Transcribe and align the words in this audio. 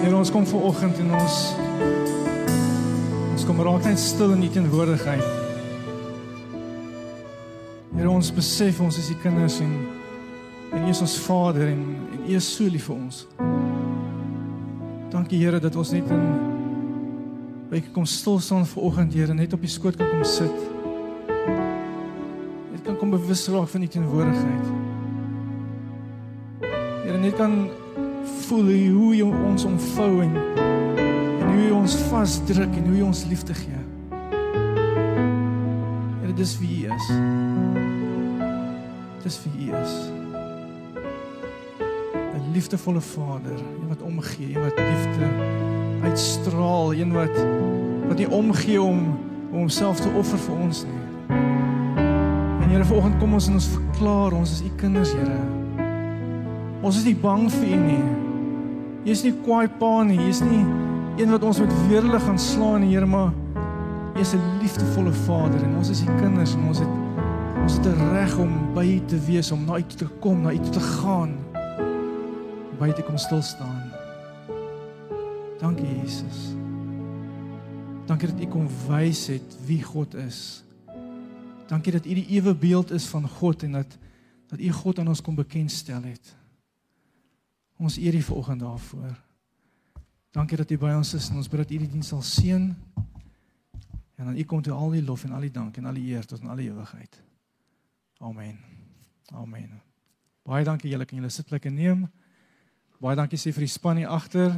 Here 0.00 0.16
ons 0.16 0.30
kom 0.32 0.46
ver 0.48 0.62
oggend 0.64 0.96
en 1.02 1.10
ons 1.12 1.34
ons 3.34 3.42
kom 3.44 3.58
raak 3.60 3.84
net 3.84 4.00
stil 4.00 4.30
in 4.32 4.46
u 4.46 4.48
teenwoordigheid. 4.48 5.26
Here 7.92 8.08
ons 8.08 8.30
besef 8.32 8.80
ons 8.80 8.96
is 8.96 9.10
u 9.12 9.16
kinders 9.20 9.58
en 9.60 9.74
en 10.72 10.86
u 10.86 10.92
is 10.94 11.02
ons 11.04 11.16
Vader 11.26 11.68
en 11.74 11.82
en 12.14 12.22
u 12.24 12.32
is 12.38 12.48
so 12.48 12.64
lief 12.64 12.88
vir 12.88 12.96
ons. 12.96 13.18
Dankie 15.12 15.42
Here 15.42 15.60
dat 15.60 15.76
ons 15.76 15.92
net 15.92 16.08
in 16.16 16.24
week 17.74 17.92
kom 17.92 18.08
stil 18.08 18.40
staan 18.40 18.64
ver 18.72 18.88
oggend 18.88 19.12
Here 19.12 19.36
net 19.36 19.52
op 19.52 19.60
die 19.60 19.74
skoot 19.74 20.00
kan 20.00 20.08
kom 20.14 20.24
sit. 20.24 20.64
Net 22.72 22.88
kan 22.88 22.96
kom 22.96 23.12
bewus 23.18 23.44
raak 23.52 23.68
van 23.68 23.84
u 23.84 23.92
teenwoordigheid. 23.98 24.72
Here 27.04 27.20
net 27.20 27.36
kan 27.36 27.68
voel 28.24 28.70
hoe 28.92 29.16
jy 29.16 29.26
ons 29.26 29.64
omvou 29.64 30.22
en, 30.24 30.36
en 30.60 31.46
hoe 31.50 31.62
jy 31.62 31.72
ons 31.74 31.96
vasdruk 32.10 32.76
en 32.80 32.88
hoe 32.90 32.96
jy 32.96 33.06
ons 33.06 33.24
liefde 33.30 33.54
gee. 33.54 33.82
Here 36.20 36.34
dis 36.36 36.56
wie 36.60 36.86
U 36.86 36.94
is. 36.96 37.10
Dis 39.24 39.40
wie 39.44 39.70
U 39.70 39.76
is. 39.82 39.94
'n 42.34 42.52
Liefdevolle 42.52 43.00
Vader, 43.00 43.58
een 43.58 43.88
wat 43.88 44.02
omgee, 44.02 44.54
een 44.54 44.62
wat 44.62 44.78
liefde 44.78 45.26
uitstraal, 46.02 46.94
een 46.94 47.12
wat 47.12 47.36
wat 48.08 48.18
nie 48.18 48.30
omgee 48.30 48.82
om 48.82 49.18
om 49.50 49.58
homself 49.58 50.00
te 50.00 50.08
offer 50.18 50.38
vir 50.38 50.54
ons 50.56 50.84
nie. 50.84 51.36
En 52.62 52.68
Here 52.68 52.84
vanoggend 52.84 53.18
kom 53.18 53.32
ons 53.34 53.46
en 53.46 53.58
ons 53.58 53.66
verklaar 53.66 54.32
ons 54.32 54.50
is 54.50 54.62
U 54.62 54.70
kinders, 54.76 55.12
Here. 55.12 55.49
Ons 56.80 56.96
is 56.96 57.04
nie 57.04 57.16
bang 57.16 57.44
vir 57.52 57.74
U 57.76 57.80
nie. 57.80 58.04
Jy's 59.04 59.24
nie 59.24 59.34
kwaai 59.44 59.68
pa 59.80 60.00
nie, 60.04 60.16
jy's 60.16 60.40
nie 60.44 60.62
een 61.20 61.32
wat 61.34 61.44
ons 61.44 61.60
met 61.60 61.72
weerlig 61.90 62.22
gaan 62.24 62.38
slaan 62.40 62.86
Here, 62.88 63.06
maar 63.06 63.32
jy's 64.16 64.32
'n 64.34 64.58
liefdevolle 64.60 65.12
Vader 65.12 65.62
en 65.64 65.76
ons 65.76 65.88
is 65.88 66.02
U 66.02 66.06
kinders 66.20 66.54
en 66.54 66.64
ons 66.68 66.78
het 66.78 66.88
ons 67.62 67.72
het 67.76 67.86
'n 67.86 68.10
reg 68.12 68.38
om 68.38 68.74
by 68.74 68.84
U 68.84 69.00
te 69.06 69.18
wees, 69.26 69.52
om 69.52 69.64
na 69.64 69.76
U 69.76 69.82
toe 69.82 69.98
te 69.98 70.08
kom, 70.20 70.42
na 70.42 70.52
U 70.52 70.58
toe 70.58 70.72
te 70.72 70.80
gaan. 70.80 71.36
By 72.78 72.88
U 72.88 72.92
te 72.92 73.02
kom 73.02 73.16
stil 73.16 73.42
staan. 73.42 73.92
Dankie 75.58 76.00
Jesus. 76.02 76.54
Dankie 78.06 78.28
dat 78.28 78.40
U 78.40 78.46
kom 78.46 78.68
wys 78.88 79.26
het 79.26 79.56
wie 79.66 79.82
God 79.82 80.14
is. 80.14 80.64
Dankie 81.66 81.92
dat 81.92 82.06
U 82.06 82.14
die 82.14 82.26
ewe 82.26 82.54
beeld 82.54 82.90
is 82.90 83.06
van 83.06 83.28
God 83.28 83.62
en 83.62 83.72
dat 83.72 83.98
dat 84.48 84.60
U 84.60 84.70
God 84.70 84.98
aan 84.98 85.08
ons 85.08 85.22
kom 85.22 85.34
bekendstel 85.34 86.02
het. 86.02 86.36
Ons 87.80 87.96
eer 87.96 88.14
U 88.14 88.22
vanoggend 88.22 88.60
daarvoor. 88.60 89.16
Dankie 90.30 90.56
dat 90.60 90.70
U 90.70 90.76
by 90.78 90.92
ons 90.98 91.14
is 91.16 91.30
en 91.32 91.40
ons 91.40 91.48
bid 91.48 91.62
dat 91.62 91.70
U 91.72 91.78
die 91.80 91.88
diens 91.88 92.10
sal 92.12 92.20
seën. 92.22 92.66
En 94.20 94.26
aan 94.28 94.36
U 94.36 94.44
kom 94.44 94.60
toe 94.62 94.76
al 94.76 94.92
die 94.92 95.04
lof 95.04 95.24
en 95.24 95.32
al 95.32 95.46
die 95.48 95.54
dank 95.54 95.78
en 95.80 95.88
al 95.88 95.96
die 95.96 96.10
eer 96.12 96.26
tot 96.28 96.42
in 96.44 96.52
alle 96.52 96.66
ewigheid. 96.68 97.22
Amen. 98.20 98.58
Amen. 99.32 99.80
Baie 100.44 100.64
dankie 100.64 100.90
julle 100.92 101.06
kan 101.08 101.16
julle 101.16 101.32
sitplekke 101.32 101.72
neem. 101.72 102.04
Baie 103.00 103.16
dankie 103.16 103.40
sê 103.40 103.52
vir 103.56 103.64
die 103.64 103.72
span 103.72 103.96
hier 103.96 104.12
agter. 104.12 104.52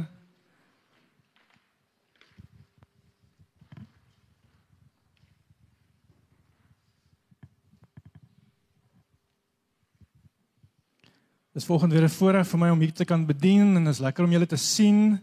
Dis 11.53 11.65
volgende 11.65 11.95
weer 11.95 12.09
'n 12.09 12.09
voorreg 12.09 12.47
vir 12.47 12.59
my 12.59 12.69
om 12.69 12.79
hier 12.79 12.93
te 12.93 13.05
kan 13.05 13.25
bedien 13.25 13.75
en 13.75 13.87
is 13.87 13.99
lekker 13.99 14.23
om 14.23 14.31
julle 14.31 14.45
te 14.45 14.57
sien. 14.57 15.21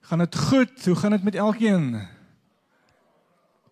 Gaan 0.00 0.18
dit 0.18 0.36
goed? 0.36 0.84
Hoe 0.84 0.96
gaan 0.96 1.10
dit 1.10 1.22
met 1.22 1.34
elkeen? 1.34 2.08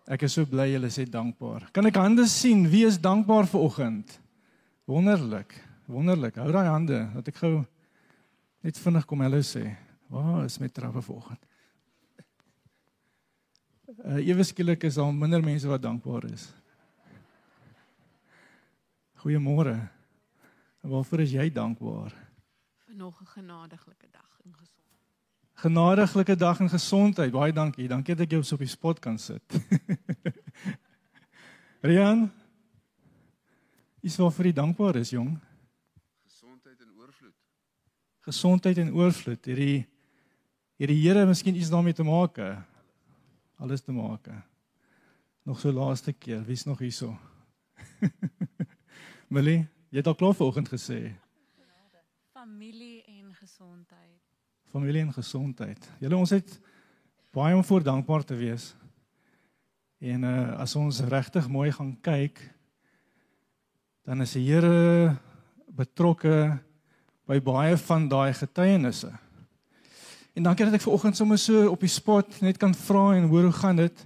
Ek 0.07 0.21
is 0.21 0.33
so 0.33 0.45
bly 0.45 0.71
julle 0.71 0.89
sê 0.89 1.05
dankbaar. 1.09 1.69
Kan 1.71 1.85
ek 1.85 1.95
hande 1.95 2.25
sien? 2.25 2.69
Wie 2.69 2.85
is 2.85 2.99
dankbaar 2.99 3.45
vir 3.45 3.59
oggend? 3.59 4.19
Wonderlik. 4.85 5.53
Wonderlik. 5.85 6.35
Hou 6.35 6.51
daai 6.51 6.67
hande 6.67 7.09
dat 7.13 7.27
ek 7.27 7.35
gou 7.35 7.65
net 8.63 8.77
vinnig 8.77 9.05
kom 9.05 9.21
hallo 9.21 9.41
sê. 9.41 9.77
Waar 10.09 10.45
is 10.45 10.59
my 10.59 10.67
trappe 10.67 11.01
vanoggend? 11.01 11.39
Uh 14.05 14.27
ewe 14.27 14.43
skielik 14.43 14.83
is 14.83 14.95
daar 14.95 15.13
minder 15.13 15.43
mense 15.43 15.67
wat 15.67 15.81
dankbaar 15.81 16.25
is. 16.31 16.49
Goeiemôre. 19.21 19.96
Waarvoor 20.87 21.19
is 21.19 21.31
jy 21.35 21.49
dankbaar? 21.51 22.13
vir 22.87 22.95
nog 22.95 23.21
'n 23.21 23.25
genadiglike 23.25 24.07
dag 24.11 24.39
en 24.43 24.53
gesond. 24.55 24.87
Genadiglike 25.53 26.35
dag 26.35 26.59
en 26.59 26.69
gesondheid. 26.69 27.31
Baie 27.31 27.53
dankie. 27.53 27.87
Dankie 27.87 28.15
dat 28.15 28.25
ek 28.25 28.31
jou 28.31 28.43
op 28.53 28.59
die 28.59 28.67
spot 28.67 28.99
kan 28.99 29.17
sit. 29.17 29.43
Rian, 31.87 32.31
is 34.01 34.15
waarvoor 34.15 34.45
jy 34.45 34.53
dankbaar 34.53 34.95
is, 34.95 35.09
jong? 35.09 35.39
Gesondheid 36.23 36.79
en 36.81 36.91
oorvloed. 36.95 37.35
Gesondheid 38.19 38.77
en 38.77 38.93
oorvloed. 38.93 39.45
Hierdie 39.45 39.87
hierdie 40.77 41.01
Here 41.01 41.25
miskien 41.25 41.55
iets 41.55 41.69
daarmee 41.69 41.93
te 41.93 42.03
maak. 42.03 42.37
Alles 43.57 43.81
te 43.81 43.91
maak. 43.91 44.29
Nog 45.43 45.59
so 45.59 45.71
laaste 45.71 46.13
keer. 46.13 46.45
Wie's 46.45 46.65
nog 46.65 46.79
hierso? 46.79 47.17
Millie, 49.33 49.67
jy 49.89 50.01
het 50.01 50.07
al 50.07 50.15
klaar 50.15 50.35
vanoggend 50.35 50.69
gesê. 50.69 51.15
Familie 52.33 53.03
en 53.03 53.33
gesondheid. 53.33 54.21
familie 54.71 55.01
en 55.01 55.13
gesondheid. 55.13 55.89
Julle 55.99 56.15
ons 56.15 56.29
het 56.29 56.59
baie 57.33 57.55
om 57.55 57.63
voor 57.63 57.83
dankbaar 57.83 58.23
te 58.23 58.35
wees. 58.35 58.75
En 59.99 60.23
uh 60.23 60.59
as 60.61 60.75
ons 60.75 60.99
regtig 61.09 61.47
mooi 61.49 61.71
gaan 61.71 61.95
kyk, 62.01 62.39
dan 64.05 64.21
is 64.21 64.35
die 64.37 64.45
Here 64.45 65.15
betrokke 65.67 66.59
by 67.27 67.39
baie 67.43 67.77
van 67.77 68.07
daai 68.07 68.33
getuienisse. 68.33 69.11
En 70.37 70.45
dankie 70.45 70.65
dat 70.65 70.77
ek 70.77 70.85
ver 70.85 70.93
oggend 70.93 71.17
sommer 71.17 71.39
so 71.41 71.65
op 71.71 71.81
die 71.81 71.91
spot 71.91 72.41
net 72.45 72.59
kan 72.61 72.75
vra 72.77 73.15
en 73.17 73.29
hoor 73.31 73.49
hoe 73.49 73.57
gaan 73.57 73.81
dit. 73.81 74.05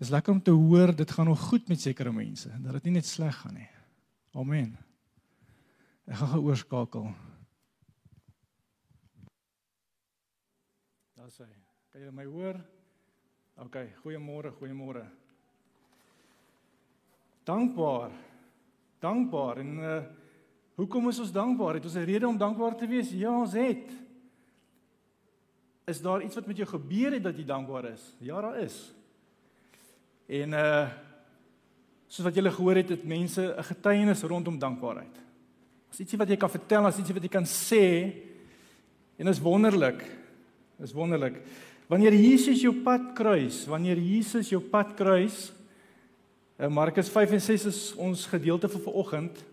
Dis 0.00 0.10
lekker 0.14 0.32
om 0.32 0.42
te 0.42 0.54
hoor 0.54 0.94
dit 0.96 1.10
gaan 1.10 1.28
nog 1.28 1.40
goed 1.50 1.68
met 1.68 1.80
sekere 1.80 2.12
mense, 2.12 2.48
dat 2.62 2.78
dit 2.78 2.88
nie 2.88 2.98
net 2.98 3.06
sleg 3.06 3.36
gaan 3.42 3.54
nie. 3.54 3.68
Amen. 4.36 4.76
Ek 6.04 6.18
gaan 6.20 6.28
gou 6.34 6.42
oorskakel. 6.50 7.06
Daar 11.16 11.30
sê. 11.32 11.48
Kan 11.88 12.02
julle 12.02 12.12
my 12.12 12.26
hoor? 12.28 12.58
OK, 13.64 13.76
goeiemôre, 14.04 14.52
goeiemôre. 14.60 15.06
Dankbaar. 17.48 18.12
Dankbaar 19.00 19.64
en 19.64 19.76
uh 19.78 20.00
hoekom 20.78 21.08
is 21.10 21.18
ons 21.18 21.32
dankbaar? 21.34 21.74
Het 21.74 21.84
ons 21.84 21.96
'n 21.96 22.06
rede 22.06 22.28
om 22.28 22.38
dankbaar 22.38 22.76
te 22.76 22.86
wees? 22.86 23.10
Ja, 23.10 23.32
ons 23.40 23.52
het. 23.52 23.90
Is 25.84 26.00
daar 26.00 26.22
iets 26.22 26.34
wat 26.34 26.46
met 26.46 26.56
jou 26.56 26.68
gebeur 26.68 27.12
het 27.12 27.22
dat 27.22 27.36
jy 27.36 27.44
dankbaar 27.44 27.84
is? 27.84 28.14
Ja, 28.20 28.40
daar 28.40 28.58
is. 28.60 28.94
En 30.26 30.52
uh 30.52 31.07
soos 32.08 32.24
wat 32.24 32.34
julle 32.34 32.50
gehoor 32.50 32.80
het, 32.80 32.88
het 32.88 33.04
mense 33.04 33.42
'n 33.42 33.64
getuienis 33.64 34.22
rondom 34.22 34.58
dankbaarheid. 34.58 35.16
As 35.90 36.00
ietsie 36.00 36.18
wat 36.18 36.28
jy 36.28 36.36
kan 36.36 36.50
vertel, 36.50 36.86
as 36.86 36.98
ietsie 36.98 37.14
wat 37.14 37.22
jy 37.22 37.28
kan 37.28 37.44
sê 37.44 38.12
en 39.18 39.28
is 39.28 39.40
wonderlik. 39.40 40.04
Is 40.80 40.92
wonderlik. 40.92 41.42
Wanneer 41.88 42.12
Jesus 42.12 42.60
jou 42.60 42.74
pad 42.82 43.12
kruis, 43.14 43.66
wanneer 43.66 43.96
Jesus 43.96 44.48
jou 44.48 44.60
pad 44.60 44.94
kruis, 44.94 45.52
in 46.58 46.72
Markus 46.72 47.08
5 47.08 47.30
en 47.30 47.40
6 47.40 47.64
is 47.64 47.94
ons 47.94 48.26
gedeelte 48.26 48.68
vir 48.68 48.80
vanoggend. 48.80 49.44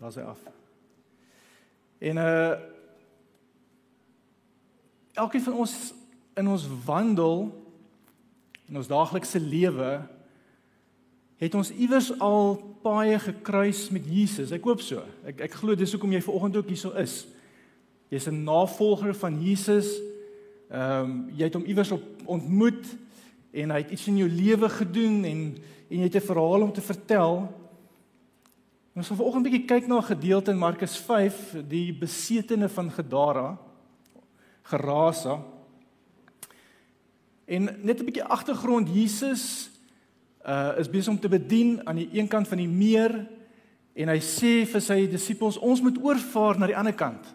Daar's 0.00 0.16
hy 0.16 0.22
af. 0.22 0.40
En 1.98 2.16
uh 2.16 2.54
elkeen 5.14 5.44
van 5.44 5.54
ons 5.62 5.94
in 6.34 6.48
ons 6.48 6.64
wandel 6.84 7.63
in 8.68 8.76
ons 8.76 8.88
daaglikse 8.88 9.40
lewe 9.40 10.02
het 11.42 11.54
ons 11.54 11.70
iewers 11.70 12.12
al 12.22 12.56
paaie 12.84 13.18
gekruis 13.18 13.88
met 13.92 14.06
Jesus. 14.06 14.52
Ek 14.54 14.64
hoop 14.64 14.82
so. 14.84 15.02
Ek 15.26 15.40
ek 15.48 15.56
glo 15.60 15.74
dis 15.76 15.92
hoekom 15.92 16.12
jy 16.14 16.22
vanoggend 16.24 16.60
ook 16.60 16.70
hierso 16.72 16.94
is. 17.00 17.24
Jy's 18.12 18.28
'n 18.28 18.44
navolger 18.44 19.14
van 19.14 19.40
Jesus. 19.42 19.88
Ehm 20.70 21.00
um, 21.00 21.30
jy 21.36 21.44
het 21.44 21.54
hom 21.54 21.66
iewers 21.66 21.90
op 21.90 22.02
ontmoet 22.24 22.86
en 23.52 23.70
hy 23.70 23.78
het 23.82 23.90
iets 23.90 24.06
in 24.08 24.16
jou 24.16 24.28
lewe 24.28 24.68
gedoen 24.68 25.24
en 25.24 25.40
en 25.90 25.98
jy 25.98 26.04
het 26.08 26.16
'n 26.16 26.26
verhaal 26.26 26.62
om 26.62 26.72
te 26.72 26.80
vertel. 26.80 27.48
Ons 28.94 29.08
gaan 29.08 29.16
vanoggend 29.16 29.46
'n 29.46 29.50
bietjie 29.50 29.66
kyk 29.66 29.86
na 29.86 29.98
'n 29.98 30.12
gedeelte 30.14 30.50
in 30.50 30.58
Markus 30.58 30.96
5, 30.96 31.56
die 31.68 31.92
besetene 31.92 32.68
van 32.68 32.90
Gadara, 32.90 33.58
Gerasa. 34.62 35.42
En 37.46 37.68
net 37.82 38.00
'n 38.00 38.04
bietjie 38.04 38.24
agtergrond, 38.24 38.88
Jesus 38.88 39.70
uh 40.46 40.78
is 40.78 40.90
besig 40.90 41.12
om 41.12 41.20
te 41.20 41.28
bedien 41.28 41.86
aan 41.86 41.96
die 41.96 42.08
een 42.12 42.28
kant 42.28 42.48
van 42.48 42.58
die 42.58 42.68
meer 42.68 43.26
En 43.94 44.10
hy 44.10 44.18
sê 44.26 44.64
vir 44.66 44.82
sy 44.82 45.04
disippels, 45.06 45.60
ons 45.62 45.78
moet 45.82 45.98
oorvaar 46.02 46.58
na 46.58 46.66
die 46.66 46.76
ander 46.76 46.96
kant. 46.98 47.28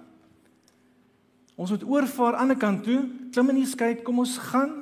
Ons 1.60 1.72
moet 1.72 1.86
oorvaar 1.88 2.36
aan 2.36 2.52
die 2.52 2.56
ander 2.56 2.60
kant 2.60 2.84
toe. 2.88 3.00
Klim 3.32 3.54
in 3.54 3.62
die 3.62 3.70
skei, 3.70 3.94
kom 4.04 4.20
ons 4.20 4.36
gaan. 4.50 4.74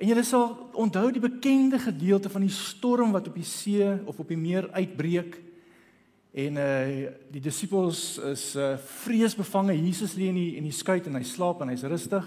En 0.00 0.08
julle 0.08 0.24
sal 0.26 0.48
onthou 0.80 1.10
die 1.12 1.22
bekende 1.22 1.78
gedeelte 1.80 2.32
van 2.32 2.44
die 2.44 2.52
storm 2.52 3.12
wat 3.14 3.28
op 3.28 3.36
die 3.36 3.46
see 3.46 3.84
of 4.08 4.18
op 4.20 4.32
die 4.32 4.40
meer 4.40 4.70
uitbreek. 4.72 5.36
En 6.34 6.56
uh 6.58 7.12
die 7.30 7.42
disippels 7.44 8.16
is 8.32 8.46
uh 8.56 8.74
vreesbevange. 9.04 9.76
Jesus 9.76 10.16
lê 10.18 10.32
in 10.32 10.40
die 10.40 10.56
in 10.58 10.66
die 10.66 10.74
skei 10.74 10.98
en 11.04 11.20
hy 11.20 11.22
slaap 11.28 11.62
en 11.62 11.70
hy's 11.70 11.84
rustig. 11.86 12.26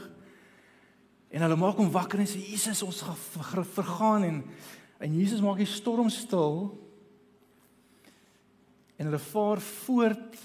En 1.32 1.44
hulle 1.44 1.60
maak 1.60 1.80
hom 1.82 1.92
wakker 1.92 2.22
en 2.24 2.30
sê 2.30 2.40
Jesus, 2.40 2.84
ons 2.86 3.02
gaan 3.04 3.68
vergaan 3.76 4.28
en 4.28 4.44
en 4.98 5.14
Jesus 5.14 5.44
maak 5.46 5.60
die 5.62 5.70
storm 5.70 6.10
stil. 6.10 6.72
En 8.98 9.06
hulle 9.06 9.22
vaar 9.22 9.62
voort 9.62 10.40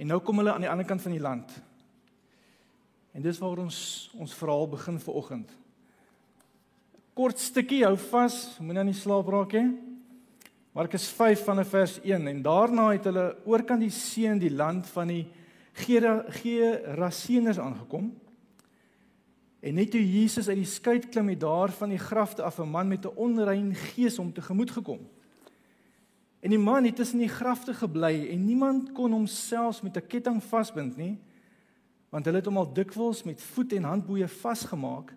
en 0.00 0.08
nou 0.08 0.20
kom 0.24 0.40
hulle 0.40 0.54
aan 0.54 0.64
die 0.64 0.70
ander 0.72 0.88
kant 0.88 1.04
van 1.04 1.12
die 1.12 1.22
land. 1.22 1.52
En 3.12 3.24
dis 3.24 3.40
waar 3.42 3.60
ons 3.60 3.78
ons 4.16 4.36
verhaal 4.38 4.70
begin 4.72 4.96
vir 5.02 5.18
oggend. 5.20 5.52
Kort 7.12 7.38
stukkie 7.44 7.82
hou 7.84 7.96
vas, 8.08 8.56
moenie 8.56 8.80
aan 8.80 8.92
die 8.94 8.96
slaap 8.96 9.28
raak 9.28 9.52
hè. 9.52 9.66
Markus 10.72 11.10
5 11.12 11.44
van 11.44 11.60
vers 11.68 11.98
1 12.00 12.30
en 12.30 12.40
daarna 12.42 12.88
het 12.94 13.04
hulle 13.10 13.26
oorkant 13.44 13.84
die 13.84 13.92
see 13.92 14.24
in 14.30 14.40
die 14.40 14.54
land 14.54 14.88
van 14.94 15.12
die 15.12 15.26
Gerasieners 15.84 17.60
aangekom. 17.60 18.08
En 19.62 19.76
net 19.78 19.92
toe 19.94 20.02
Jesus 20.02 20.48
uit 20.50 20.58
die 20.58 20.66
skei 20.66 20.98
klim 20.98 21.28
het 21.30 21.40
daar 21.40 21.70
van 21.70 21.92
die 21.94 22.00
grafte 22.00 22.42
af 22.42 22.58
'n 22.58 22.68
man 22.68 22.88
met 22.88 23.06
'n 23.06 23.14
onrein 23.14 23.74
gees 23.74 24.18
om 24.18 24.32
tegemoet 24.32 24.70
gekom. 24.70 25.08
En 26.40 26.50
die 26.50 26.58
man 26.58 26.84
het 26.84 26.96
tussen 26.96 27.18
die 27.18 27.28
grafte 27.28 27.74
gebly 27.74 28.28
en 28.30 28.44
niemand 28.44 28.92
kon 28.92 29.12
homself 29.12 29.82
met 29.82 29.96
'n 29.96 30.06
ketting 30.06 30.42
vasbind 30.42 30.96
nie, 30.96 31.18
want 32.08 32.24
hulle 32.24 32.36
het 32.36 32.46
hom 32.46 32.56
al 32.56 32.72
dikwels 32.72 33.22
met 33.22 33.42
voet 33.42 33.72
en 33.72 33.82
handboeie 33.82 34.28
vasgemaak. 34.28 35.14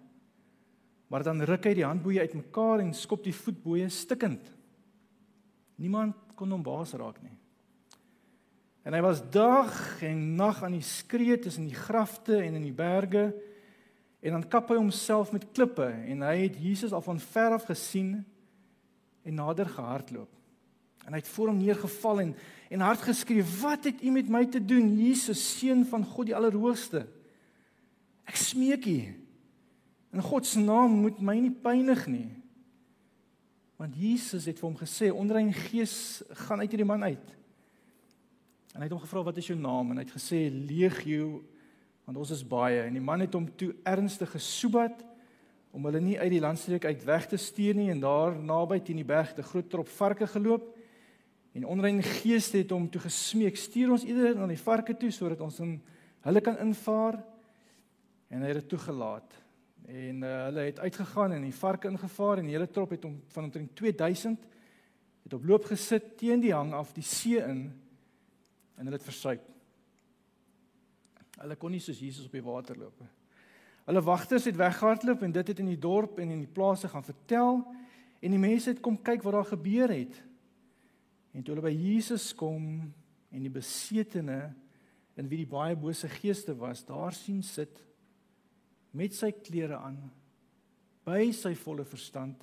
Maar 1.07 1.23
dan 1.23 1.41
ruk 1.41 1.63
hy 1.63 1.73
die 1.73 1.85
handboeie 1.85 2.19
uitmekaar 2.19 2.79
en 2.79 2.93
skop 2.93 3.23
die 3.23 3.35
voetboeie 3.35 3.89
stikkend. 3.89 4.53
Niemand 5.75 6.15
kon 6.35 6.51
hom 6.51 6.63
baas 6.63 6.93
raak 6.93 7.21
nie. 7.21 7.37
En 8.83 8.93
hy 8.93 9.01
was 9.01 9.29
dag 9.29 10.01
en 10.01 10.35
nag 10.35 10.63
aan 10.63 10.71
die 10.71 10.81
skree 10.81 11.39
tussen 11.39 11.65
die 11.65 11.75
grafte 11.75 12.37
en 12.37 12.55
in 12.55 12.61
die 12.63 12.73
berge 12.73 13.33
En 14.25 14.31
dan 14.31 14.47
kap 14.49 14.71
hy 14.73 14.79
homself 14.79 15.29
met 15.35 15.51
klippe 15.53 15.85
en 15.85 16.23
hy 16.25 16.47
het 16.47 16.55
Jesus 16.57 16.93
al 16.95 17.03
van 17.05 17.19
ver 17.21 17.53
af 17.59 17.67
gesien 17.69 18.23
en 19.21 19.37
nader 19.37 19.69
gehardloop. 19.69 20.31
En 21.05 21.13
hy 21.13 21.19
het 21.21 21.29
voor 21.29 21.51
hom 21.51 21.61
neergeval 21.61 22.23
en 22.23 22.31
en 22.73 22.81
hard 22.81 23.03
geskree: 23.05 23.43
"Wat 23.61 23.85
het 23.85 24.01
u 24.01 24.09
met 24.09 24.29
my 24.29 24.45
te 24.49 24.65
doen, 24.65 24.97
Jesus, 24.97 25.43
seun 25.59 25.85
van 25.85 26.03
God 26.03 26.25
die 26.25 26.35
Allerhoogste? 26.35 27.05
Ek 28.25 28.35
smeek 28.35 28.85
u. 28.89 28.97
In 30.11 30.21
God 30.21 30.45
se 30.45 30.59
naam 30.59 30.97
moet 31.05 31.21
my 31.21 31.37
nie 31.39 31.53
pynig 31.53 32.07
nie." 32.07 32.31
Want 33.77 33.93
Jesus 33.95 34.45
het 34.49 34.57
vir 34.59 34.69
hom 34.69 34.77
gesê: 34.77 35.11
"Onrein 35.13 35.53
gees 35.53 36.23
gaan 36.29 36.59
uit 36.59 36.69
hierdie 36.73 36.89
man 36.89 37.03
uit." 37.03 37.35
En 38.73 38.81
hy 38.81 38.89
het 38.89 38.97
hom 38.97 39.05
gevra: 39.05 39.23
"Wat 39.23 39.37
is 39.37 39.47
jou 39.47 39.59
naam?" 39.59 39.91
En 39.91 40.01
hy 40.01 40.03
het 40.03 40.17
gesê: 40.17 40.49
"Legio 40.49 41.43
want 42.05 42.21
ons 42.21 42.31
is 42.35 42.45
baie 42.45 42.83
en 42.85 42.93
die 42.93 43.03
man 43.03 43.23
het 43.23 43.33
hom 43.33 43.47
toe 43.57 43.73
ernstig 43.87 44.29
gesoebat 44.35 45.01
om 45.75 45.87
hulle 45.89 45.99
nie 45.99 46.15
uit 46.21 46.31
die 46.31 46.41
landstreek 46.43 46.85
uit 46.85 47.03
weg 47.03 47.25
te 47.27 47.37
stuur 47.41 47.75
nie 47.75 47.89
en 47.91 47.99
daar 48.03 48.37
naby 48.37 48.77
teen 48.79 49.01
die 49.01 49.07
berg 49.07 49.33
te 49.35 49.43
groot 49.43 49.67
trop 49.69 49.89
varke 49.97 50.27
geloop. 50.31 50.69
En 51.55 51.65
onrein 51.67 51.99
geeste 52.03 52.61
het 52.61 52.71
hom 52.71 52.85
toe 52.91 53.01
gesmeek 53.03 53.57
stuur 53.59 53.91
ons 53.97 54.05
ieder 54.07 54.37
na 54.37 54.47
die 54.47 54.59
varke 54.59 54.95
toe 54.95 55.11
sodat 55.11 55.41
ons 55.43 55.57
in 55.65 55.73
hulle 56.27 56.43
kan 56.45 56.61
invaar. 56.63 57.17
En 58.31 58.45
hy 58.45 58.53
het 58.53 58.61
dit 58.61 58.69
toegelaat. 58.71 59.35
En 59.85 60.23
uh, 60.23 60.35
hulle 60.47 60.67
het 60.69 60.79
uitgegaan 60.79 61.35
en 61.35 61.43
die 61.45 61.55
varke 61.55 61.91
ingevaar 61.91 62.39
en 62.39 62.47
die 62.47 62.55
hele 62.55 62.69
trop 62.71 62.95
het 62.95 63.03
hom 63.03 63.19
van 63.35 63.49
omtrent 63.49 63.75
2000 63.75 64.47
het 65.25 65.33
op 65.33 65.45
loop 65.49 65.67
gesit 65.67 66.15
teen 66.21 66.41
die 66.41 66.53
hang 66.53 66.71
af 66.77 66.93
die 66.95 67.05
see 67.05 67.41
in 67.41 67.67
en 68.75 68.87
hulle 68.87 68.97
het 68.97 69.05
versuip 69.05 69.54
Hulle 71.41 71.57
kon 71.59 71.73
nie 71.75 71.83
soos 71.83 71.99
Jesus 71.99 72.27
op 72.29 72.35
die 72.35 72.43
water 72.45 72.77
loop 72.79 72.99
nie. 73.03 73.11
Hulle 73.85 74.01
wagters 74.01 74.47
het 74.49 74.57
weggehardloop 74.57 75.21
en 75.27 75.33
dit 75.35 75.49
het 75.51 75.59
in 75.61 75.69
die 75.69 75.81
dorp 75.81 76.17
en 76.19 76.31
in 76.33 76.41
die 76.41 76.51
plase 76.51 76.89
gaan 76.89 77.05
vertel 77.05 77.61
en 78.21 78.33
die 78.33 78.41
mense 78.41 78.71
het 78.71 78.81
kom 78.81 78.97
kyk 78.97 79.21
wat 79.25 79.37
daar 79.37 79.51
gebeur 79.51 79.93
het. 79.93 80.15
En 81.35 81.43
toe 81.43 81.53
hulle 81.53 81.67
by 81.67 81.73
Jesus 81.75 82.31
kom 82.37 82.79
en 83.29 83.43
die 83.43 83.51
besetene 83.53 84.39
in 85.19 85.29
wie 85.29 85.43
die 85.43 85.49
baie 85.49 85.75
bose 85.77 86.09
geeste 86.11 86.55
was, 86.57 86.83
daar 86.87 87.13
sien 87.15 87.43
sit 87.45 87.77
met 88.95 89.13
sy 89.15 89.29
klere 89.35 89.77
aan 89.77 89.99
by 91.05 91.29
sy 91.35 91.51
volle 91.59 91.85
verstand, 91.85 92.39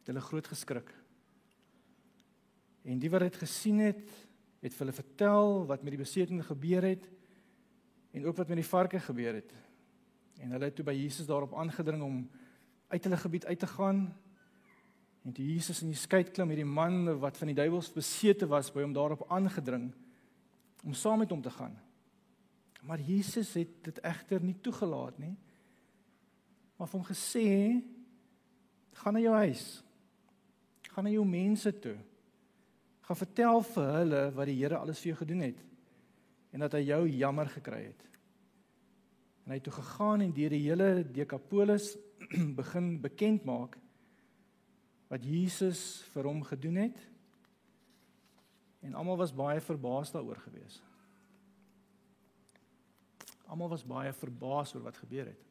het 0.00 0.10
hulle 0.10 0.22
groot 0.24 0.48
geskrik. 0.50 0.88
En 2.82 2.98
die 2.98 3.10
wat 3.12 3.22
dit 3.28 3.38
gesien 3.44 3.78
het, 3.84 4.02
het 4.60 4.74
vir 4.74 4.82
hulle 4.82 4.96
vertel 4.96 5.60
wat 5.68 5.84
met 5.84 5.94
die 5.94 6.02
besetene 6.02 6.42
gebeur 6.44 6.88
het 6.88 7.06
en 8.10 8.26
ook 8.26 8.36
wat 8.36 8.48
met 8.48 8.56
die 8.56 8.66
varke 8.66 9.00
gebeur 9.00 9.34
het. 9.34 9.52
En 10.40 10.50
hulle 10.50 10.64
het 10.64 10.74
toe 10.74 10.84
by 10.84 10.94
Jesus 10.96 11.28
daarop 11.28 11.54
aangedring 11.54 12.02
om 12.02 12.30
uit 12.88 13.04
hulle 13.04 13.16
gebied 13.16 13.46
uit 13.46 13.58
te 13.58 13.66
gaan. 13.66 14.16
En 15.22 15.32
toe 15.32 15.44
Jesus 15.44 15.82
in 15.82 15.92
die 15.92 16.00
skei 16.00 16.24
klim, 16.24 16.48
het 16.48 16.58
die 16.58 16.66
man 16.66 17.18
wat 17.20 17.36
van 17.38 17.52
die 17.52 17.58
duiwels 17.58 17.92
besete 17.92 18.48
was 18.48 18.72
by 18.72 18.82
hom 18.82 18.96
daarop 18.96 19.26
aangedring 19.28 19.90
om 20.84 20.96
saam 20.96 21.20
met 21.20 21.30
hom 21.30 21.42
te 21.44 21.52
gaan. 21.52 21.76
Maar 22.80 23.00
Jesus 23.04 23.52
het 23.54 23.72
dit 23.84 23.98
egter 24.00 24.40
nie 24.42 24.56
toegelaat 24.64 25.18
nie. 25.20 25.34
Maar 26.76 26.88
hom 26.88 27.04
gesê: 27.04 27.76
"Gaan 28.92 29.12
na 29.12 29.20
jou 29.20 29.34
huis. 29.34 29.82
Gaan 30.90 31.04
na 31.04 31.10
jou 31.10 31.26
mense 31.26 31.78
toe. 31.78 31.96
Gaan 33.00 33.16
vertel 33.16 33.62
vir 33.62 33.92
hulle 33.98 34.22
wat 34.32 34.46
die 34.46 34.56
Here 34.56 34.78
alles 34.78 34.98
vir 34.98 35.12
jou 35.12 35.18
gedoen 35.20 35.40
het." 35.40 35.69
En 36.50 36.64
dat 36.64 36.72
hy 36.72 36.82
jou 36.88 37.02
jammer 37.08 37.48
gekry 37.48 37.84
het. 37.84 38.06
En 39.44 39.54
hy 39.54 39.58
het 39.58 39.66
toe 39.66 39.76
gegaan 39.78 40.24
en 40.24 40.32
deur 40.34 40.52
die 40.54 40.64
hele 40.66 40.90
Dekapolis 41.10 41.96
begin 42.60 43.00
bekend 43.00 43.46
maak 43.48 43.78
wat 45.10 45.24
Jesus 45.26 46.04
vir 46.12 46.28
hom 46.30 46.42
gedoen 46.46 46.76
het. 46.84 46.98
En 48.86 48.94
almal 48.94 49.18
was 49.18 49.34
baie 49.34 49.60
verbaas 49.60 50.12
daaroor 50.14 50.38
gewees. 50.44 50.78
Almal 53.50 53.72
was 53.72 53.82
baie 53.84 54.12
verbaas 54.14 54.74
oor 54.74 54.84
wat 54.86 55.00
gebeur 55.02 55.32
het. 55.32 55.46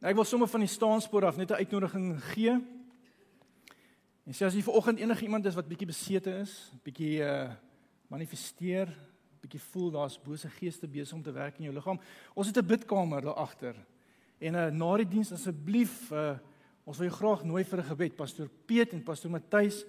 Nou 0.00 0.12
ek 0.12 0.16
wil 0.16 0.28
sommer 0.28 0.48
van 0.48 0.64
die 0.64 0.72
staanspoor 0.72 1.26
af 1.28 1.36
net 1.36 1.50
'n 1.50 1.60
uitnodiging 1.64 2.20
gee 2.32 2.79
En 4.30 4.36
sê 4.38 4.46
as 4.46 4.54
jy 4.54 4.60
vanoggend 4.62 5.00
enige 5.02 5.24
iemand 5.26 5.46
is 5.50 5.56
wat 5.58 5.66
bietjie 5.66 5.88
besete 5.90 6.30
is, 6.44 6.52
bietjie 6.86 7.16
uh 7.26 7.50
manifesteer, 8.10 8.90
bietjie 9.42 9.60
voel 9.72 9.88
daar's 9.94 10.16
bose 10.22 10.48
geeste 10.54 10.86
besig 10.90 11.16
om 11.16 11.22
te 11.22 11.34
werk 11.34 11.58
in 11.58 11.66
jou 11.66 11.74
liggaam. 11.74 11.98
Ons 12.38 12.46
het 12.46 12.58
'n 12.58 12.66
bidkamer 12.66 13.22
daar 13.26 13.40
agter. 13.42 13.74
En 14.38 14.54
uh 14.54 14.70
na 14.70 14.96
die 14.96 15.08
diens 15.08 15.32
asseblief 15.32 16.12
uh 16.12 16.38
ons 16.84 16.98
wil 16.98 17.08
jou 17.08 17.16
graag 17.16 17.42
nooi 17.44 17.64
vir 17.64 17.78
'n 17.80 17.90
gebed. 17.90 18.16
Pastoor 18.16 18.48
Piet 18.66 18.92
en 18.92 19.02
pastoor 19.02 19.30
Matthys 19.30 19.84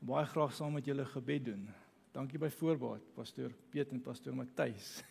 baie 0.00 0.26
graag 0.26 0.52
saam 0.52 0.72
met 0.72 0.84
julle 0.84 1.04
gebed 1.04 1.44
doen. 1.44 1.68
Dankie 2.12 2.38
by 2.38 2.50
voorbaat, 2.50 3.14
pastoor 3.14 3.52
Piet 3.70 3.90
en 3.90 4.02
pastoor 4.02 4.34
Matthys. 4.34 5.02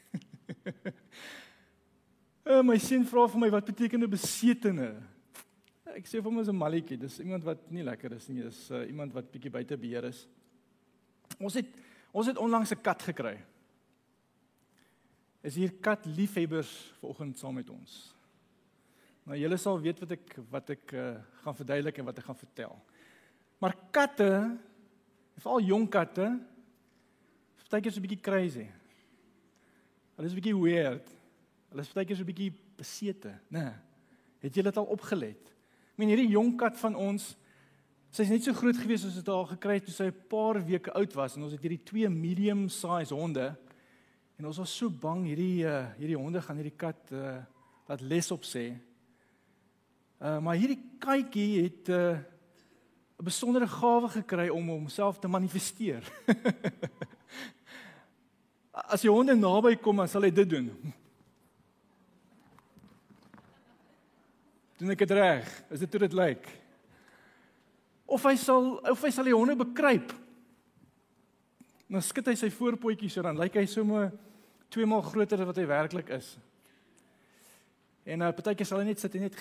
uh 2.46 2.62
my 2.70 2.78
seun 2.78 3.06
vra 3.06 3.28
vir 3.28 3.40
my 3.40 3.50
wat 3.50 3.66
beteken 3.66 4.04
'n 4.04 4.10
besetene? 4.10 5.15
Ek 5.96 6.08
sê 6.10 6.20
vir 6.20 6.28
hom 6.28 6.40
is 6.42 6.50
'n 6.52 6.58
malletjie. 6.58 6.98
Dis 7.00 7.20
iemand 7.20 7.44
wat 7.44 7.72
nie 7.72 7.84
lekker 7.84 8.12
is 8.14 8.28
nie. 8.30 8.44
Dis 8.44 8.70
uh, 8.72 8.84
iemand 8.88 9.14
wat 9.14 9.32
bietjie 9.32 9.52
buite 9.52 9.78
beheer 9.78 10.04
is. 10.12 10.28
Ons 11.40 11.56
het 11.56 11.68
ons 12.12 12.28
het 12.28 12.38
onlangs 12.38 12.72
'n 12.72 12.82
kat 12.82 13.02
gekry. 13.02 13.40
Is 15.44 15.56
hier 15.56 15.72
kat 15.80 16.06
liefhebbers 16.06 16.94
vanoggend 17.00 17.38
saam 17.38 17.54
met 17.54 17.70
ons? 17.70 18.16
Nou 19.26 19.38
julle 19.38 19.58
sal 19.58 19.80
weet 19.80 20.00
wat 20.00 20.12
ek 20.12 20.36
wat 20.50 20.70
ek 20.70 20.94
uh, 20.94 21.16
gaan 21.44 21.56
verduidelik 21.56 21.98
en 21.98 22.06
wat 22.06 22.18
ek 22.18 22.26
gaan 22.26 22.44
vertel. 22.44 22.76
Maar 23.60 23.76
katte, 23.92 24.58
veral 25.38 25.62
jong 25.62 25.90
katte, 25.90 26.40
is 27.58 27.70
baie 27.70 27.82
keer 27.82 27.92
so 27.92 28.00
'n 28.00 28.08
bietjie 28.08 28.22
crazy. 28.22 28.68
Hulle 30.16 30.28
is 30.28 30.34
'n 30.34 30.42
bietjie 30.42 30.62
weird. 30.62 31.08
Hulle 31.70 31.82
is 31.82 31.94
baie 31.94 32.06
keer 32.06 32.18
so 32.18 32.24
'n 32.24 32.32
bietjie 32.34 32.54
besete, 32.78 33.40
né? 33.50 33.64
Nee. 33.64 33.74
Het 34.40 34.56
julle 34.56 34.70
dit 34.70 34.78
al 34.78 34.92
opgelet? 34.94 35.55
Ek 35.96 36.02
meen 36.04 36.10
hierdie 36.12 36.34
jong 36.34 36.50
kat 36.60 36.76
van 36.76 36.92
ons, 37.00 37.24
sy's 38.12 38.28
net 38.28 38.44
so 38.44 38.52
groot 38.52 38.76
gewees 38.76 39.06
as 39.08 39.16
dit 39.16 39.30
haar 39.32 39.46
gekry 39.48 39.78
het 39.78 39.86
toe 39.88 39.94
sy 39.96 40.10
'n 40.12 40.28
paar 40.28 40.60
weke 40.60 40.92
oud 40.92 41.14
was 41.16 41.38
en 41.38 41.48
ons 41.48 41.54
het 41.56 41.64
hierdie 41.64 41.86
twee 41.88 42.10
medium 42.12 42.68
size 42.68 43.16
honde 43.16 43.56
en 44.36 44.46
ons 44.46 44.60
was 44.60 44.74
so 44.76 44.90
bang 44.90 45.24
hierdie 45.24 45.64
uh, 45.64 45.88
hierdie 45.96 46.20
honde 46.20 46.42
gaan 46.44 46.60
hierdie 46.60 46.76
kat 46.76 47.00
uh, 47.16 47.40
laat 47.88 48.02
les 48.02 48.32
op 48.32 48.44
sê. 48.44 48.76
Uh 50.20 50.44
maar 50.44 50.60
hierdie 50.60 50.84
katjie 51.00 51.64
het 51.64 51.88
uh 51.88 52.20
'n 53.16 53.24
besondere 53.24 53.68
gawe 53.68 54.10
gekry 54.20 54.50
om 54.50 54.68
homself 54.68 55.20
te 55.20 55.32
manifesteer. 55.32 56.04
As 58.92 59.02
jy 59.02 59.10
honde 59.10 59.36
naby 59.36 59.80
kom, 59.80 59.96
dan 59.96 60.12
sal 60.12 60.28
hy 60.28 60.32
dit 60.36 60.50
doen. 60.50 60.68
Doen 64.80 64.92
ek 64.92 65.06
dit 65.06 65.16
reg? 65.16 65.50
Is 65.72 65.84
dit 65.86 65.96
hoe 65.96 66.04
dit 66.04 66.16
lyk? 66.18 66.48
Of 68.06 68.26
hy 68.28 68.36
sal 68.40 68.76
of 68.92 69.04
hy 69.06 69.12
sal 69.14 69.28
die 69.28 69.36
honde 69.36 69.56
bekruip. 69.60 70.12
Dan 71.88 72.04
skud 72.04 72.28
hy 72.28 72.36
sy 72.40 72.50
voorpotjies 72.54 73.16
so 73.16 73.24
dan 73.26 73.40
lyk 73.40 73.56
hy 73.62 73.66
sommer 73.70 74.12
twee 74.74 74.88
maal 74.90 75.06
groter 75.06 75.40
as 75.40 75.48
wat 75.48 75.62
hy 75.62 75.68
werklik 75.70 76.12
is. 76.18 76.34
En 78.06 78.26
uh, 78.26 78.34
partykeer 78.36 78.68
sal 78.68 78.82
hy 78.82 78.90
net 78.92 79.02
sit 79.02 79.16
en 79.18 79.30
net 79.30 79.40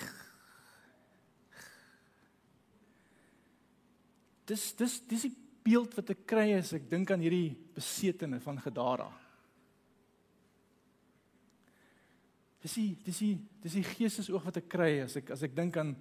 Dis 4.45 4.75
dis 4.77 4.99
dis 5.09 5.23
die 5.25 5.33
beeld 5.65 5.95
wat 5.97 6.11
ek 6.13 6.25
kry 6.29 6.51
as 6.53 6.75
ek 6.77 6.83
dink 6.89 7.09
aan 7.09 7.23
hierdie 7.25 7.55
besetene 7.73 8.37
van 8.43 8.59
Gadara. 8.61 9.07
Dis 12.65 12.73
die 12.79 12.91
dis 13.05 13.21
die 13.21 13.35
dis 13.61 13.77
die 13.77 13.85
geestesoog 13.85 14.45
wat 14.47 14.57
ek 14.57 14.69
kry 14.71 14.91
as 15.03 15.19
ek 15.19 15.29
as 15.35 15.43
ek 15.45 15.53
dink 15.53 15.77
aan 15.77 15.93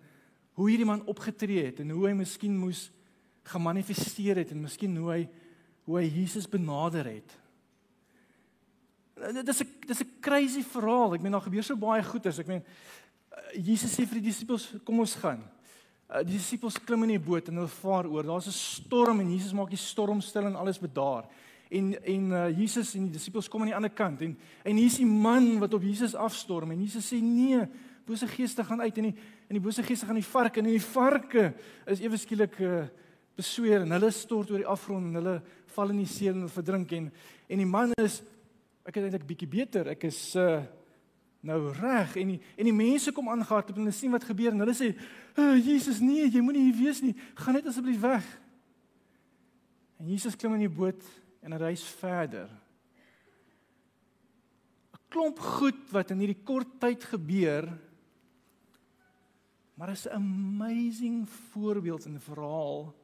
hoe 0.56 0.68
hierdie 0.70 0.88
man 0.88 1.02
opgetree 1.10 1.66
het 1.66 1.82
en 1.82 1.90
hoe 1.92 2.06
hy 2.08 2.14
miskien 2.16 2.54
moes 2.56 2.86
gemanifesteer 3.50 4.40
het 4.40 4.54
en 4.54 4.62
miskien 4.64 4.94
hoe 4.96 5.10
hy 5.12 5.22
hoe 5.84 5.98
hy 6.00 6.06
Jesus 6.08 6.46
benader 6.48 7.04
het. 7.10 7.34
Dis 9.44 9.60
'n 9.60 9.68
dis 9.86 10.00
'n 10.00 10.20
crazy 10.20 10.62
verhaal. 10.62 11.14
Ek 11.14 11.22
meen 11.22 11.32
daar 11.32 11.44
gebeur 11.44 11.62
so 11.62 11.76
baie 11.76 12.02
goeters. 12.02 12.38
Ek 12.38 12.46
meen 12.46 12.64
Jesus 13.54 13.92
sê 13.92 14.06
vir 14.06 14.20
die 14.20 14.30
disippels 14.30 14.74
kom 14.84 15.00
ons 15.00 15.14
gaan. 15.14 15.44
Uh, 16.08 16.22
die 16.22 16.38
disippels 16.38 16.78
klim 16.78 17.02
in 17.02 17.18
die 17.18 17.18
boot 17.18 17.48
en 17.48 17.56
hulle 17.56 17.68
vaar 17.68 18.06
oor. 18.06 18.22
Daar's 18.22 18.46
'n 18.46 18.52
storm 18.52 19.20
en 19.20 19.30
Jesus 19.30 19.52
maak 19.52 19.70
die 19.70 19.76
storm 19.76 20.20
stil 20.20 20.46
en 20.46 20.56
alles 20.56 20.78
bedaar. 20.78 21.28
En 21.74 21.92
en 22.02 22.28
uh, 22.30 22.42
Jesus 22.54 22.94
en 22.94 23.08
die 23.08 23.16
disippels 23.16 23.48
kom 23.50 23.64
aan 23.64 23.72
die 23.72 23.76
ander 23.76 23.92
kant 23.92 24.22
en 24.22 24.36
en 24.62 24.80
hier's 24.80 25.00
die 25.00 25.08
man 25.08 25.56
wat 25.62 25.74
op 25.74 25.82
Jesus 25.82 26.14
afstorm 26.14 26.74
en 26.74 26.82
Jesus 26.84 27.08
sê 27.10 27.20
nee, 27.22 27.64
bose 28.06 28.28
geeste 28.30 28.64
gaan 28.64 28.84
uit 28.84 29.00
en 29.00 29.10
die 29.10 29.16
en 29.48 29.58
die 29.58 29.64
bose 29.64 29.82
geeste 29.82 30.06
gaan 30.06 30.20
die 30.20 30.26
varke 30.26 30.62
en 30.62 30.70
die 30.70 30.82
varke 30.82 31.50
is 31.90 32.04
ewe 32.04 32.20
skielik 32.20 32.60
uh, 32.62 32.84
besweer 33.36 33.82
en 33.82 33.96
hulle 33.96 34.12
stort 34.14 34.52
oor 34.52 34.62
die 34.62 34.70
afgrond 34.70 35.10
en 35.10 35.20
hulle 35.20 35.34
val 35.74 35.90
in 35.90 36.04
die 36.04 36.10
see 36.10 36.30
en 36.30 36.46
verdrink 36.52 36.94
en 36.94 37.10
en 37.48 37.60
die 37.64 37.68
man 37.68 37.92
is 38.02 38.22
ek 38.84 39.00
is 39.00 39.06
eintlik 39.06 39.24
bietjie 39.24 39.48
beter. 39.48 39.88
Ek 39.94 40.10
is 40.10 40.20
uh 40.36 40.62
nou 41.44 41.58
reg 41.76 42.14
en 42.16 42.30
die, 42.32 42.38
en 42.56 42.64
die 42.64 42.72
mense 42.72 43.12
kom 43.12 43.28
aangehardloop 43.28 43.76
en 43.76 43.84
hulle 43.84 43.92
sien 43.92 44.12
wat 44.14 44.24
gebeur 44.24 44.54
en 44.54 44.64
hulle 44.64 44.74
sê 44.76 44.94
oh, 45.36 45.52
Jesus 45.58 46.00
nee 46.00 46.24
jy 46.24 46.40
moenie 46.40 46.70
hier 46.70 46.78
wees 46.78 47.02
nie 47.04 47.12
gaan 47.36 47.58
net 47.58 47.68
asseblief 47.68 48.00
weg 48.00 48.24
en 50.00 50.08
Jesus 50.08 50.38
klim 50.40 50.56
in 50.56 50.64
die 50.64 50.72
boot 50.72 51.04
en 51.44 51.52
hy 51.52 51.60
reis 51.60 51.84
verder 52.00 52.48
'n 54.94 55.02
klomp 55.12 55.38
goed 55.38 55.90
wat 55.92 56.10
in 56.10 56.24
hierdie 56.24 56.44
kort 56.44 56.80
tyd 56.80 57.04
gebeur 57.12 57.68
maar 59.76 59.92
is 59.92 60.06
'n 60.06 60.16
amazing 60.16 61.28
voorbeeld 61.52 62.06
en 62.06 62.20
verhaal 62.20 62.94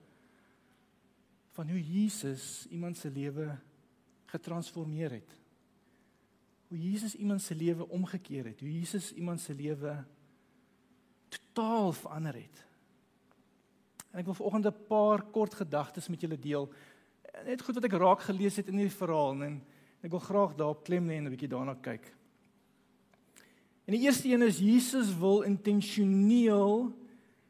van 1.52 1.68
hoe 1.68 1.82
Jesus 1.82 2.66
iemand 2.70 2.98
se 2.98 3.10
lewe 3.10 3.58
getransformeer 4.26 5.10
het 5.10 5.40
hoe 6.70 6.78
Jesus 6.78 7.14
iemand 7.14 7.42
se 7.42 7.54
lewe 7.54 7.88
omgekeer 7.88 8.44
het, 8.44 8.60
hoe 8.60 8.72
Jesus 8.72 9.12
iemand 9.12 9.40
se 9.40 9.54
lewe 9.54 10.04
totaal 11.28 11.92
verander 11.92 12.36
het. 12.38 12.60
En 14.10 14.22
ek 14.22 14.28
wil 14.30 14.38
vanoggend 14.38 14.66
'n 14.66 14.86
paar 14.86 15.22
kort 15.34 15.54
gedagtes 15.54 16.08
met 16.08 16.20
julle 16.20 16.38
deel. 16.38 16.70
Net 17.46 17.62
goed 17.62 17.74
wat 17.74 17.84
ek 17.84 17.98
raak 17.98 18.20
gelees 18.20 18.56
het 18.56 18.68
in 18.68 18.80
hierdie 18.80 18.96
verhaal 18.96 19.42
en 19.46 19.60
ek 20.02 20.10
wil 20.10 20.22
graag 20.24 20.56
daarop 20.56 20.84
klem 20.84 21.08
lê 21.08 21.16
en 21.16 21.26
'n 21.26 21.34
bietjie 21.34 21.48
daarna 21.48 21.74
kyk. 21.74 22.12
En 23.86 23.96
die 23.96 24.06
eerste 24.06 24.28
een 24.28 24.42
is 24.42 24.58
Jesus 24.58 25.10
wil 25.18 25.42
intentioneel 25.42 26.92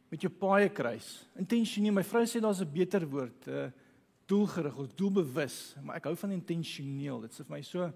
met 0.08 0.20
jou 0.20 0.32
paie 0.32 0.68
kruis. 0.68 1.26
Intentioneel, 1.36 1.92
my 1.92 2.04
vrou 2.04 2.24
sê 2.24 2.40
daar's 2.40 2.60
'n 2.60 2.72
beter 2.72 3.06
woord, 3.06 3.46
uh, 3.48 3.70
doelgerig 4.26 4.76
of 4.76 4.94
doelbewus, 4.94 5.76
maar 5.82 5.96
ek 5.96 6.04
hou 6.04 6.16
van 6.16 6.30
intentioneel. 6.30 7.20
Dit 7.20 7.32
sê 7.32 7.44
vir 7.44 7.56
my 7.56 7.62
so 7.62 7.92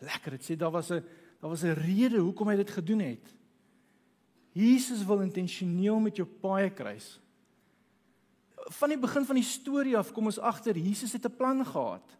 lekker. 0.00 0.30
Dit 0.30 0.42
sê 0.50 0.56
daar 0.56 0.70
was 0.70 0.90
'n 0.90 1.04
daar 1.40 1.50
was 1.50 1.64
'n 1.64 1.74
rede 1.74 2.18
hoekom 2.18 2.48
hy 2.48 2.56
dit 2.56 2.70
gedoen 2.70 3.00
het. 3.00 3.34
Jesus 4.52 5.04
wil 5.04 5.20
intentioneel 5.20 6.00
met 6.00 6.16
jou 6.16 6.26
paie 6.26 6.70
kruis. 6.70 7.20
Van 8.68 8.88
die 8.88 8.98
begin 8.98 9.24
van 9.24 9.34
die 9.34 9.44
storie 9.44 9.96
af 9.98 10.12
kom 10.12 10.26
ons 10.26 10.38
agter 10.38 10.76
Jesus 10.76 11.12
het 11.12 11.24
'n 11.24 11.36
plan 11.36 11.64
gehad. 11.66 12.16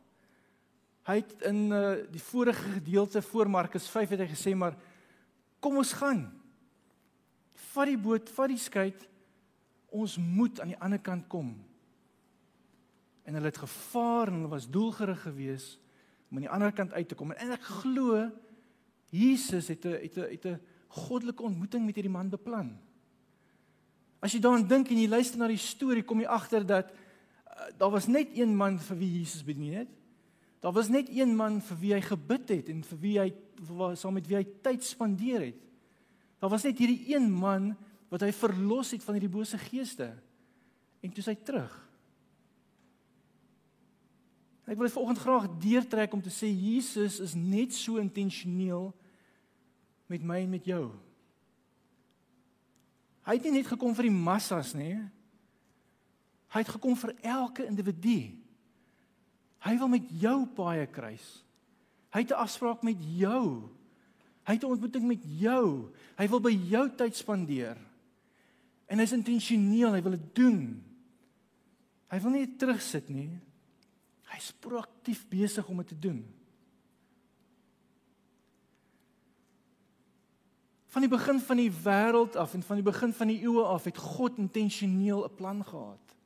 Hy 1.07 1.15
het 1.15 1.43
in 1.43 1.71
uh, 1.71 1.93
die 2.11 2.23
vorige 2.23 2.63
gedeelte 2.63 3.23
voor 3.23 3.51
Markus 3.51 3.89
5 3.89 4.09
het 4.09 4.21
hy 4.21 4.29
gesê 4.29 4.55
maar 4.55 4.77
kom 5.61 5.77
ons 5.77 5.93
gaan. 5.93 6.41
Vat 7.73 7.87
die 7.87 7.99
boot, 7.99 8.29
vat 8.29 8.49
die 8.49 8.59
skei. 8.59 8.95
Ons 9.91 10.17
moet 10.17 10.61
aan 10.61 10.69
die 10.69 10.81
ander 10.81 11.01
kant 11.01 11.27
kom. 11.27 11.65
En 13.23 13.35
hulle 13.35 13.47
het 13.47 13.59
gevaar 13.59 14.29
en 14.29 14.35
hulle 14.35 14.49
was 14.49 14.71
doelgerig 14.71 15.23
geweest 15.23 15.79
om 16.31 16.37
aan 16.37 16.47
die 16.47 16.51
ander 16.51 16.73
kant 16.73 16.93
uit 16.93 17.09
te 17.09 17.15
kom. 17.15 17.33
En 17.33 17.51
ek 17.51 17.63
glo 17.83 18.31
Jesus 19.11 19.69
het 19.69 19.85
'n 19.85 19.99
het 20.03 20.17
'n 20.17 20.31
het 20.31 20.45
'n 20.47 20.61
goddelike 20.89 21.43
ontmoeting 21.43 21.85
met 21.87 21.95
hierdie 21.95 22.13
man 22.13 22.29
beplan. 22.29 22.79
As 24.21 24.35
jy 24.35 24.41
daaraan 24.45 24.67
dink 24.69 24.91
en 24.93 25.01
jy 25.01 25.09
luister 25.09 25.41
na 25.41 25.49
die 25.49 25.61
storie, 25.61 26.05
kom 26.05 26.21
jy 26.21 26.29
agter 26.29 26.67
dat 26.67 26.93
uh, 26.93 27.71
daar 27.81 27.93
was 27.95 28.09
net 28.09 28.37
een 28.37 28.53
man 28.57 28.79
vir 28.91 29.01
wie 29.01 29.11
Jesus 29.19 29.45
bedien 29.45 29.81
het. 29.81 29.93
Daar 30.61 30.77
was 30.77 30.91
net 30.93 31.09
een 31.09 31.33
man 31.37 31.61
vir 31.65 31.79
wie 31.81 31.93
hy 31.97 32.01
gebid 32.05 32.53
het 32.53 32.69
en 32.69 32.83
vir 32.85 32.99
wie 33.01 33.17
hy 33.19 33.29
saam 33.97 34.19
met 34.19 34.29
wie 34.29 34.37
hy 34.37 34.45
tyd 34.65 34.85
spandeer 34.85 35.47
het. 35.49 35.61
Daar 36.41 36.53
was 36.53 36.67
net 36.69 36.79
hierdie 36.81 37.15
een 37.15 37.31
man 37.33 37.73
wat 38.13 38.25
hy 38.27 38.33
verlos 38.35 38.93
het 38.93 39.05
van 39.05 39.17
hierdie 39.17 39.33
bose 39.33 39.59
geeste. 39.61 40.11
En 41.01 41.13
toe 41.17 41.25
hy 41.25 41.37
terug. 41.41 41.73
Ek 44.71 44.79
wil 44.79 44.93
vanoggend 44.93 45.23
graag 45.25 45.47
deurtrek 45.63 46.13
om 46.15 46.21
te 46.23 46.31
sê 46.31 46.47
Jesus 46.47 47.19
is 47.25 47.33
net 47.35 47.75
so 47.75 47.99
intentioneel 47.99 48.93
met 50.13 50.23
my 50.23 50.45
en 50.45 50.53
met 50.53 50.69
jou. 50.69 50.91
Hy 53.27 53.37
het 53.37 53.45
nie 53.45 53.59
net 53.61 53.67
gekom 53.67 53.95
vir 53.95 54.09
die 54.09 54.15
massas 54.15 54.73
nie. 54.75 54.97
Hy 56.51 56.63
het 56.63 56.73
gekom 56.73 56.97
vir 56.99 57.15
elke 57.23 57.67
individu. 57.67 58.33
Hy 59.61 59.75
wil 59.79 59.93
met 59.93 60.09
jou 60.23 60.47
paie 60.57 60.87
kruis. 60.91 61.45
Hy 62.11 62.25
het 62.25 62.33
'n 62.33 62.43
afspraak 62.43 62.83
met 62.83 62.97
jou. 62.99 63.71
Hy 64.47 64.55
het 64.55 64.63
'n 64.65 64.73
ontmoeting 64.73 65.07
met 65.07 65.23
jou. 65.23 65.93
Hy 66.17 66.29
wil 66.29 66.41
by 66.41 66.51
jou 66.51 66.91
tyd 66.97 67.17
spandeer. 67.17 67.77
En 68.87 68.99
hy's 68.99 69.13
intentioneel, 69.13 69.93
hy 69.93 70.03
wil 70.03 70.11
dit 70.11 70.35
doen. 70.35 70.83
Hy 72.11 72.21
wil 72.21 72.31
nie 72.31 72.57
terugsit 72.57 73.09
nie. 73.09 73.39
Hy's 74.25 74.53
proaktief 74.53 75.29
besig 75.29 75.69
om 75.69 75.77
dit 75.77 75.89
te 75.89 75.99
doen. 75.99 76.40
Van 80.91 81.05
die 81.05 81.11
begin 81.11 81.39
van 81.41 81.61
die 81.61 81.71
wêreld 81.71 82.37
af 82.37 82.55
en 82.55 82.63
van 82.67 82.81
die 82.81 82.85
begin 82.85 83.13
van 83.15 83.31
die 83.31 83.39
eeue 83.43 83.63
af 83.65 83.87
het 83.87 83.99
God 83.99 84.39
intentioneel 84.39 85.25
'n 85.25 85.35
plan 85.35 85.65
gehad. 85.65 86.17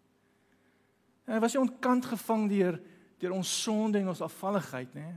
En 1.25 1.35
hy 1.35 1.41
was 1.41 1.53
nie 1.53 1.63
ontkant 1.63 2.05
gevang 2.05 2.49
deur 2.49 2.81
deur 3.19 3.33
ons 3.33 3.63
sonde 3.63 3.99
en 3.99 4.09
ons 4.09 4.21
afvalligheid, 4.21 4.95
nê? 4.95 5.15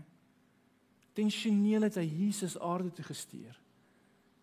Intentioneel 1.13 1.81
het 1.81 1.95
hy 1.95 2.05
Jesus 2.05 2.59
aarde 2.59 2.91
toe 2.91 3.05
gestuur. 3.05 3.59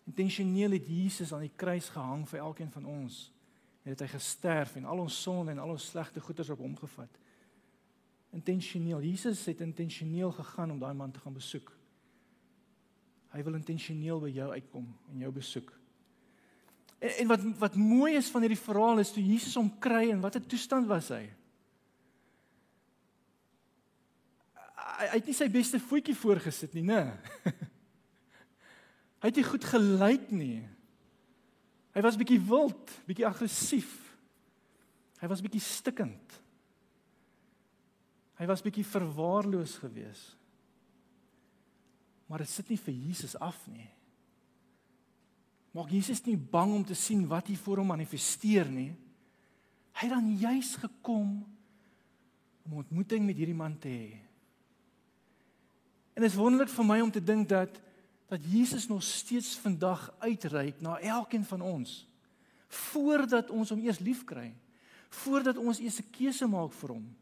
Intentioneel 0.04 0.70
het 0.70 0.86
Jesus 0.86 1.32
aan 1.32 1.40
die 1.40 1.56
kruis 1.56 1.88
gehang 1.88 2.28
vir 2.28 2.38
elkeen 2.38 2.70
van 2.70 2.84
ons. 2.84 3.32
En 3.82 3.90
het 3.90 4.00
hy 4.00 4.06
gesterf 4.06 4.76
en 4.76 4.84
al 4.84 4.98
ons 4.98 5.22
sonde 5.22 5.50
en 5.50 5.58
al 5.58 5.70
ons 5.70 5.86
slegte 5.86 6.20
goeders 6.20 6.50
op 6.50 6.58
hom 6.58 6.76
gevat 6.76 7.18
intentioneel. 8.34 9.00
Jesus 9.00 9.44
het 9.44 9.60
intentioneel 9.60 10.32
gegaan 10.32 10.70
om 10.70 10.78
daai 10.78 10.94
man 10.94 11.10
te 11.10 11.20
gaan 11.20 11.32
besoek. 11.32 11.72
Hy 13.34 13.42
wil 13.42 13.56
intentioneel 13.58 14.20
by 14.22 14.30
jou 14.30 14.50
uitkom 14.54 14.84
en 15.10 15.22
jou 15.24 15.30
besoek. 15.34 15.72
En, 17.00 17.10
en 17.10 17.30
wat 17.32 17.46
wat 17.64 17.78
mooi 17.78 18.14
is 18.18 18.30
van 18.30 18.44
hierdie 18.46 18.60
verhaal 18.60 19.02
is 19.02 19.10
toe 19.14 19.24
Jesus 19.24 19.56
hom 19.58 19.72
kry 19.82 20.06
en 20.12 20.22
watter 20.22 20.44
toestand 20.46 20.86
was 20.90 21.10
hy? 21.14 21.24
Hy, 24.74 25.08
hy 25.08 25.18
het 25.18 25.26
nie 25.26 25.34
sy 25.36 25.48
beste 25.50 25.80
voetjie 25.82 26.14
voorgesit 26.16 26.76
nie, 26.78 26.84
né? 26.86 27.02
hy 29.24 29.32
het 29.32 29.40
nie 29.40 29.46
goed 29.48 29.66
gelyk 29.66 30.30
nie. 30.30 30.62
Hy 31.94 32.02
was 32.06 32.18
bietjie 32.18 32.40
wild, 32.42 32.94
bietjie 33.08 33.26
aggressief. 33.26 33.90
Hy 35.18 35.30
was 35.30 35.42
bietjie 35.42 35.62
stikkend. 35.62 36.38
Hy 38.38 38.46
was 38.50 38.62
bietjie 38.62 38.86
verwaarloos 38.86 39.78
geweest. 39.82 40.43
Maar 42.26 42.44
dit 42.44 42.48
sit 42.48 42.68
nie 42.68 42.78
vir 42.80 42.94
Jesus 42.94 43.36
af 43.36 43.58
nie. 43.68 43.88
Maak 45.74 45.90
Jesus 45.90 46.22
nie 46.24 46.36
bang 46.36 46.72
om 46.72 46.84
te 46.86 46.94
sien 46.94 47.26
wat 47.28 47.50
hier 47.50 47.58
voor 47.58 47.82
hom 47.82 47.90
manifesteer 47.90 48.68
nie. 48.70 48.92
Hy 49.94 50.06
het 50.06 50.14
dan 50.14 50.36
juis 50.38 50.76
gekom 50.76 51.42
om 52.64 52.72
'n 52.72 52.82
ontmoeting 52.84 53.26
met 53.26 53.36
hierdie 53.36 53.54
man 53.54 53.78
te 53.78 53.88
hê. 53.88 54.18
En 56.14 56.22
dit 56.22 56.30
is 56.30 56.38
wonderlik 56.38 56.68
vir 56.68 56.84
my 56.84 57.00
om 57.00 57.10
te 57.10 57.24
dink 57.24 57.48
dat 57.48 57.80
dat 58.28 58.40
Jesus 58.44 58.88
nog 58.88 59.02
steeds 59.02 59.58
vandag 59.58 60.14
uitreik 60.18 60.80
na 60.80 60.98
elkeen 60.98 61.44
van 61.44 61.60
ons 61.60 62.06
voordat 62.68 63.50
ons 63.50 63.70
hom 63.70 63.82
eers 63.84 63.98
liefkry, 63.98 64.54
voordat 65.22 65.56
ons 65.56 65.78
eers 65.78 66.00
'n 66.00 66.10
keuse 66.10 66.46
maak 66.46 66.72
vir 66.72 66.90
hom, 66.90 67.16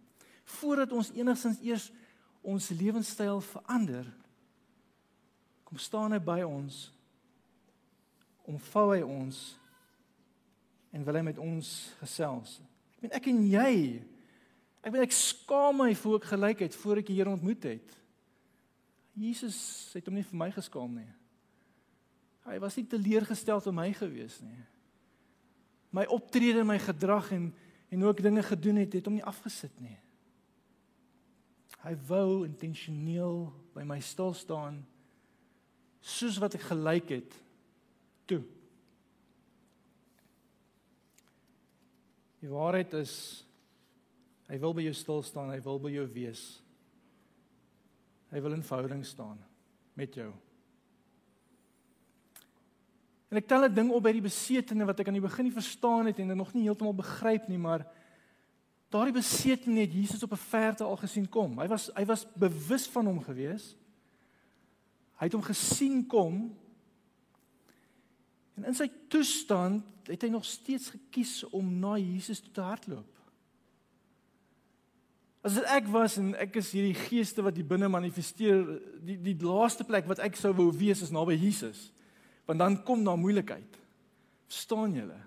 voordat 0.44 0.92
ons 0.92 1.10
enigstens 1.10 1.60
eers 1.60 1.92
ons 2.40 2.68
lewenstyl 2.68 3.40
verander. 3.40 4.06
Kom 5.72 5.80
staan 5.80 6.12
hy 6.12 6.18
by 6.20 6.42
ons 6.44 6.90
omvou 8.44 8.90
hy 8.90 8.98
ons 9.00 9.38
en 10.92 11.06
wil 11.06 11.16
hy 11.16 11.22
met 11.24 11.38
ons 11.40 11.70
gesels. 12.02 12.58
Ek 12.92 13.06
meen 13.06 13.14
ek 13.16 13.28
en 13.32 13.38
jy 13.48 13.70
ek 14.84 14.90
meen 14.92 15.06
ek 15.06 15.16
skaam 15.16 15.80
my 15.80 15.88
vir 15.96 16.18
ek 16.18 16.28
gelykheid 16.28 16.76
voor 16.76 17.00
ek 17.00 17.08
die 17.08 17.16
Here 17.16 17.32
ontmoet 17.32 17.64
het. 17.70 17.96
Jesus 19.16 19.62
het 19.96 20.12
hom 20.12 20.20
nie 20.20 20.26
vir 20.28 20.42
my 20.44 20.50
geskaam 20.52 20.92
nie. 21.00 21.08
Hy 22.44 22.60
was 22.60 22.76
nie 22.76 22.84
teleurgesteld 22.92 23.72
om 23.72 23.80
my 23.80 23.88
gewees 23.96 24.42
nie. 24.44 24.60
My 25.88 26.04
optrede 26.12 26.66
en 26.66 26.68
my 26.74 26.80
gedrag 26.84 27.32
en 27.32 27.48
en 27.88 28.04
hoe 28.04 28.12
ek 28.12 28.22
dinge 28.28 28.44
gedoen 28.44 28.84
het, 28.84 29.00
het 29.00 29.08
hom 29.08 29.16
nie 29.16 29.24
afgesit 29.24 29.72
nie. 29.80 29.96
Hy 31.80 31.96
wou 32.12 32.42
intentioneel 32.44 33.46
by 33.72 33.88
my 33.88 34.02
stil 34.04 34.36
staan 34.36 34.82
soos 36.02 36.38
wat 36.42 36.56
ek 36.58 36.66
gelyk 36.66 37.14
het 37.14 37.36
toe. 38.26 38.42
Die 42.42 42.50
waarheid 42.50 42.92
is 42.98 43.14
hy 44.50 44.58
wil 44.60 44.74
by 44.76 44.84
jou 44.84 44.94
stil 44.98 45.22
staan, 45.24 45.52
hy 45.54 45.60
wil 45.64 45.78
by 45.80 45.92
jou 45.94 46.04
wees. 46.12 46.42
Hy 48.32 48.40
wil 48.42 48.56
in 48.56 48.64
verhouding 48.66 49.04
staan 49.06 49.38
met 49.96 50.16
jou. 50.16 50.32
En 53.32 53.38
ek 53.40 53.46
tel 53.48 53.64
'n 53.64 53.74
ding 53.74 53.90
op 53.90 54.02
by 54.02 54.12
die 54.12 54.28
besetene 54.28 54.84
wat 54.84 55.00
ek 55.00 55.08
aan 55.08 55.16
die 55.16 55.28
begin 55.28 55.44
nie 55.44 55.54
verstaan 55.54 56.06
het 56.06 56.18
en 56.18 56.28
dit 56.28 56.36
nog 56.36 56.52
nie 56.52 56.64
heeltemal 56.64 56.94
begryp 56.94 57.48
nie, 57.48 57.58
maar 57.58 57.86
daardie 58.90 59.14
besetene 59.14 59.80
het 59.80 59.92
Jesus 59.92 60.22
op 60.22 60.32
'n 60.32 60.36
verte 60.50 60.84
al 60.84 60.96
gesien 60.96 61.28
kom. 61.28 61.58
Hy 61.58 61.68
was 61.68 61.90
hy 61.94 62.04
was 62.04 62.26
bewus 62.34 62.86
van 62.88 63.06
hom 63.06 63.20
gewees. 63.20 63.76
Hy 65.22 65.28
het 65.28 65.36
hom 65.38 65.44
gesien 65.46 66.00
kom. 66.10 66.38
En 68.58 68.64
in 68.66 68.74
sy 68.74 68.88
toestand 69.06 70.08
het 70.10 70.24
hy 70.26 70.32
nog 70.32 70.42
steeds 70.42 70.88
gekies 70.96 71.44
om 71.54 71.68
na 71.78 71.92
Jesus 72.00 72.40
toe 72.42 72.50
te 72.56 72.64
hardloop. 72.66 73.20
As 75.46 75.54
dit 75.54 75.68
ek 75.70 75.86
was 75.94 76.18
en 76.18 76.32
ek 76.42 76.58
is 76.58 76.72
hierdie 76.74 76.98
geeste 77.04 77.42
wat 77.46 77.54
hier 77.54 77.70
binne 77.70 77.86
manifesteer, 77.90 78.66
die 79.06 79.14
die 79.22 79.38
laaste 79.46 79.86
plek 79.86 80.10
wat 80.10 80.24
ek 80.26 80.34
sou 80.38 80.50
wou 80.58 80.72
wees 80.74 81.04
is 81.06 81.14
naby 81.14 81.38
Jesus. 81.38 81.92
Want 82.50 82.58
dan 82.58 82.80
kom 82.82 83.06
daar 83.06 83.18
moeilikheid. 83.18 83.78
Verstaan 84.50 84.98
julle? 84.98 85.20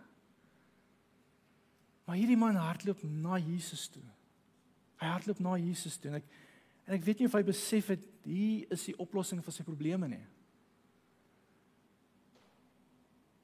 Maar 2.03 2.19
hierdie 2.19 2.39
man 2.39 2.59
hardloop 2.59 2.99
na 3.07 3.39
Jesus 3.39 3.87
toe. 3.95 4.03
Hy 4.99 5.07
hardloop 5.07 5.39
na 5.39 5.55
Jesus 5.55 5.95
toe 6.03 6.11
en 6.11 6.19
ek 6.19 6.27
en 6.85 6.95
ek 6.97 7.05
weet 7.05 7.21
nie 7.21 7.29
of 7.29 7.35
hy 7.37 7.43
besef 7.45 7.91
het 7.93 8.03
hier 8.25 8.65
is 8.73 8.85
die 8.89 8.97
oplossing 9.01 9.41
vir 9.45 9.53
sy 9.53 9.65
probleme 9.65 10.09
nie. 10.09 10.23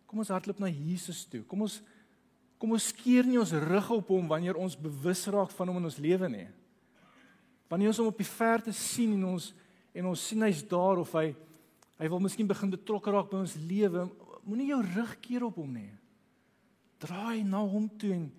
Kom 0.10 0.22
ons 0.22 0.32
hardloop 0.34 0.60
na 0.60 0.70
Jesus 0.70 1.24
toe. 1.30 1.44
Kom 1.48 1.64
ons 1.68 1.80
kom 2.62 2.76
ons 2.76 2.92
skeer 2.92 3.26
nie 3.26 3.40
ons 3.42 3.56
rug 3.58 3.88
op 3.96 4.12
hom 4.14 4.28
wanneer 4.30 4.60
ons 4.60 4.76
bewus 4.78 5.24
raak 5.34 5.50
van 5.58 5.72
hom 5.72 5.80
in 5.80 5.88
ons 5.90 5.98
lewe 5.98 6.28
nie. 6.30 6.46
Wanneer 7.72 7.90
ons 7.90 8.02
hom 8.04 8.12
op 8.12 8.20
die 8.22 8.28
verte 8.28 8.74
sien 8.76 9.16
en 9.16 9.24
ons 9.32 9.48
en 9.98 10.12
ons 10.12 10.26
sien 10.30 10.46
hy's 10.46 10.62
daar 10.70 11.02
of 11.02 11.16
hy 11.18 11.32
hy 12.02 12.10
wil 12.10 12.22
miskien 12.22 12.50
begin 12.50 12.70
betrokke 12.74 13.14
raak 13.14 13.28
by 13.30 13.40
ons 13.44 13.56
lewe, 13.62 14.08
moenie 14.46 14.72
jou 14.72 14.80
rug 14.82 15.12
keer 15.22 15.44
op 15.46 15.58
hom 15.62 15.74
nie. 15.74 15.90
Draai 17.02 17.42
na 17.46 17.62
hom 17.62 17.90
toe 18.02 18.14
en 18.14 18.30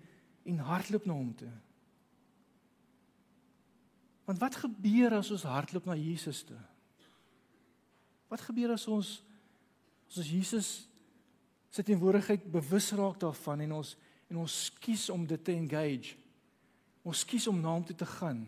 en 0.43 0.59
hardloop 0.67 1.05
na 1.07 1.15
hom 1.15 1.29
toe. 1.39 1.51
Want 4.23 4.39
wat 4.39 4.55
gebeur 4.55 5.17
as 5.19 5.31
ons 5.35 5.45
hardloop 5.47 5.87
na 5.89 5.95
Jesus 5.99 6.43
toe? 6.47 6.59
Wat 8.31 8.41
gebeur 8.41 8.75
as 8.77 8.87
ons 8.87 9.19
as 10.07 10.19
ons 10.21 10.29
Jesus 10.29 10.67
se 11.73 11.81
teenwoordigheid 11.81 12.43
bewus 12.53 12.91
raak 12.93 13.17
daarvan 13.21 13.63
en 13.65 13.79
ons 13.79 13.95
en 14.29 14.43
ons 14.43 14.57
kies 14.81 15.07
om 15.13 15.25
dit 15.27 15.41
te 15.43 15.53
engage? 15.53 16.15
Ons 17.03 17.25
kies 17.27 17.47
om 17.51 17.59
na 17.59 17.73
hom 17.73 17.83
toe 17.85 17.95
te 17.97 18.07
gaan. 18.07 18.45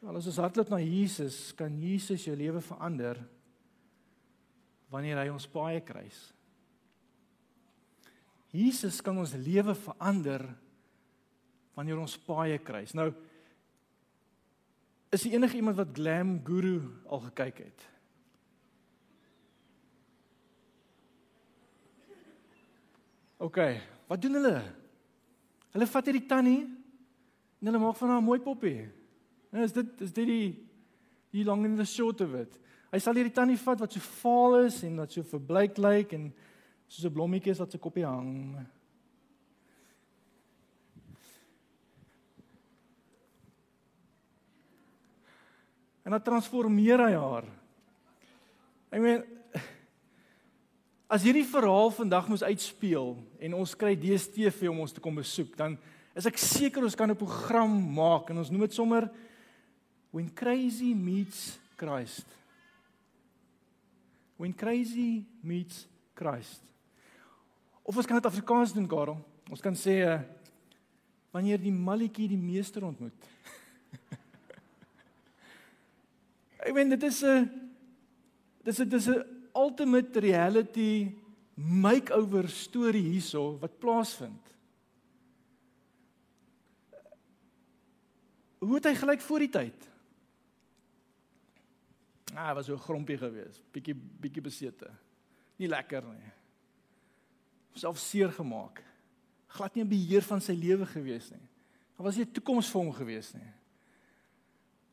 Wel 0.00 0.18
as 0.20 0.28
ons 0.30 0.38
hardloop 0.40 0.70
na 0.72 0.78
Jesus, 0.80 1.50
kan 1.58 1.74
Jesus 1.82 2.24
jou 2.24 2.36
lewe 2.38 2.62
verander 2.64 3.20
wanneer 4.92 5.20
hy 5.20 5.28
ons 5.34 5.48
paai 5.50 5.80
kruis. 5.84 6.18
Jesus 8.54 9.02
kan 9.04 9.18
ons 9.18 9.34
lewe 9.34 9.74
verander 9.76 10.46
wanneer 11.76 11.98
ons 12.00 12.16
paai 12.24 12.56
kruis. 12.62 12.94
Nou 12.96 13.10
is 15.10 15.22
daar 15.22 15.32
enige 15.32 15.56
iemand 15.56 15.76
wat 15.76 15.92
Glam 15.92 16.40
Guru 16.44 16.80
al 17.06 17.20
gekyk 17.20 17.58
het? 17.58 17.88
OK, 23.36 23.58
wat 24.06 24.22
doen 24.22 24.32
hulle? 24.32 24.62
Hulle 25.76 25.86
vat 25.86 26.06
hierdie 26.08 26.26
tannie 26.28 26.62
en 27.60 27.68
hulle 27.68 27.80
maak 27.82 27.96
van 27.96 28.08
haar 28.08 28.20
'n 28.20 28.24
mooi 28.24 28.40
poppie. 28.40 28.88
En 29.52 29.62
is 29.62 29.72
dit 29.72 30.00
is 30.00 30.12
dit 30.12 30.26
die 30.26 30.68
die 31.30 31.44
long 31.44 31.64
and 31.64 31.78
the 31.78 31.84
short 31.84 32.20
of 32.20 32.34
it. 32.34 32.58
Hy 32.90 32.98
sal 32.98 33.14
hierdie 33.14 33.34
tannie 33.34 33.58
vat 33.58 33.80
wat 33.80 33.92
so 33.92 34.00
vaal 34.00 34.64
is 34.64 34.82
en 34.82 34.96
wat 34.96 35.12
so 35.12 35.22
verbleik 35.22 35.76
lyk 35.78 36.12
en 36.12 36.32
soos 36.88 37.04
'n 37.04 37.12
blommetjie 37.12 37.50
is 37.50 37.58
wat 37.58 37.70
se 37.70 37.78
koppie 37.78 38.04
hang. 38.04 38.56
En 46.06 46.14
dan 46.14 46.22
transformeer 46.22 47.02
hy 47.02 47.14
haar. 47.18 47.48
Ek 48.94 49.02
meen 49.02 49.24
as 51.10 51.22
hierdie 51.26 51.46
verhaal 51.46 51.90
vandag 51.94 52.30
moes 52.30 52.42
uitspeel 52.46 53.14
en 53.42 53.58
ons 53.58 53.74
kry 53.78 53.92
DStv 53.98 54.70
om 54.70 54.80
ons 54.82 54.94
te 54.94 55.02
kom 55.02 55.18
besoek, 55.18 55.52
dan 55.58 55.76
is 56.18 56.26
ek 56.26 56.38
seker 56.38 56.82
ons 56.86 56.96
kan 56.98 57.10
'n 57.10 57.18
program 57.18 57.70
maak 57.70 58.30
en 58.30 58.38
ons 58.38 58.50
noem 58.50 58.66
dit 58.66 58.74
sommer 58.74 59.10
When 60.16 60.32
crazy 60.32 60.94
meets 60.94 61.58
Christ. 61.76 62.24
When 64.38 64.54
crazy 64.54 65.26
meets 65.42 65.86
Christ. 66.14 66.62
Of 67.84 67.96
ons 67.96 68.06
kan 68.06 68.16
dit 68.16 68.24
Afrikaans 68.24 68.72
doen, 68.72 68.86
Karel. 68.88 69.18
Ons 69.52 69.60
kan 69.60 69.76
sê 69.76 69.98
uh, 70.08 70.16
wanneer 71.36 71.60
die 71.60 71.74
malletjie 71.74 72.30
die 72.32 72.40
meester 72.40 72.86
ontmoet. 72.88 73.28
Ek 76.66 76.74
meen 76.74 76.90
dit 76.90 77.02
is 77.06 77.22
'n 77.22 77.46
dis 78.66 78.80
'n 78.80 78.88
dis 78.88 79.06
'n 79.08 79.22
ultimate 79.54 80.20
reality 80.20 81.14
makeover 81.54 82.48
storie 82.48 83.02
hierso 83.02 83.58
wat 83.58 83.78
plaasvind. 83.78 84.42
Hoe 88.58 88.74
het 88.74 88.84
hy 88.84 88.94
gelyk 88.94 89.20
voor 89.20 89.38
die 89.38 89.48
tyd? 89.48 89.90
Ah, 92.34 92.54
was 92.54 92.66
so 92.66 92.76
grompie 92.76 93.16
geweest, 93.16 93.62
bietjie 93.72 93.94
bietjie 93.94 94.42
besete. 94.42 94.90
Nie 95.56 95.68
lekker 95.68 96.04
nie. 96.04 96.32
Self 97.74 97.98
seer 97.98 98.32
gemaak. 98.32 98.82
Glad 99.46 99.74
nie 99.74 99.84
'n 99.84 99.88
beheer 99.88 100.22
van 100.22 100.40
sy 100.40 100.52
lewe 100.52 100.86
geweest 100.86 101.30
nie. 101.30 101.48
Daar 101.96 102.04
was 102.04 102.16
nie 102.16 102.24
'n 102.24 102.32
toekoms 102.32 102.70
vir 102.70 102.82
hom 102.82 102.92
geweest 102.92 103.34
nie. 103.34 103.52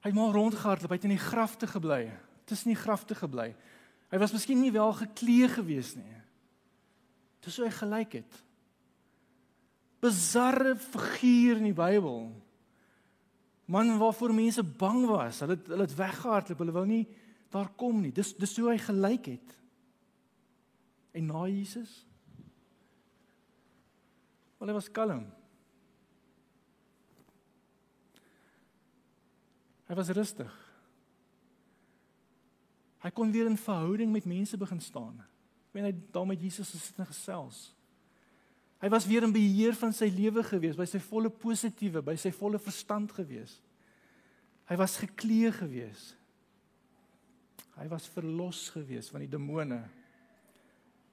Hy 0.04 0.12
het 0.12 0.18
maar 0.18 0.36
rondgehardloop, 0.36 0.92
hy 0.92 1.00
het 1.00 1.08
in 1.08 1.16
die 1.16 1.26
grafte 1.32 1.68
gebly. 1.68 2.02
Tussen 2.50 2.74
die 2.74 2.80
grafte 2.80 3.16
gebly. 3.16 3.54
Hy 4.12 4.20
was 4.20 4.34
miskien 4.36 4.60
nie 4.60 4.74
wel 4.76 4.92
geklee 5.00 5.48
geweest 5.48 5.96
nie. 5.96 6.18
Dis 7.44 7.56
hoe 7.58 7.70
hy 7.70 7.74
gelyk 7.76 8.18
het. 8.20 8.40
Bizarre 10.04 10.76
figuur 10.76 11.62
in 11.62 11.70
die 11.70 11.78
Bybel. 11.78 12.28
Man 13.72 13.96
waarvoor 13.98 14.36
mense 14.36 14.64
bang 14.64 15.06
was. 15.08 15.40
Hulle 15.44 15.56
het 15.56 15.70
hulle 15.72 15.88
het 15.88 15.96
weggehardloop. 15.96 16.64
Hulle 16.66 16.76
wou 16.76 16.86
nie 16.88 17.06
daar 17.54 17.70
kom 17.80 18.02
nie. 18.02 18.12
Dis 18.12 18.34
dis 18.36 18.58
hoe 18.60 18.74
hy 18.74 18.80
gelyk 18.82 19.30
het. 19.38 19.56
En 21.14 21.30
na 21.30 21.46
Jesus? 21.48 22.02
Wel 24.60 24.72
hy 24.72 24.76
was 24.76 24.92
kalm. 24.92 25.28
Hy 29.94 29.98
was 30.00 30.10
rustig. 30.10 30.54
Hy 33.04 33.12
kon 33.14 33.30
weer 33.30 33.46
in 33.46 33.60
verhouding 33.62 34.10
met 34.10 34.26
mense 34.26 34.58
begin 34.58 34.80
staan. 34.82 35.20
Ek 35.22 35.76
meen 35.78 35.86
hy 35.86 35.92
daar 36.16 36.26
met 36.26 36.42
Jesus 36.42 36.72
gesit 36.74 36.98
en 36.98 37.10
gesels. 37.12 37.60
Hy 38.82 38.90
was 38.90 39.06
weer 39.06 39.28
in 39.28 39.36
beheer 39.36 39.78
van 39.78 39.94
sy 39.94 40.10
lewe 40.10 40.42
gewees, 40.48 40.80
by 40.80 40.88
sy 40.90 40.98
volle 41.06 41.30
positiewe, 41.30 42.02
by 42.02 42.18
sy 42.18 42.34
volle 42.34 42.58
verstand 42.58 43.14
gewees. 43.14 43.60
Hy 44.66 44.80
was 44.82 44.98
geklee 44.98 45.54
gewees. 45.54 46.10
Hy 47.78 47.86
was 47.94 48.10
verlos 48.18 48.66
gewees 48.74 49.14
van 49.14 49.22
die 49.22 49.30
demone 49.30 49.84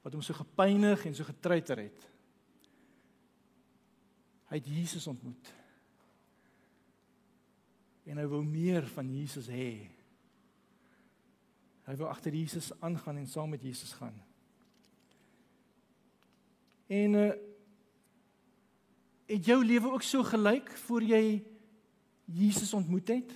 wat 0.01 0.17
hom 0.17 0.25
so 0.25 0.41
gepynig 0.41 1.05
en 1.05 1.21
so 1.21 1.29
getreiter 1.29 1.85
het. 1.85 2.13
Hy 4.49 4.57
het 4.57 4.77
Jesus 4.81 5.05
ontmoet. 5.13 5.60
En 8.11 8.19
hy 8.19 8.27
wou 8.27 8.43
meer 8.43 8.87
van 8.91 9.07
Jesus 9.07 9.47
hê. 9.53 9.87
Hy 11.87 11.95
wou 12.01 12.09
agter 12.11 12.35
Jesus 12.35 12.73
aangaan 12.83 13.21
en 13.21 13.29
saam 13.31 13.53
met 13.55 13.63
Jesus 13.63 13.93
gaan. 13.99 14.17
En 16.91 17.15
uh, 17.15 17.29
het 19.31 19.47
jou 19.47 19.61
lewe 19.63 19.93
ook 19.95 20.03
so 20.03 20.27
gelyk 20.27 20.73
voor 20.89 21.07
jy 21.07 21.23
Jesus 22.31 22.75
ontmoet 22.75 23.15
het? 23.15 23.31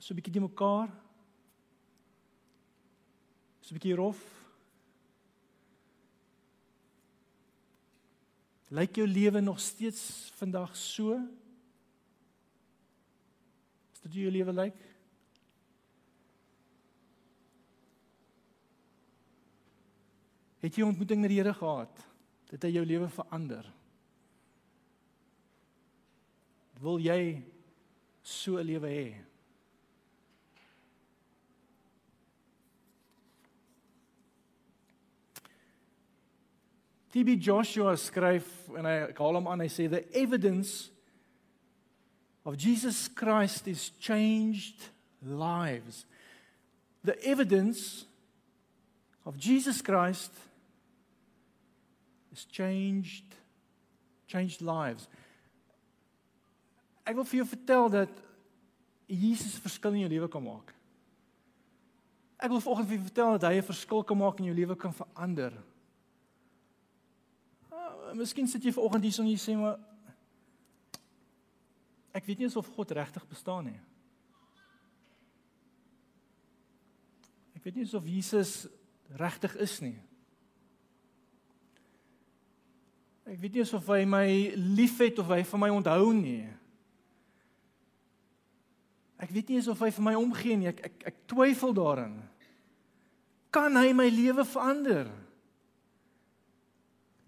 So 0.00 0.12
'n 0.12 0.16
bietjie 0.16 0.32
die 0.32 0.44
mekaar. 0.44 0.88
So 3.60 3.72
'n 3.72 3.78
bietjie 3.80 3.96
rof. 3.96 4.20
Lyk 8.68 8.96
jou 8.96 9.06
lewe 9.08 9.40
nog 9.40 9.60
steeds 9.60 10.30
vandag 10.36 10.76
so? 10.76 11.39
Is 14.00 14.08
dit 14.08 14.12
hoe 14.12 14.22
jou 14.22 14.32
lewe 14.32 14.52
lyk? 14.52 14.76
Het 20.60 20.76
jy 20.76 20.82
'n 20.82 20.92
ontmoeting 20.92 21.20
met 21.20 21.30
die 21.30 21.38
Here 21.38 21.54
gehad? 21.54 22.06
Dit 22.48 22.62
het 22.62 22.72
jou 22.72 22.86
lewe 22.86 23.08
verander. 23.08 23.72
Wil 26.80 26.98
jy 26.98 27.42
so 28.22 28.56
'n 28.56 28.64
lewe 28.64 28.88
hê? 28.88 29.30
TB 37.10 37.40
Joshua 37.42 37.96
skryf 37.96 38.68
en 38.78 38.86
hy 38.86 39.12
haal 39.18 39.34
hom 39.34 39.48
aan 39.48 39.60
hy 39.60 39.68
sê 39.68 39.88
the 39.90 40.04
evidence 40.14 40.90
of 42.44 42.56
Jesus 42.56 43.08
Christ 43.08 43.66
is 43.68 43.90
changed 44.00 44.88
lives. 45.22 46.04
The 47.04 47.22
evidence 47.24 48.04
of 49.24 49.36
Jesus 49.36 49.82
Christ 49.82 50.32
is 52.32 52.44
changed 52.44 53.24
changed 54.26 54.60
lives. 54.62 55.08
Ek 57.02 57.16
wil 57.18 57.26
vir 57.26 57.40
jou 57.40 57.48
vertel 57.50 57.88
dat 57.90 58.10
Jesus 59.10 59.56
'n 59.58 59.64
verskil 59.66 59.92
in 59.98 60.06
jou 60.06 60.10
lewe 60.10 60.28
kan 60.28 60.42
maak. 60.42 60.74
Ek 62.38 62.50
wil 62.50 62.60
vanoggend 62.60 62.88
vir 62.88 62.96
jou 62.96 63.04
vertel 63.04 63.38
dat 63.38 63.50
hy 63.50 63.56
'n 63.58 63.66
verskil 63.66 64.04
kan 64.04 64.16
maak 64.16 64.38
in 64.38 64.44
jou 64.44 64.54
lewe 64.54 64.76
kan 64.76 64.94
verander. 64.94 65.52
Uh, 67.72 68.14
miskien 68.14 68.46
sit 68.46 68.62
jy 68.62 68.72
vanoggend 68.72 69.02
hier 69.02 69.18
en 69.18 69.26
jy 69.26 69.36
sê 69.36 69.56
maar 69.58 69.78
ek 72.12 72.26
weet 72.26 72.42
nie 72.42 72.50
of 72.56 72.68
God 72.74 72.90
regtig 72.96 73.26
bestaan 73.30 73.70
nie. 73.70 73.80
Ek 77.56 77.66
weet 77.66 77.76
nie 77.76 77.88
of 77.92 78.06
Jesus 78.08 78.54
regtig 79.20 79.54
is 79.60 79.78
nie. 79.84 79.98
Ek 83.28 83.38
weet 83.38 83.58
nie 83.58 83.66
of 83.66 83.90
hy 83.92 84.00
my 84.08 84.26
liefhet 84.56 85.20
of 85.22 85.28
hy 85.30 85.42
van 85.52 85.62
my 85.62 85.70
onthou 85.74 86.10
nie. 86.16 86.48
Ek 89.20 89.30
weet 89.36 89.52
nie 89.52 89.60
of 89.68 89.84
hy 89.84 89.90
vir 89.92 90.06
my 90.08 90.16
omgee 90.16 90.56
nie. 90.56 90.70
Ek 90.72 90.80
ek 90.88 91.06
ek 91.12 91.20
twyfel 91.28 91.76
daarin. 91.76 92.16
Kan 93.52 93.76
hy 93.76 93.92
my 93.92 94.08
lewe 94.08 94.46
verander? 94.48 95.10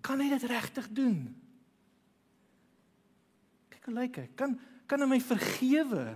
Kan 0.03 0.23
hy 0.23 0.31
dit 0.33 0.49
regtig 0.49 0.89
doen? 0.97 1.19
Kyk 3.75 3.91
hoe 3.91 3.97
lyk 4.01 4.19
hy. 4.23 4.27
Kan 4.39 4.57
kan 4.87 5.03
hy 5.03 5.09
my 5.15 5.21
vergewe? 5.23 6.07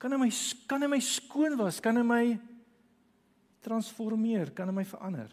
Kan 0.00 0.14
hy 0.14 0.20
my 0.22 0.30
kan 0.70 0.82
hy 0.82 0.88
my 0.88 1.02
skoon 1.04 1.58
was? 1.60 1.80
Kan 1.82 2.00
hy 2.00 2.06
my 2.06 2.24
transformeer? 3.64 4.54
Kan 4.56 4.72
hy 4.72 4.76
my 4.80 4.86
verander? 4.88 5.30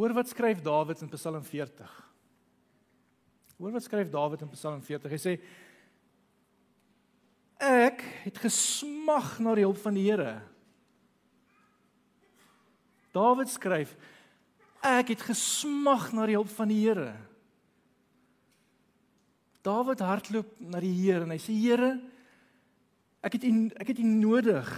Hoor 0.00 0.14
wat 0.16 0.30
skryf 0.32 0.62
Dawid 0.64 1.02
in 1.02 1.10
Psalm 1.12 1.42
40. 1.44 2.09
Hoor 3.60 3.74
wat 3.76 3.84
skryf 3.84 4.08
Dawid 4.08 4.40
in 4.40 4.48
Psalm 4.54 4.80
40. 4.80 5.10
Hy 5.12 5.18
sê 5.20 5.32
ek 7.60 8.00
het 8.24 8.38
gesmag 8.40 9.34
na 9.44 9.52
die 9.58 9.66
hulp 9.66 9.76
van 9.82 9.98
die 9.98 10.06
Here. 10.06 10.38
Dawid 13.12 13.52
skryf 13.52 13.92
ek 14.80 15.12
het 15.12 15.26
gesmag 15.28 16.08
na 16.16 16.24
die 16.30 16.38
hulp 16.38 16.48
van 16.54 16.72
die 16.72 16.78
Here. 16.86 17.12
Dawid 19.60 20.00
hardloop 20.08 20.56
na 20.64 20.80
die 20.80 20.94
Here 20.96 21.28
en 21.28 21.36
hy 21.36 21.40
sê 21.44 21.52
Here 21.52 21.92
ek 23.20 23.36
het 23.36 23.44
u 23.44 23.52
ek 23.76 23.92
het 23.92 24.00
u 24.00 24.08
nodig. 24.08 24.72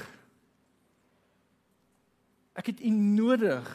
Ek 2.59 2.75
het 2.75 2.83
u 2.83 2.91
nodig. 2.91 3.71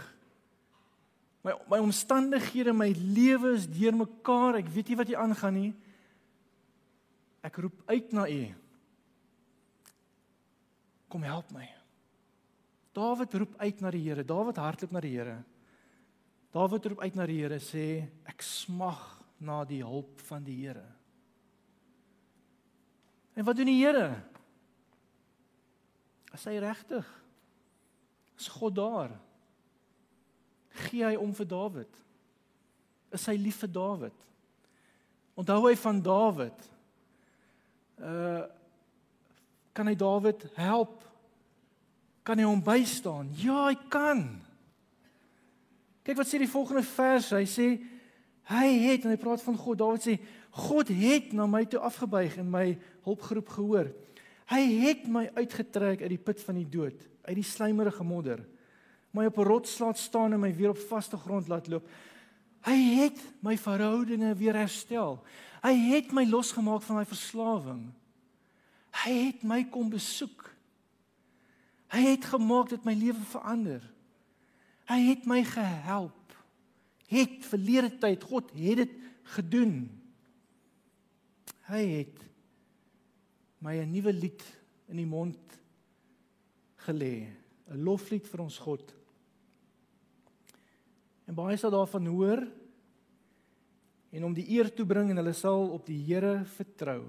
My 1.45 1.53
my 1.69 1.79
omstandighede, 1.79 2.73
my 2.73 2.89
lewe 2.97 3.53
is 3.55 3.67
deurmekaar. 3.69 4.59
Ek 4.61 4.71
weet 4.73 4.89
nie 4.91 4.97
wat 4.99 5.11
hier 5.11 5.21
aangaan 5.21 5.53
nie. 5.53 5.73
Ek 7.45 7.59
roep 7.63 7.83
uit 7.87 8.15
na 8.15 8.25
U. 8.27 8.41
Kom 11.07 11.23
help 11.23 11.51
my. 11.55 11.67
Dawid 12.97 13.33
roep 13.37 13.53
uit 13.61 13.81
na 13.81 13.91
die 13.93 14.03
Here. 14.03 14.25
Dawid 14.25 14.57
hardloop 14.59 14.91
na 14.91 15.03
die 15.03 15.13
Here. 15.13 15.37
Dawid 16.55 16.89
roep 16.89 17.03
uit 17.05 17.15
na 17.15 17.27
die 17.29 17.39
Here 17.43 17.59
sê 17.63 17.85
ek 18.27 18.41
smag 18.43 19.03
na 19.39 19.61
die 19.69 19.83
hulp 19.85 20.19
van 20.27 20.43
die 20.43 20.57
Here. 20.65 20.85
En 23.37 23.45
wat 23.45 23.59
doen 23.59 23.69
die 23.69 23.79
Here? 23.83 24.09
Is 26.33 26.45
hy 26.49 26.57
regtig? 26.61 27.05
Is 28.37 28.49
God 28.57 28.75
daar? 28.77 29.13
Gee 30.87 31.05
hy 31.05 31.15
om 31.19 31.33
vir 31.35 31.47
Dawid? 31.49 31.99
Is 33.15 33.25
hy 33.29 33.37
lief 33.39 33.61
vir 33.63 33.71
Dawid? 33.71 34.25
Onthou 35.37 35.67
hy 35.67 35.75
van 35.79 36.01
Dawid? 36.03 36.69
Uh 37.97 38.45
kan 39.77 39.85
hy 39.85 39.93
Dawid 39.93 40.41
help? 40.57 41.03
Kan 42.25 42.39
hy 42.41 42.47
hom 42.47 42.63
bystaan? 42.65 43.27
Ja, 43.37 43.67
hy 43.67 43.75
kan. 43.93 44.23
Kyk 46.01 46.17
wat 46.17 46.31
sê 46.31 46.39
die 46.41 46.49
volgende 46.49 46.81
vers. 46.81 47.27
Hy 47.37 47.43
sê 47.45 47.67
hy 48.49 48.71
het 48.87 49.05
en 49.05 49.13
hy 49.13 49.19
praat 49.21 49.43
van 49.45 49.59
God. 49.61 49.77
Dawid 49.77 50.07
sê 50.07 50.15
God 50.65 50.89
het 50.89 51.29
na 51.37 51.45
my 51.45 51.61
toe 51.69 51.83
afgebuig 51.85 52.39
en 52.41 52.49
my 52.49 52.65
hulpgeroep 53.05 53.53
gehoor. 53.53 53.93
Hy 54.49 54.63
het 54.81 55.05
my 55.13 55.27
uitgetrek 55.37 56.01
uit 56.01 56.13
die 56.15 56.23
put 56.25 56.41
van 56.41 56.57
die 56.57 56.69
dood, 56.73 56.97
uit 57.27 57.37
die 57.37 57.45
slijmerige 57.45 58.05
modder 58.07 58.41
my 59.11 59.25
op 59.25 59.37
'n 59.37 59.43
rots 59.43 59.79
laat 59.79 59.97
staan 59.97 60.33
en 60.33 60.39
my 60.39 60.55
weer 60.55 60.69
op 60.69 60.77
vaste 60.77 61.17
grond 61.17 61.47
laat 61.47 61.67
loop. 61.67 61.89
Hy 62.61 62.77
het 63.01 63.19
my 63.39 63.57
verhoudinge 63.57 64.35
weer 64.35 64.55
herstel. 64.55 65.23
Hy 65.61 65.73
het 65.73 66.11
my 66.11 66.25
losgemaak 66.25 66.81
van 66.81 66.95
my 66.95 67.05
verslawing. 67.05 67.93
Hy 69.03 69.13
het 69.25 69.43
my 69.43 69.63
kom 69.63 69.89
besoek. 69.89 70.55
Hy 71.87 72.01
het 72.01 72.25
gemaak 72.25 72.69
dat 72.69 72.83
my 72.83 72.93
lewe 72.93 73.23
verander. 73.31 73.83
Hy 74.87 74.99
het 75.09 75.25
my 75.25 75.43
gehelp. 75.43 76.35
Het 77.07 77.45
verlede 77.47 77.91
tyd 77.97 78.23
God 78.23 78.51
het 78.51 78.81
dit 78.83 78.95
gedoen. 79.35 79.87
Hy 81.67 81.83
het 81.99 82.19
my 83.59 83.79
'n 83.79 83.91
nuwe 83.91 84.13
lied 84.13 84.43
in 84.87 84.97
die 84.97 85.05
mond 85.05 85.39
gelê, 86.85 87.27
'n 87.67 87.83
loflied 87.83 88.27
vir 88.27 88.41
ons 88.41 88.57
God. 88.57 88.96
En 91.27 91.35
baie 91.35 91.57
sal 91.59 91.73
daarvan 91.73 92.07
hoor 92.07 92.43
en 94.15 94.23
om 94.23 94.33
die 94.33 94.47
eer 94.55 94.69
toe 94.73 94.85
bring 94.87 95.11
en 95.11 95.19
hulle 95.19 95.35
sal 95.35 95.67
op 95.75 95.85
die 95.85 95.99
Here 96.07 96.39
vertrou. 96.55 97.01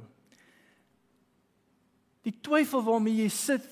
Die 2.27 2.35
twyfel 2.43 2.83
waarmee 2.85 3.23
jy 3.23 3.29
sit 3.33 3.69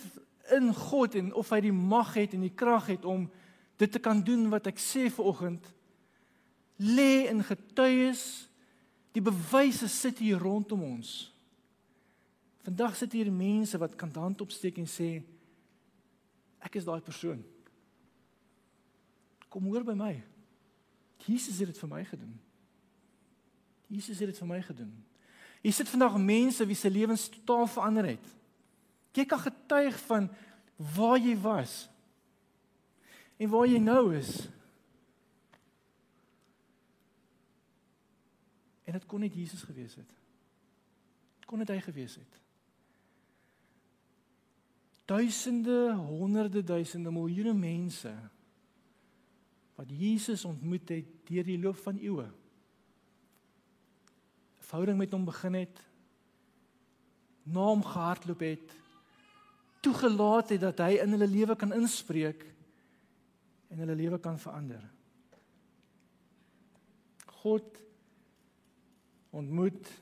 in 0.54 0.70
God 0.74 1.16
en 1.18 1.32
of 1.34 1.50
hy 1.50 1.58
die 1.66 1.74
mag 1.74 2.14
het 2.14 2.36
en 2.36 2.46
die 2.46 2.54
krag 2.54 2.92
het 2.94 3.04
om 3.04 3.26
dit 3.76 3.90
te 3.92 4.00
kan 4.00 4.22
doen 4.24 4.46
wat 4.52 4.70
ek 4.70 4.78
sê 4.80 5.08
vanoggend 5.12 5.66
lê 6.78 7.26
in 7.32 7.42
getuies. 7.44 8.46
Die 9.16 9.24
bewyse 9.24 9.88
sit 9.88 10.20
hier 10.22 10.38
rondom 10.40 10.84
ons. 10.84 11.32
Vandag 12.66 12.96
sit 12.98 13.14
hier 13.16 13.30
mense 13.32 13.78
wat 13.80 13.96
kan 13.98 14.12
hand 14.14 14.42
opsteek 14.44 14.78
en 14.82 14.88
sê 14.90 15.10
ek 16.62 16.78
is 16.78 16.86
daai 16.86 17.00
persoon. 17.04 17.42
Kom 19.50 19.68
hoor 19.70 19.86
by 19.86 19.94
my. 19.98 20.14
Jesus 21.26 21.58
het 21.58 21.72
dit 21.72 21.78
vir 21.78 21.90
my 21.90 22.04
gedoen. 22.06 22.34
Jesus 23.90 24.18
het 24.18 24.30
dit 24.30 24.38
vir 24.38 24.50
my 24.50 24.60
gedoen. 24.62 24.92
Hier 25.62 25.74
sit 25.74 25.88
vandag 25.90 26.18
mense 26.18 26.66
wie 26.66 26.78
se 26.78 26.90
lewens 26.90 27.28
totaal 27.28 27.66
verander 27.66 28.06
het. 28.12 28.26
Jy 29.16 29.24
kan 29.26 29.40
getuig 29.40 29.96
van 30.06 30.28
waar 30.94 31.18
jy 31.18 31.34
was 31.40 31.86
en 33.36 33.50
waar 33.50 33.66
jy 33.66 33.80
nou 33.82 34.14
is. 34.16 34.48
En 38.86 38.94
dit 38.94 39.06
kon 39.06 39.20
net 39.20 39.34
Jesus 39.34 39.64
gewees 39.66 39.96
het. 39.98 40.12
Kon 41.46 41.62
dit 41.62 41.70
hy 41.74 41.80
gewees 41.82 42.14
het. 42.18 42.38
Duisende, 45.06 45.94
honderde 45.94 46.62
duisende, 46.66 47.10
miljoene 47.14 47.54
mense 47.54 48.14
wat 49.76 49.92
Jesus 49.92 50.44
ontmoet 50.48 50.88
het 50.88 51.08
deur 51.28 51.44
die 51.44 51.58
loop 51.60 51.76
van 51.84 51.98
eeue. 52.00 52.26
'n 52.26 52.32
Verhouding 54.66 54.98
met 54.98 55.12
hom 55.12 55.24
begin 55.24 55.54
het, 55.54 55.80
na 57.42 57.60
hom 57.60 57.84
gehardloop 57.84 58.40
het, 58.40 58.72
toegelaat 59.80 60.48
het 60.48 60.60
dat 60.60 60.78
hy 60.82 60.98
in 60.98 61.14
hulle 61.14 61.28
lewe 61.30 61.56
kan 61.56 61.72
inspreek 61.72 62.42
en 63.70 63.78
hulle 63.78 63.94
lewe 63.94 64.18
kan 64.18 64.38
verander. 64.38 64.82
God 67.42 67.78
ontmoet 69.30 69.92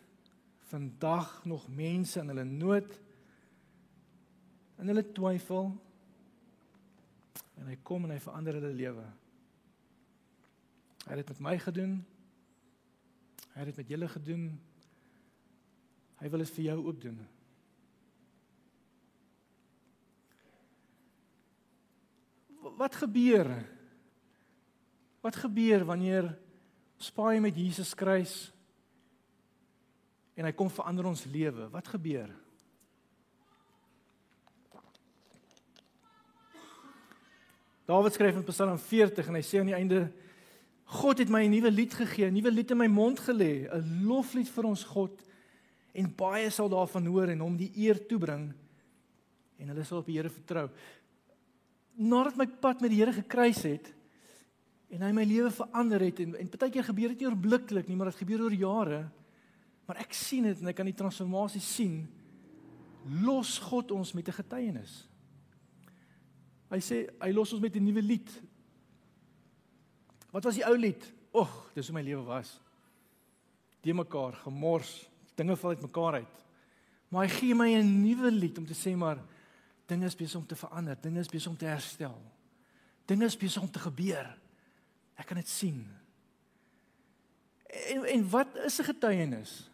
vandag 0.71 1.45
nog 1.45 1.69
mense 1.69 2.21
in 2.21 2.29
hulle 2.33 2.45
nood 2.45 3.01
in 4.79 4.91
hulle 4.91 5.05
twyfel 5.13 5.69
en 7.61 7.69
hy 7.71 7.77
kom 7.87 8.07
en 8.07 8.15
hy 8.15 8.23
verander 8.23 8.59
hulle 8.59 8.73
lewe. 8.75 9.05
Hy 11.05 11.17
het 11.19 11.27
dit 11.27 11.33
met 11.35 11.45
my 11.45 11.59
gedoen. 11.61 11.99
Hy 13.53 13.59
het 13.61 13.71
dit 13.71 13.81
met 13.83 13.91
julle 13.93 14.09
gedoen. 14.09 14.45
Hy 16.21 16.31
wil 16.33 16.45
dit 16.45 16.53
vir 16.57 16.65
jou 16.71 16.79
ook 16.87 17.01
doen. 17.03 17.19
Wat 22.81 22.97
gebeur? 22.97 23.51
Wat 25.25 25.37
gebeur 25.37 25.85
wanneer 25.85 26.31
ons 26.97 27.11
paai 27.13 27.41
met 27.41 27.57
Jesus 27.57 27.93
kruis 27.97 28.35
en 30.35 30.49
hy 30.49 30.53
kom 30.57 30.73
verander 30.73 31.07
ons 31.07 31.27
lewe? 31.31 31.69
Wat 31.71 31.89
gebeur? 31.93 32.33
Dawid 37.85 38.17
skryf 38.17 38.41
in 38.41 38.47
Psalm 38.49 38.79
40 38.81 39.29
en 39.29 39.37
hy 39.37 39.45
sê 39.45 39.61
aan 39.61 39.69
die 39.69 39.77
einde 39.77 40.07
God 40.95 41.19
het 41.19 41.31
my 41.31 41.43
'n 41.45 41.51
nuwe 41.51 41.71
lied 41.71 41.95
gegee, 41.95 42.27
'n 42.31 42.35
nuwe 42.35 42.51
lied 42.51 42.71
in 42.71 42.79
my 42.79 42.87
mond 42.87 43.19
gelê, 43.21 43.67
'n 43.69 44.07
loflied 44.07 44.49
vir 44.49 44.65
ons 44.65 44.85
God 44.85 45.23
en 45.93 46.15
baie 46.17 46.51
sal 46.51 46.69
daarvan 46.69 47.07
hoor 47.07 47.29
en 47.29 47.41
hom 47.41 47.57
die 47.57 47.73
eer 47.77 47.99
toebring 48.07 48.53
en 49.59 49.69
hulle 49.69 49.85
sal 49.85 49.99
op 49.99 50.07
die 50.07 50.17
Here 50.19 50.31
vertrou. 50.31 50.69
Nadat 51.97 52.37
my 52.37 52.47
pad 52.47 52.81
met 52.81 52.91
die 52.91 52.99
Here 52.99 53.13
gekruis 53.13 53.63
het 53.63 53.93
en 54.91 55.03
hy 55.03 55.13
my 55.13 55.25
lewe 55.25 55.51
verander 55.51 56.01
het 56.01 56.21
en 56.21 56.35
en 56.39 56.51
baie 56.51 56.71
keer 56.71 56.85
gebeur 56.85 57.09
dit 57.15 57.21
nie 57.21 57.29
oorbliklik 57.29 57.89
nie, 57.89 57.97
maar 57.97 58.11
dit 58.11 58.23
gebeur 58.23 58.43
oor 58.47 58.53
jare. 58.53 59.11
Maar 59.87 59.97
ek 59.97 60.13
sien 60.13 60.43
dit 60.49 60.61
en 60.61 60.69
ek 60.69 60.77
kan 60.77 60.87
die 60.87 60.97
transformasie 60.97 61.61
sien. 61.61 62.09
Los 63.23 63.59
God 63.59 63.91
ons 63.91 64.15
met 64.15 64.29
'n 64.29 64.33
getuienis. 64.33 65.09
Hy 66.71 66.81
sê 66.81 67.09
hy 67.21 67.33
los 67.33 67.53
ons 67.53 67.63
met 67.63 67.77
'n 67.77 67.85
nuwe 67.85 68.03
lied. 68.03 68.31
Wat 70.35 70.49
was 70.49 70.59
die 70.59 70.67
ou 70.67 70.75
lied? 70.75 71.05
Ag, 71.35 71.53
dis 71.77 71.87
hoe 71.87 71.95
my 71.95 72.03
lewe 72.03 72.25
was. 72.27 72.57
De 73.87 73.95
mekaar, 73.95 74.35
gemors, 74.43 75.05
dinge 75.39 75.55
val 75.61 75.77
uitmekaar 75.77 76.19
uit. 76.25 76.41
Maar 77.09 77.29
hy 77.29 77.35
gee 77.37 77.55
my 77.55 77.69
'n 77.71 78.01
nuwe 78.03 78.31
lied 78.31 78.59
om 78.59 78.67
te 78.67 78.75
sê 78.75 78.97
maar 78.97 79.19
dinge 79.87 80.07
is 80.07 80.17
besig 80.17 80.41
om 80.41 80.47
te 80.47 80.57
verander, 80.57 80.97
dinge 81.01 81.21
is 81.21 81.29
besig 81.29 81.51
om 81.51 81.57
te 81.57 81.67
herstel. 81.67 82.19
Dinge 83.07 83.25
is 83.25 83.37
besig 83.37 83.63
om 83.63 83.71
te 83.71 83.79
gebeur. 83.79 84.39
Ek 85.15 85.27
kan 85.27 85.37
dit 85.37 85.49
sien. 85.49 85.87
En 87.67 88.05
en 88.05 88.31
wat 88.31 88.57
is 88.57 88.81
'n 88.81 88.85
getuienis? 88.85 89.71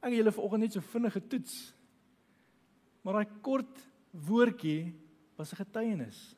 Ek 0.00 0.10
het 0.10 0.18
julle 0.18 0.32
vanoggend 0.32 0.62
net 0.62 0.72
so 0.72 0.80
vinnig 0.80 1.12
getoets. 1.12 1.72
Maar 3.02 3.14
daai 3.14 3.40
kort 3.40 3.88
woordjie 4.10 4.94
was 5.36 5.52
'n 5.52 5.56
getuienis. 5.56 6.35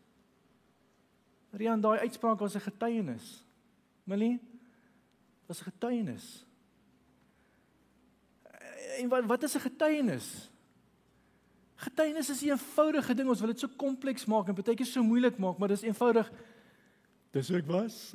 Rian, 1.50 1.80
daai 1.80 1.98
uitspraak 1.98 2.38
was 2.38 2.54
'n 2.54 2.60
getuienis. 2.60 3.44
Millie 4.04 4.40
was 5.46 5.60
'n 5.60 5.70
getuienis. 5.70 6.44
En 8.98 9.08
wat 9.08 9.24
wat 9.24 9.42
is 9.42 9.54
'n 9.54 9.60
getuienis? 9.60 10.50
Getuienis 11.74 12.30
is 12.30 12.42
'n 12.42 12.50
eenvoudige 12.50 13.14
ding. 13.14 13.28
Ons 13.28 13.40
wil 13.40 13.48
dit 13.48 13.60
so 13.60 13.68
kompleks 13.76 14.24
maak 14.24 14.48
en 14.48 14.54
baie 14.54 14.76
keer 14.76 14.86
so 14.86 15.02
moeilik 15.02 15.38
maak, 15.38 15.58
maar 15.58 15.68
dis 15.68 15.82
eenvoudig. 15.82 16.32
Dis 17.30 17.48
hoe 17.48 17.58
ek 17.58 17.66
was. 17.66 18.12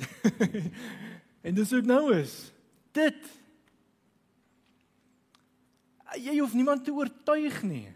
en 1.48 1.54
dis 1.54 1.70
hoe 1.70 1.80
ek 1.80 1.86
nou 1.86 2.14
is. 2.14 2.52
Dit 2.92 3.42
jy 6.14 6.38
hoef 6.40 6.54
niemand 6.54 6.84
te 6.86 6.94
oortuig 6.94 7.64
nie. 7.64 7.88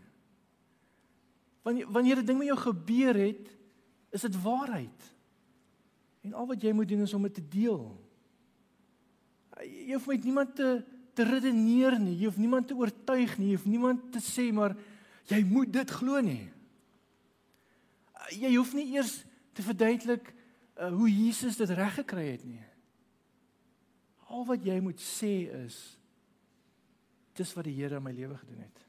Wanneer 1.61 1.91
wanneer 1.91 2.17
'n 2.17 2.25
ding 2.25 2.37
met 2.37 2.47
jou 2.47 2.57
gebeur 2.57 3.15
het, 3.15 3.57
is 4.09 4.21
dit 4.21 4.41
waarheid. 4.41 5.16
En 6.27 6.35
al 6.35 6.49
wat 6.49 6.61
jy 6.61 6.73
moet 6.75 6.89
doen 6.91 7.05
is 7.05 7.15
om 7.15 7.23
dit 7.29 7.37
te 7.39 7.45
deel. 7.55 7.81
Jy 9.63 9.95
hoef 9.95 10.07
met 10.11 10.27
niemand 10.27 10.55
te 10.59 10.69
te 11.17 11.25
redeneer 11.25 11.95
nie. 11.97 12.13
Jy 12.13 12.27
hoef 12.29 12.37
niemand 12.37 12.67
te 12.69 12.75
oortuig 12.77 13.31
nie. 13.39 13.47
Jy 13.49 13.55
hoef 13.57 13.65
niemand 13.65 14.03
te 14.13 14.21
sê 14.21 14.51
maar 14.53 14.75
jy 15.31 15.39
moet 15.49 15.71
dit 15.73 15.93
glo 15.97 16.21
nie. 16.21 16.43
Jy 18.37 18.51
hoef 18.53 18.75
nie 18.77 18.85
eers 18.93 19.15
te 19.57 19.65
verduidelik 19.65 20.29
uh, 20.29 20.91
hoe 20.93 21.09
Jesus 21.09 21.57
dit 21.57 21.73
reg 21.73 21.95
gekry 21.97 22.27
het 22.35 22.43
nie. 22.45 22.61
Al 24.29 24.45
wat 24.45 24.67
jy 24.67 24.77
moet 24.83 25.01
sê 25.01 25.47
is 25.63 25.79
dis 27.37 27.53
wat 27.57 27.65
die 27.65 27.75
Here 27.79 27.97
in 27.97 28.05
my 28.05 28.13
lewe 28.13 28.37
gedoen 28.37 28.61
het. 28.65 28.86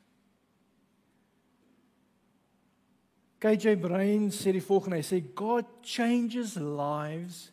KJ 3.38 3.76
Brain 3.78 4.30
sê 4.34 4.50
die 4.52 4.62
volgende, 4.64 4.98
hy 4.98 5.06
sê 5.06 5.20
God 5.38 5.66
changes 5.86 6.56
lives 6.58 7.52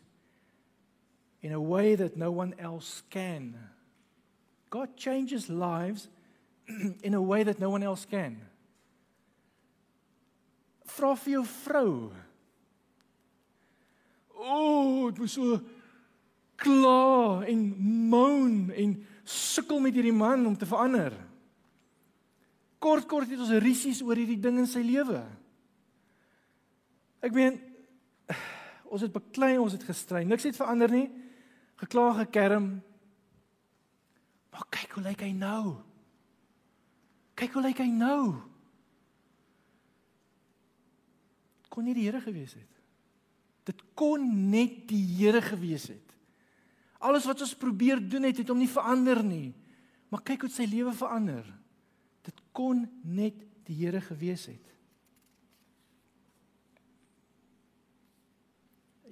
in 1.42 1.52
a 1.52 1.60
way 1.60 1.94
that 1.94 2.16
no 2.16 2.32
one 2.32 2.54
else 2.58 3.02
can. 3.10 3.54
God 4.68 4.96
changes 4.96 5.48
lives 5.48 6.08
in 7.02 7.14
a 7.14 7.22
way 7.22 7.44
that 7.44 7.60
no 7.60 7.70
one 7.70 7.84
else 7.84 8.04
can. 8.04 8.40
Vra 10.96 11.14
vir 11.22 11.36
jou 11.36 11.44
vrou. 11.62 11.94
O, 14.36 14.42
oh, 14.42 15.08
ek 15.10 15.22
was 15.22 15.38
so 15.38 15.60
kla 16.58 17.46
en 17.46 17.62
moan 18.10 18.72
en 18.74 18.98
sukkel 19.26 19.78
met 19.82 19.94
hierdie 19.94 20.14
man 20.14 20.42
om 20.50 20.58
te 20.58 20.66
verander. 20.66 21.14
Kort 22.82 23.06
kort 23.06 23.30
het 23.30 23.40
ons 23.40 23.54
risies 23.62 24.02
oor 24.02 24.18
hierdie 24.18 24.40
ding 24.40 24.58
in 24.62 24.70
sy 24.70 24.82
lewe. 24.82 25.22
Ek 27.24 27.34
meen 27.36 27.58
ons 28.92 29.02
het 29.02 29.12
beklei, 29.12 29.56
ons 29.60 29.74
het 29.76 29.84
gestry. 29.86 30.24
Niks 30.24 30.46
het 30.48 30.58
verander 30.58 30.92
nie. 30.92 31.06
Gekla 31.80 32.12
gekerm. 32.22 32.70
Maar 34.52 34.66
kyk 34.72 34.96
hoe 34.96 35.04
lyk 35.04 35.24
hy 35.26 35.32
nou? 35.36 35.76
Kyk 37.36 37.58
hoe 37.58 37.64
lyk 37.66 37.82
hy 37.84 37.90
nou? 37.92 38.20
Kon 41.68 41.84
nie 41.84 41.96
die 41.96 42.06
Here 42.06 42.22
gewees 42.24 42.54
het. 42.56 42.80
Dit 43.68 43.82
kon 43.98 44.22
net 44.48 44.86
die 44.88 45.02
Here 45.18 45.42
gewees 45.44 45.90
het. 45.92 46.14
Alles 47.04 47.26
wat 47.28 47.42
ons 47.44 47.52
probeer 47.58 48.00
doen 48.00 48.24
het, 48.24 48.40
het 48.40 48.48
hom 48.48 48.62
nie 48.62 48.70
verander 48.70 49.20
nie. 49.26 49.50
Maar 50.08 50.24
kyk 50.24 50.46
hoe 50.46 50.52
sy 50.54 50.64
lewe 50.70 50.94
verander. 50.96 51.44
Dit 52.24 52.40
kon 52.56 52.86
net 53.04 53.42
die 53.68 53.76
Here 53.82 54.00
gewees 54.00 54.46
het. 54.48 54.75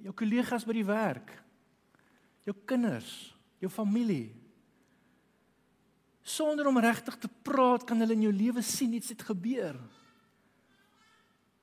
Jou 0.05 0.13
kollegas 0.13 0.65
by 0.67 0.75
die 0.77 0.85
werk, 0.85 1.31
jou 2.45 2.53
kinders, 2.69 3.11
jou 3.61 3.71
familie. 3.73 4.29
Sonder 6.25 6.69
om 6.69 6.81
regtig 6.81 7.17
te 7.21 7.29
praat 7.45 7.85
kan 7.89 8.01
hulle 8.01 8.17
in 8.17 8.27
jou 8.27 8.33
lewe 8.33 8.61
sien 8.65 8.93
iets 8.97 9.13
het 9.13 9.25
gebeur. 9.25 9.77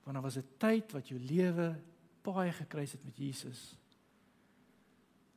Want 0.03 0.15
daar 0.19 0.27
was 0.27 0.39
'n 0.39 0.49
tyd 0.59 0.93
wat 0.93 1.09
jou 1.09 1.19
lewe 1.19 1.79
paai 2.23 2.53
gekruis 2.53 2.93
het 2.93 3.05
met 3.05 3.17
Jesus. 3.17 3.77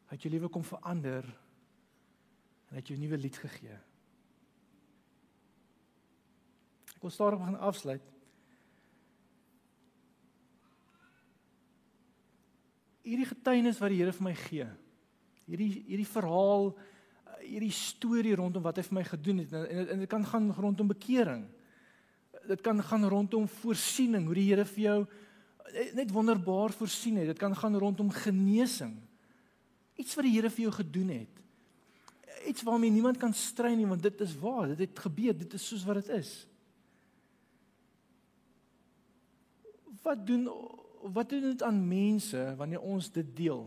Hy 0.08 0.16
het 0.16 0.22
jou 0.22 0.34
lewe 0.34 0.50
kom 0.50 0.64
verander 0.64 1.24
en 1.26 2.72
hy 2.74 2.78
het 2.78 2.88
jou 2.88 2.98
'n 2.98 3.02
nuwe 3.02 3.18
lied 3.18 3.38
gegee. 3.38 3.78
Ek 6.96 7.02
wil 7.02 7.10
stadig 7.10 7.40
begin 7.40 7.58
afsluit. 7.58 8.15
Hierdie 13.06 13.28
getuienis 13.30 13.80
wat 13.82 13.94
die 13.94 14.02
Here 14.02 14.14
vir 14.16 14.26
my 14.26 14.34
gee. 14.40 14.68
Hierdie 15.46 15.70
hierdie 15.86 16.10
verhaal, 16.10 16.72
hierdie 17.46 17.74
storie 17.76 18.34
rondom 18.38 18.64
wat 18.66 18.80
hy 18.80 18.86
vir 18.88 18.98
my 18.98 19.04
gedoen 19.06 19.44
het 19.44 19.54
en 19.54 19.92
en 19.94 20.02
dit 20.02 20.10
kan 20.10 20.26
gaan 20.26 20.50
rondom 20.58 20.90
bekering. 20.90 21.44
Dit 22.50 22.62
kan 22.66 22.82
gaan 22.82 23.06
rondom 23.10 23.48
voorsiening, 23.62 24.26
hoe 24.26 24.38
die 24.38 24.50
Here 24.50 24.66
vir 24.66 24.84
jou 24.84 25.00
net 25.98 26.12
wonderbaar 26.14 26.74
voorsien 26.74 27.18
het. 27.22 27.34
Dit 27.34 27.42
kan 27.42 27.56
gaan 27.56 27.78
rondom 27.78 28.10
genesing. 28.14 28.96
Iets 29.96 30.16
wat 30.18 30.26
die 30.28 30.34
Here 30.36 30.50
vir 30.50 30.68
jou 30.68 30.74
gedoen 30.80 31.14
het. 31.20 31.42
Iets 32.50 32.66
waarmee 32.66 32.94
niemand 32.94 33.18
kan 33.18 33.34
stry 33.34 33.74
nie 33.74 33.88
want 33.90 34.04
dit 34.04 34.22
is 34.22 34.36
waar, 34.38 34.68
dit 34.74 34.86
het 34.86 35.00
gebeur, 35.08 35.38
dit 35.38 35.54
is 35.54 35.68
soos 35.68 35.86
wat 35.86 36.02
dit 36.02 36.12
is. 36.18 36.34
Wat 40.06 40.26
doen 40.28 40.50
wat 41.14 41.30
doen 41.30 41.42
dit 41.42 41.64
aan 41.64 41.88
mense 41.88 42.54
wanneer 42.58 42.82
ons 42.82 43.12
dit 43.12 43.36
deel? 43.36 43.66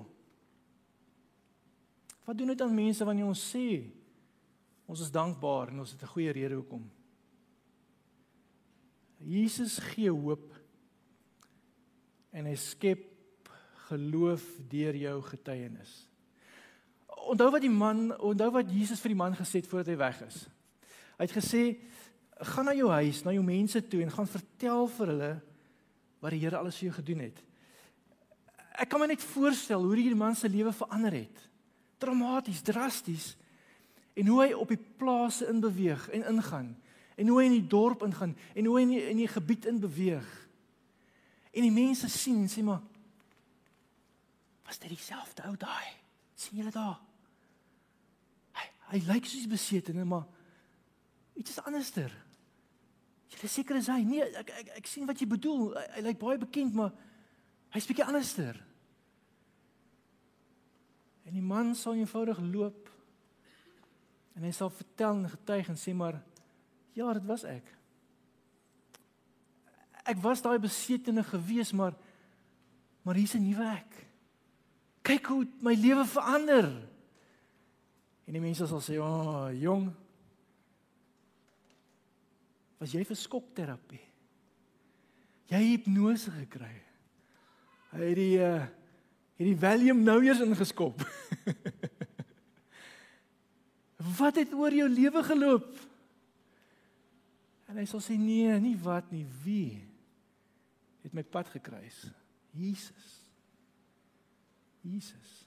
Wat 2.24 2.38
doen 2.38 2.46
dit 2.46 2.62
aan 2.62 2.74
mense 2.74 3.04
wanneer 3.04 3.30
ons 3.30 3.44
sê 3.54 3.68
ons 4.88 5.00
is 5.00 5.12
dankbaar 5.12 5.72
en 5.72 5.84
ons 5.84 5.90
het 5.90 6.02
'n 6.02 6.12
goeie 6.14 6.32
rede 6.32 6.54
hoekom? 6.54 6.90
Jesus 9.18 9.78
gee 9.78 10.10
hoop 10.10 10.54
en 12.30 12.44
hy 12.44 12.54
skep 12.54 13.04
geloof 13.88 14.44
deur 14.68 14.96
jou 14.96 15.22
getuienis. 15.22 16.08
Onthou 17.06 17.50
wat 17.50 17.64
die 17.64 17.72
man, 17.72 18.12
onthou 18.20 18.50
wat 18.50 18.70
Jesus 18.70 19.00
vir 19.00 19.08
die 19.08 19.22
man 19.22 19.34
gesê 19.34 19.60
het 19.60 19.66
voordat 19.66 19.86
hy 19.86 19.96
weg 19.96 20.20
is. 20.22 20.48
Hy 21.18 21.24
het 21.26 21.34
gesê: 21.34 21.62
"Gaan 22.38 22.64
na 22.64 22.74
jou 22.74 22.88
huis, 22.88 23.24
na 23.24 23.32
jou 23.32 23.42
mense 23.42 23.88
toe 23.88 24.02
en 24.02 24.10
gaan 24.10 24.26
vertel 24.26 24.86
vir 24.86 25.06
hulle 25.06 25.32
wat 26.20 26.34
die 26.34 26.40
Here 26.40 26.58
alles 26.58 26.78
vir 26.78 26.90
jou 26.90 26.96
gedoen 27.00 27.26
het." 27.28 27.42
Ek 28.78 28.88
kan 28.88 29.00
my 29.00 29.08
net 29.10 29.22
voorstel 29.22 29.82
hoe 29.82 29.96
hierdie 29.96 30.18
man 30.18 30.36
se 30.38 30.48
lewe 30.48 30.72
verander 30.72 31.12
het. 31.12 31.38
Dramaties, 31.98 32.62
drasties. 32.62 33.32
En 34.14 34.26
hoe 34.26 34.42
hy 34.44 34.52
op 34.54 34.68
die 34.70 34.78
plase 34.78 35.48
in 35.50 35.60
beweeg 35.60 36.08
en 36.14 36.26
ingaan 36.34 36.76
en 37.18 37.28
hoe 37.28 37.40
hy 37.40 37.48
in 37.48 37.56
die 37.56 37.66
dorp 37.66 38.04
ingaan 38.06 38.36
en 38.54 38.66
hoe 38.68 38.76
hy 38.76 38.82
in 38.84 38.92
die, 38.92 39.02
in 39.10 39.18
die 39.18 39.30
gebied 39.30 39.66
in 39.66 39.80
beweeg. 39.82 40.28
En 41.50 41.66
die 41.66 41.74
mense 41.74 42.06
sien 42.12 42.44
en 42.44 42.50
sê 42.50 42.62
maar 42.62 42.84
was 44.68 44.78
dit 44.78 44.92
dieselfde 44.92 45.46
ou 45.48 45.56
daai? 45.56 45.96
sien 46.38 46.60
julle 46.60 46.70
daar? 46.70 47.00
Hy 48.54 48.66
hy 48.92 49.00
lyk 49.08 49.26
soos 49.26 49.48
besete, 49.50 49.92
maar 49.92 50.26
iets 51.34 51.56
is 51.56 51.62
anderster. 51.64 52.12
Jy 53.28 53.44
is 53.44 53.54
seker 53.58 53.76
is 53.76 53.90
hy? 53.92 54.00
Nee, 54.08 54.24
ek 54.40 54.50
ek 54.62 54.72
ek 54.80 54.88
sien 54.88 55.06
wat 55.08 55.20
jy 55.20 55.28
bedoel. 55.28 55.74
Hy, 55.76 55.84
hy 55.96 56.04
lyk 56.08 56.20
baie 56.20 56.40
bekend, 56.40 56.76
maar 56.76 56.94
hy's 57.76 57.86
bietjie 57.88 58.06
anderster. 58.06 58.56
En 61.28 61.36
die 61.36 61.44
man 61.44 61.74
sal 61.76 61.98
eenvoudig 61.98 62.40
loop 62.40 62.88
en 64.38 64.46
hy 64.46 64.52
sal 64.54 64.70
vertel 64.72 65.18
en 65.18 65.32
getuig 65.32 65.68
en 65.68 65.76
sê 65.76 65.92
maar 65.92 66.16
ja, 66.96 67.12
dit 67.12 67.26
was 67.28 67.44
ek. 67.44 67.74
Ek 70.08 70.20
was 70.24 70.40
daai 70.42 70.58
besetene 70.62 71.24
gewees, 71.26 71.74
maar 71.76 71.96
maar 73.04 73.16
hier's 73.16 73.34
'n 73.34 73.44
nuwe 73.44 73.64
ek 73.64 74.08
kyk 75.08 75.30
hoe 75.32 75.46
my 75.64 75.74
lewe 75.78 76.04
verander. 76.08 76.68
En 78.28 78.36
die 78.36 78.42
mense 78.42 78.66
sal 78.68 78.82
sê, 78.84 78.98
"O, 79.00 79.04
oh, 79.04 79.48
jong, 79.56 79.88
was 82.78 82.94
jy 82.94 83.04
vir 83.06 83.18
skokterapie? 83.18 84.02
Jy 85.48 85.62
het 85.62 85.86
hipnose 85.86 86.32
gekry. 86.34 86.74
Hy 87.94 88.04
het 88.04 88.18
die 88.18 88.34
uh 88.42 88.66
hierdie 89.38 89.58
Valium 89.62 90.00
nou 90.02 90.16
eers 90.26 90.40
ingeskop. 90.42 90.98
wat 94.18 94.40
het 94.40 94.50
oor 94.50 94.74
jou 94.74 94.88
lewe 94.90 95.22
geloop?" 95.22 95.68
En 97.70 97.78
hy 97.78 97.84
sal 97.86 98.02
sê, 98.02 98.16
"Nee, 98.18 98.58
nie 98.60 98.74
wat 98.82 99.12
nie, 99.14 99.22
wie 99.44 99.78
het 101.04 101.14
my 101.14 101.22
pad 101.22 101.52
gekruis? 101.54 102.08
Jesus." 102.50 103.18
Jesus. 104.82 105.46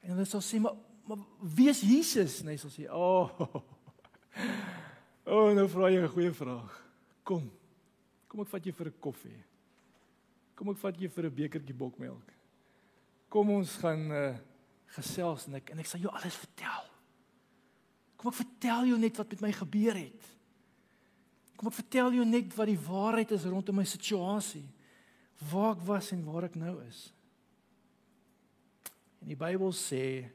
En 0.00 0.14
hulle 0.14 0.24
sal 0.24 0.44
sê, 0.44 0.60
"Maar 0.60 0.74
maar 1.06 1.18
wie 1.40 1.68
is 1.68 1.80
Jesus?" 1.80 2.40
En 2.40 2.48
hy 2.48 2.56
sal 2.56 2.70
sê, 2.70 2.90
"O. 2.90 3.30
Oh, 3.38 3.62
oh, 5.26 5.52
nou 5.54 5.66
vra 5.68 5.90
jy 5.90 6.00
'n 6.02 6.14
goeie 6.14 6.32
vraag. 6.32 6.72
Kom. 7.24 7.50
Kom 8.28 8.40
ek 8.40 8.48
vat 8.48 8.64
jou 8.64 8.72
vir 8.72 8.86
'n 8.86 9.00
koffie. 9.00 9.44
Kom 10.54 10.70
ek 10.70 10.78
vat 10.78 10.98
jou 10.98 11.08
vir 11.08 11.24
'n 11.26 11.34
bekertjie 11.34 11.74
bokmelk. 11.74 12.32
Kom 13.28 13.50
ons 13.50 13.76
gaan 13.76 14.10
uh, 14.10 14.38
gesels 14.86 15.46
en 15.46 15.54
ek 15.54 15.70
en 15.70 15.78
ek 15.78 15.86
sal 15.86 16.00
jou 16.00 16.12
alles 16.12 16.36
vertel. 16.36 16.86
Kom 18.16 18.30
ek 18.32 18.40
vertel 18.40 18.86
jou 18.86 18.98
net 18.98 19.16
wat 19.16 19.28
met 19.30 19.40
my 19.40 19.52
gebeur 19.52 19.94
het. 19.94 20.22
Kom 21.56 21.68
ek 21.68 21.80
vertel 21.80 22.12
jou 22.12 22.24
net 22.24 22.54
wat 22.56 22.66
die 22.66 22.78
waarheid 22.78 23.30
is 23.32 23.44
rondom 23.44 23.76
my 23.76 23.84
situasie. 23.84 24.64
Waar 25.50 25.76
ek 25.76 25.84
was 25.84 26.12
en 26.12 26.24
waar 26.24 26.44
ek 26.44 26.56
nou 26.56 26.82
is. 26.84 27.12
En 29.20 29.28
die 29.28 29.38
Bybel 29.38 29.72
sê 29.72 30.30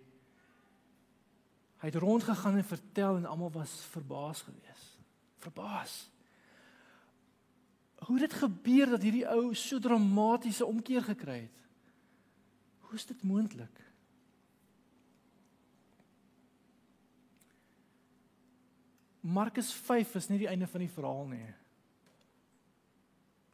hy 1.81 1.89
het 1.89 1.97
rondgegaan 1.97 2.59
en 2.59 2.63
vertel 2.63 3.17
en 3.17 3.25
almal 3.25 3.51
was 3.51 3.73
verbaas 3.89 4.43
geweest. 4.45 4.70
Verbaas. 5.41 6.09
Hoe 8.05 8.17
het 8.17 8.29
dit 8.29 8.39
gebeur 8.41 8.89
dat 8.95 9.03
hierdie 9.05 9.27
ou 9.29 9.53
so 9.57 9.79
dramatiese 9.79 10.65
omkeer 10.65 11.03
gekry 11.05 11.39
het? 11.45 11.57
Hoe 12.87 12.97
is 12.97 13.05
dit 13.05 13.23
moontlik? 13.23 13.77
Markus 19.21 19.69
5 19.85 20.15
is 20.17 20.27
nie 20.31 20.39
die 20.41 20.49
einde 20.49 20.67
van 20.67 20.81
die 20.81 20.89
verhaal 20.89 21.27
nie. 21.29 21.45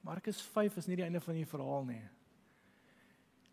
Markus 0.07 0.39
5 0.55 0.77
is 0.79 0.87
nie 0.87 0.95
die 0.95 1.03
einde 1.03 1.19
van 1.21 1.35
die 1.35 1.47
verhaal 1.47 1.83
nie. 1.89 2.03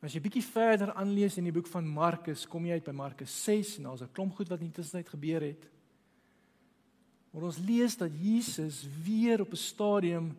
As 0.05 0.15
jy 0.15 0.21
bietjie 0.23 0.45
verder 0.45 0.93
aanlees 0.95 1.39
in 1.41 1.49
die 1.49 1.55
boek 1.55 1.67
van 1.73 1.87
Markus, 1.89 2.45
kom 2.47 2.67
jy 2.69 2.79
uit 2.79 2.87
by 2.87 2.95
Markus 2.95 3.35
6 3.45 3.79
en 3.79 3.89
daar's 3.89 4.03
'n 4.03 4.13
klomp 4.13 4.37
goed 4.37 4.49
wat 4.49 4.61
intussen 4.61 5.05
gebeur 5.05 5.43
het. 5.43 5.67
Maar 7.35 7.49
ons 7.51 7.59
lees 7.59 7.97
dat 7.99 8.13
Jesus 8.15 8.85
weer 9.03 9.41
op 9.41 9.51
'n 9.51 9.57
stadium 9.57 10.37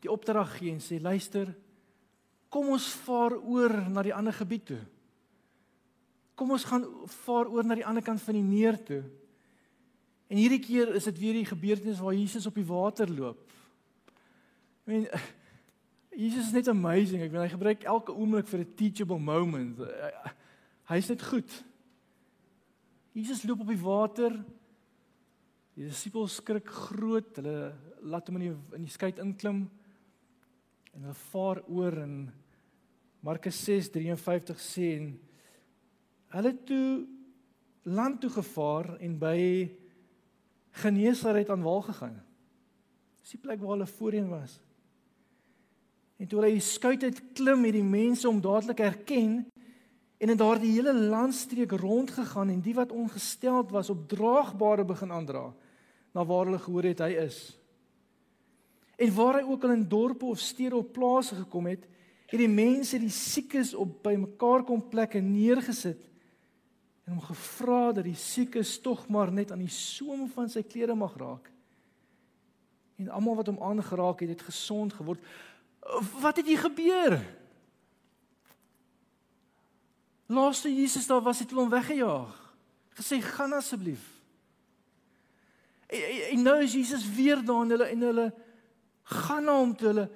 die 0.00 0.10
opdrag 0.10 0.56
gee 0.56 0.72
en 0.72 0.80
sê 0.80 1.00
luister, 1.00 1.54
kom 2.48 2.68
ons 2.68 2.88
vaar 2.88 3.36
oor 3.36 3.90
na 3.90 4.02
die 4.02 4.14
ander 4.14 4.32
gebied 4.32 4.64
toe. 4.66 4.80
Kom 6.34 6.50
ons 6.50 6.64
gaan 6.64 6.86
vaar 7.04 7.48
oor 7.48 7.64
na 7.64 7.74
die 7.74 7.86
ander 7.86 8.02
kant 8.02 8.22
van 8.22 8.34
die 8.34 8.42
meer 8.42 8.82
toe. 8.82 9.02
En 10.28 10.36
hierdie 10.36 10.60
keer 10.60 10.94
is 10.94 11.04
dit 11.04 11.18
weer 11.18 11.32
die 11.32 11.44
gebeurtenis 11.44 12.00
waar 12.00 12.14
Jesus 12.14 12.46
op 12.46 12.54
die 12.54 12.66
water 12.66 13.10
loop. 13.10 13.52
I 14.86 14.90
mean 14.90 15.06
Jesus 16.24 16.46
is 16.46 16.52
net 16.52 16.68
amazing. 16.68 17.22
Ek 17.22 17.30
weet 17.30 17.42
hy 17.42 17.48
gebruik 17.48 17.84
elke 17.84 18.12
oomblik 18.12 18.48
vir 18.48 18.60
'n 18.60 18.74
teachable 18.74 19.18
moment. 19.18 19.78
Hy's 20.88 21.08
net 21.08 21.22
goed. 21.22 21.64
Jesus 23.12 23.44
loop 23.44 23.60
op 23.60 23.68
die 23.68 23.82
water. 23.82 24.44
Die 25.78 25.86
disippels 25.86 26.40
skrik 26.40 26.66
groot. 26.66 27.36
Hulle 27.38 27.70
laat 28.10 28.26
hom 28.26 28.40
in 28.40 28.48
die 28.48 28.54
in 28.74 28.86
die 28.88 28.90
skei 28.90 29.12
inklim 29.22 29.68
en 30.90 31.04
hulle 31.04 31.18
vaar 31.28 31.60
oor 31.70 31.94
in 32.02 32.16
Markus 33.22 33.60
6:53 33.62 34.58
sê 34.58 34.88
en 34.96 35.12
hulle 36.34 36.52
toe 36.66 36.88
land 37.86 38.18
toe 38.20 38.30
gevaar 38.40 38.96
en 38.98 39.14
by 39.22 39.38
Genesaret 40.82 41.50
aan 41.50 41.62
wal 41.62 41.84
gegaan. 41.86 42.18
Dis 43.22 43.36
die 43.36 43.40
plek 43.46 43.62
waar 43.62 43.76
hulle 43.76 43.86
voorheen 43.86 44.28
was. 44.34 44.58
En 46.18 46.26
toe 46.26 46.42
hy 46.42 46.52
die 46.56 46.64
skuit 46.64 47.06
uit 47.06 47.22
klim, 47.38 47.62
het 47.64 47.78
die 47.78 47.86
mense 47.86 48.26
hom 48.26 48.42
dadelik 48.42 48.82
herken 48.82 49.46
en 50.18 50.34
in 50.34 50.42
daardie 50.42 50.74
hele 50.74 50.94
landstreek 50.94 51.78
rondgegaan 51.78 52.50
en 52.50 52.66
die 52.66 52.74
wat 52.74 52.90
ongesteld 52.90 53.70
was 53.70 53.90
op 53.94 54.08
draagbare 54.10 54.84
begin 54.84 55.14
aandra 55.14 55.46
na 56.18 56.24
waar 56.26 56.48
hulle 56.48 56.58
gehoor 56.58 56.88
het 56.90 57.04
hy 57.04 57.12
is. 57.22 57.38
En 58.98 59.14
waar 59.14 59.38
hy 59.38 59.44
ook 59.46 59.64
al 59.64 59.76
in 59.76 59.86
dorpe 59.86 60.26
of 60.26 60.42
stede 60.42 60.74
of 60.74 60.90
plase 60.90 61.36
gekom 61.38 61.68
het, 61.70 61.84
het 62.26 62.40
die 62.42 62.50
mense 62.50 62.98
die 62.98 63.12
siekes 63.14 63.70
op 63.78 64.00
bymekaar 64.02 64.64
kom 64.66 64.82
plekke 64.90 65.22
neergesit 65.22 66.02
en 67.06 67.14
hom 67.14 67.22
gevra 67.24 67.94
dat 67.96 68.04
die 68.04 68.18
siekes 68.18 68.74
tog 68.84 69.06
maar 69.08 69.30
net 69.32 69.54
aan 69.54 69.62
die 69.62 69.72
soem 69.72 70.26
van 70.34 70.50
sy 70.52 70.60
klere 70.66 70.92
mag 70.98 71.14
raak. 71.16 71.46
En 73.00 73.08
almal 73.14 73.38
wat 73.38 73.48
hom 73.48 73.62
aangeraak 73.64 74.26
het, 74.26 74.34
het 74.34 74.44
gesond 74.50 74.92
geword. 74.98 75.22
Wat 76.18 76.36
het 76.36 76.50
hier 76.50 76.60
gebeur? 76.66 77.16
Laaste 80.28 80.68
Jesus 80.74 81.08
daar 81.08 81.24
was 81.24 81.40
het 81.40 81.54
hulle 81.54 81.64
hom 81.64 81.72
weggejaag. 81.72 82.36
Gesê 82.98 83.22
gaan 83.24 83.56
asseblief. 83.56 84.17
En, 85.88 86.02
en, 86.04 86.22
en 86.30 86.42
nou 86.42 86.62
is 86.62 86.76
Jesus 86.76 87.04
weer 87.16 87.40
daar 87.44 87.64
en 87.64 87.74
hulle 87.74 87.84
en 87.84 88.06
hulle 88.10 88.28
gaan 89.08 89.44
na 89.48 89.56
hom 89.56 89.74
toe 89.76 89.88
hulle 89.88 90.06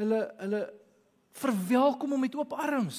hulle 0.00 0.20
hulle 0.44 0.62
verwelkom 1.42 2.12
hom 2.12 2.20
met 2.20 2.34
oop 2.36 2.52
arms. 2.52 2.98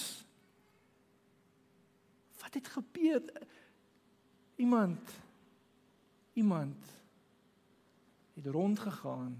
Wat 2.41 2.53
het 2.57 2.67
gebeur? 2.73 3.21
Iemand 4.55 5.21
iemand 6.33 6.89
het 8.33 8.45
rondgegaan 8.45 9.37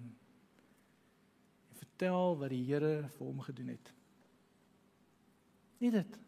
en 1.69 1.77
vertel 1.81 2.37
wat 2.37 2.49
die 2.53 2.65
Here 2.67 3.07
vir 3.15 3.25
hom 3.25 3.41
gedoen 3.41 3.73
het. 3.73 3.93
Nie 5.81 5.91
dit. 5.91 6.19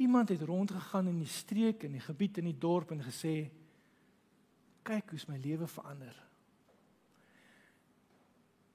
Iemand 0.00 0.28
het 0.32 0.40
rondgegaan 0.40 1.12
in 1.12 1.18
die 1.20 1.28
streek 1.28 1.84
en 1.84 1.92
die 1.92 2.00
gebied 2.00 2.40
in 2.40 2.48
die 2.48 2.58
dorp 2.58 2.90
en 2.90 3.04
gesê 3.04 3.50
kyk 4.86 5.12
hoe's 5.12 5.28
my 5.28 5.38
lewe 5.42 5.66
verander. 5.70 6.16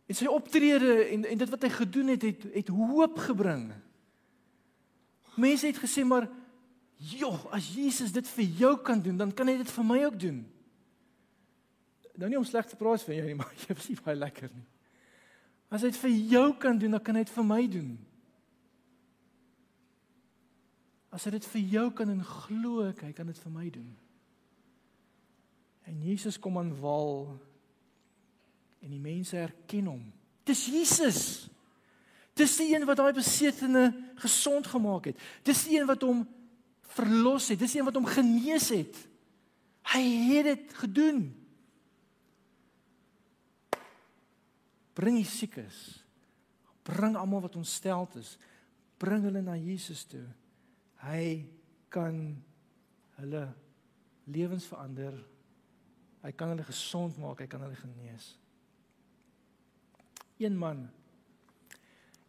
En 0.06 0.18
sy 0.18 0.30
optrede 0.30 0.98
en 1.10 1.26
en 1.26 1.38
dit 1.42 1.54
wat 1.54 1.66
hy 1.66 1.72
gedoen 1.74 2.14
het 2.14 2.26
het 2.28 2.44
het 2.54 2.74
hoop 2.74 3.18
gebring. 3.26 3.72
Mense 5.36 5.68
het 5.68 5.80
gesê 5.82 6.06
maar 6.06 6.30
joh, 6.96 7.40
as 7.52 7.74
Jesus 7.76 8.14
dit 8.16 8.28
vir 8.38 8.46
jou 8.62 8.76
kan 8.82 9.02
doen, 9.02 9.18
dan 9.18 9.34
kan 9.34 9.50
hy 9.50 9.58
dit 9.60 9.72
vir 9.72 9.88
my 9.88 10.04
ook 10.06 10.20
doen. 10.20 10.44
Nou 12.16 12.30
nie 12.32 12.40
om 12.40 12.48
sleg 12.48 12.70
te 12.70 12.78
praat 12.80 13.04
van 13.04 13.18
jou 13.18 13.26
nie, 13.28 13.38
maar 13.42 13.52
jy 13.66 13.76
is 13.76 13.90
nie 13.92 14.02
baie 14.06 14.20
lekker 14.20 14.52
nie. 14.54 14.66
As 15.74 15.82
hy 15.82 15.92
dit 15.92 16.04
vir 16.06 16.14
jou 16.36 16.48
kan 16.62 16.78
doen, 16.80 16.94
dan 16.96 17.04
kan 17.04 17.18
hy 17.18 17.26
dit 17.26 17.36
vir 17.36 17.48
my 17.48 17.62
doen. 17.68 17.90
As 21.16 21.26
hy 21.26 21.34
dit 21.36 21.48
vir 21.52 21.64
jou 21.74 21.86
kan 21.98 22.12
en 22.12 22.24
glo 22.28 22.86
ek, 22.86 23.02
hy 23.08 23.14
kan 23.16 23.28
dit 23.28 23.40
vir 23.42 23.52
my 23.52 23.70
doen. 23.74 23.92
En 25.86 26.02
Jesus 26.02 26.40
kom 26.42 26.58
aan 26.58 26.74
wal 26.80 27.28
en 28.82 28.94
die 28.94 29.02
mense 29.02 29.38
erken 29.38 29.90
hom. 29.90 30.04
Dis 30.46 30.66
Jesus. 30.70 31.22
Dis 32.38 32.58
die 32.60 32.74
een 32.74 32.86
wat 32.86 33.00
daai 33.00 33.14
besetene 33.16 33.88
gesond 34.22 34.68
gemaak 34.68 35.12
het. 35.12 35.22
Dis 35.48 35.64
die 35.70 35.80
een 35.80 35.90
wat 35.90 36.04
hom 36.06 36.26
verlos 36.96 37.50
het. 37.54 37.60
Dis 37.62 37.76
die 37.76 37.82
een 37.82 37.88
wat 37.88 37.98
hom 37.98 38.08
genees 38.10 38.70
het. 38.74 38.98
Hy 39.94 40.04
het 40.34 40.50
dit 40.50 40.74
gedoen. 40.82 41.22
Bring 44.96 45.20
die 45.20 45.30
siekes. 45.30 45.80
Bring 46.86 47.16
almal 47.18 47.46
wat 47.48 47.58
ontstel 47.60 48.08
is. 48.20 48.36
Bring 49.02 49.26
hulle 49.28 49.42
na 49.44 49.58
Jesus 49.60 50.06
toe. 50.08 50.24
Hy 51.06 51.46
kan 51.94 52.20
hulle 53.20 53.46
lewens 54.30 54.68
verander. 54.70 55.18
Hy 56.26 56.34
kan 56.34 56.50
hulle 56.50 56.66
gesond 56.66 57.18
maak, 57.22 57.44
hy 57.44 57.48
kan 57.50 57.62
hulle 57.62 57.78
genees. 57.78 58.32
Een 60.42 60.58
man. 60.58 60.88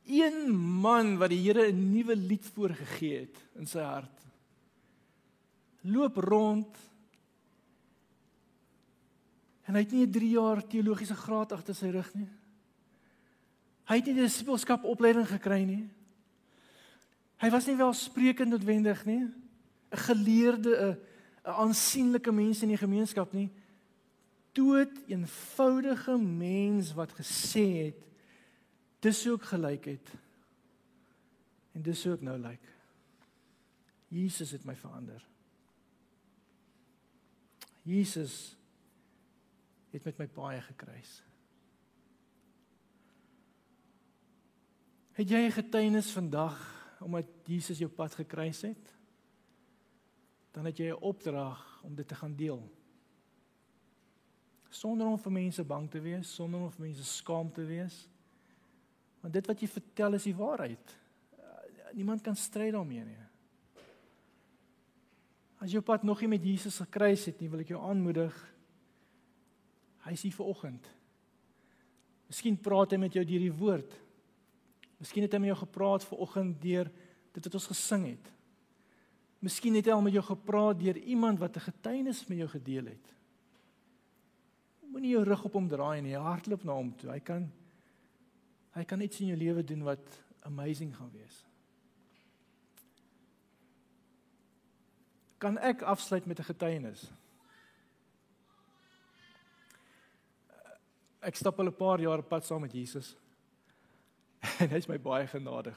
Een 0.04 0.52
man 0.52 1.16
wat 1.18 1.32
die 1.32 1.40
Here 1.40 1.72
'n 1.72 1.92
nuwe 1.92 2.16
lied 2.16 2.44
voorgegee 2.54 3.20
het 3.20 3.36
in 3.54 3.66
sy 3.66 3.80
hart. 3.80 4.20
Loop 5.80 6.16
rond. 6.16 6.76
En 9.64 9.74
hy 9.74 9.80
het 9.80 9.92
nie 9.92 10.06
'n 10.06 10.12
3 10.12 10.30
jaar 10.30 10.66
teologiese 10.66 11.14
graad 11.14 11.52
agter 11.52 11.74
sy 11.74 11.88
rug 11.90 12.14
nie. 12.14 12.28
Hy 13.84 13.96
het 13.96 14.04
nie 14.04 14.14
'n 14.14 14.28
disipelskap 14.28 14.84
opleiding 14.84 15.26
gekry 15.26 15.64
nie. 15.64 15.88
Hy 17.36 17.50
was 17.50 17.66
nie 17.66 17.76
welsprekend 17.76 18.50
noodwendig 18.50 19.04
nie. 19.04 19.24
'n 19.90 19.96
Geleerde, 19.96 20.98
'n 21.44 21.50
aansienlike 21.50 22.32
mens 22.32 22.62
in 22.62 22.68
die 22.68 22.76
gemeenskap 22.76 23.32
nie. 23.32 23.50
Dood 24.56 24.92
eenvoudige 25.10 26.16
mens 26.18 26.94
wat 26.96 27.12
gesê 27.18 27.66
het 27.86 28.02
dis 29.04 29.24
hoe 29.28 29.36
ek 29.36 29.50
gelyk 29.52 29.84
het. 29.92 30.12
En 31.76 31.84
dis 31.84 32.04
hoe 32.04 32.14
ek 32.16 32.24
nou 32.24 32.38
lyk. 32.40 32.64
Jesus 34.08 34.54
het 34.56 34.64
my 34.64 34.74
verander. 34.78 35.20
Jesus 37.86 38.56
het 39.92 40.04
met 40.08 40.18
my 40.18 40.26
baie 40.34 40.60
gekruis. 40.64 41.20
Het 45.16 45.30
jy 45.30 45.46
'n 45.46 45.58
getuienis 45.58 46.10
vandag 46.12 46.56
omdat 47.00 47.26
Jesus 47.44 47.78
jou 47.78 47.90
pad 47.90 48.14
gekruis 48.14 48.60
het, 48.62 48.94
dan 50.50 50.64
het 50.64 50.76
jy 50.76 50.90
'n 50.90 51.00
opdrag 51.00 51.82
om 51.82 51.94
dit 51.94 52.08
te 52.08 52.14
gaan 52.14 52.36
deel. 52.36 52.60
Sonder 54.70 55.06
om 55.06 55.18
vir 55.18 55.32
mense 55.32 55.64
bang 55.64 55.90
te 55.90 56.00
wees, 56.00 56.34
sonder 56.34 56.60
om 56.60 56.70
vir 56.70 56.88
mense 56.88 57.04
skaam 57.04 57.50
te 57.52 57.64
wees. 57.64 58.08
Want 59.22 59.34
dit 59.34 59.46
wat 59.46 59.62
jy 59.62 59.68
vertel 59.68 60.18
is 60.18 60.26
die 60.28 60.36
waarheid. 60.36 60.96
Niemand 61.96 62.22
kan 62.22 62.36
stry 62.36 62.70
daarmee 62.70 63.04
nie. 63.04 63.22
As 65.62 65.72
jy 65.72 65.80
pad 65.80 66.04
nog 66.04 66.20
nie 66.20 66.28
met 66.34 66.44
Jesus 66.44 66.76
gekruis 66.82 67.24
het 67.30 67.40
nie, 67.40 67.48
wil 67.48 67.62
ek 67.64 67.72
jou 67.72 67.80
aanmoedig. 67.80 68.34
Hy 70.04 70.12
is 70.12 70.26
hier 70.26 70.36
vir 70.36 70.50
oggend. 70.52 70.90
Miskien 72.28 72.58
praat 72.60 72.92
hy 72.92 73.00
met 73.00 73.16
jou 73.16 73.24
deur 73.24 73.44
die 73.46 73.54
woord. 73.54 73.96
Miskien 75.00 75.24
het 75.24 75.34
hy 75.36 75.40
met 75.42 75.52
jou 75.54 75.60
gepraat 75.62 76.04
ver 76.04 76.22
oggend 76.26 76.58
deur 76.62 76.90
dit 77.36 77.48
wat 77.48 77.58
ons 77.58 77.68
gesing 77.72 78.06
het. 78.12 78.30
Miskien 79.44 79.76
het 79.76 79.88
hy 79.88 79.94
al 79.94 80.04
met 80.04 80.16
jou 80.16 80.24
gepraat 80.24 80.78
deur 80.80 80.96
iemand 80.96 81.40
wat 81.40 81.56
'n 81.56 81.68
getuienis 81.70 82.26
met 82.28 82.38
jou 82.38 82.48
gedeel 82.48 82.86
het. 82.92 83.06
Moenie 84.96 85.10
jou 85.12 85.26
rug 85.28 85.42
op 85.44 85.56
hom 85.58 85.66
draai 85.68 86.00
nie, 86.00 86.14
hardloop 86.16 86.62
na 86.64 86.72
hom 86.72 86.88
toe. 86.96 87.10
Hy 87.12 87.18
kan 87.20 87.50
hy 88.72 88.84
kan 88.88 89.02
iets 89.04 89.20
in 89.20 89.28
jou 89.28 89.36
lewe 89.36 89.64
doen 89.64 89.82
wat 89.84 90.14
amazing 90.48 90.94
gaan 90.96 91.10
wees. 91.12 91.36
Kan 95.36 95.60
ek 95.60 95.84
afsluit 95.84 96.24
met 96.24 96.40
'n 96.40 96.48
getuienis? 96.48 97.12
Ek 101.20 101.36
stap 101.36 101.60
al 101.60 101.68
'n 101.68 101.76
paar 101.76 102.00
jaar 102.00 102.22
pad 102.22 102.46
saam 102.46 102.60
met 102.60 102.72
Jesus. 102.72 103.16
en 104.60 104.70
hy 104.70 104.76
is 104.76 104.88
my 104.88 104.98
baie 104.98 105.26
genadig. 105.26 105.76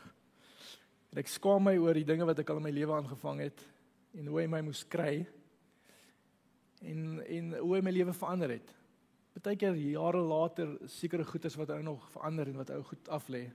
En 1.12 1.18
ek 1.18 1.28
skaam 1.28 1.64
my 1.64 1.76
oor 1.78 1.94
die 1.94 2.08
dinge 2.08 2.26
wat 2.26 2.40
ek 2.40 2.50
al 2.50 2.64
in 2.64 2.64
my 2.64 2.72
lewe 2.72 2.94
aangevang 2.94 3.40
het 3.40 3.68
en 4.16 4.28
hoe 4.28 4.40
hy 4.40 4.48
my 4.48 4.62
moes 4.62 4.88
kry. 4.88 5.28
En 6.82 7.20
en 7.20 7.54
hoe 7.60 7.76
hy 7.76 7.82
my 7.82 7.92
lewe 7.92 8.14
verander 8.14 8.50
het. 8.50 8.79
Partykeer 9.40 9.76
jare 9.80 10.20
later 10.20 10.74
sekere 10.92 11.24
goeders 11.24 11.56
wat 11.56 11.70
ou 11.72 11.80
nog 11.84 12.10
verander 12.12 12.50
en 12.52 12.58
wat 12.60 12.72
ou 12.76 12.82
goed 12.84 13.10
af 13.10 13.30
lê. 13.32 13.46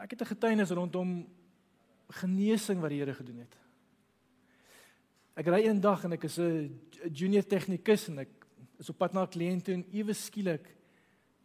Ek 0.00 0.10
het 0.10 0.22
'n 0.22 0.32
getuienis 0.32 0.70
rondom 0.70 1.28
genesing 2.08 2.80
wat 2.80 2.90
die 2.90 2.98
Here 2.98 3.14
gedoen 3.14 3.38
het. 3.38 3.56
Ek 5.36 5.46
ry 5.46 5.60
eendag 5.66 6.04
en 6.04 6.12
ek 6.12 6.24
is 6.24 6.38
'n 6.38 6.80
junior 7.12 7.42
tegnikus 7.42 8.08
en 8.08 8.18
ek 8.18 8.46
is 8.78 8.88
op 8.88 8.98
pad 8.98 9.12
na 9.12 9.22
'n 9.22 9.28
kliënt 9.28 9.64
toe 9.64 9.74
en 9.74 9.84
ewe 9.92 10.14
skielik 10.14 10.74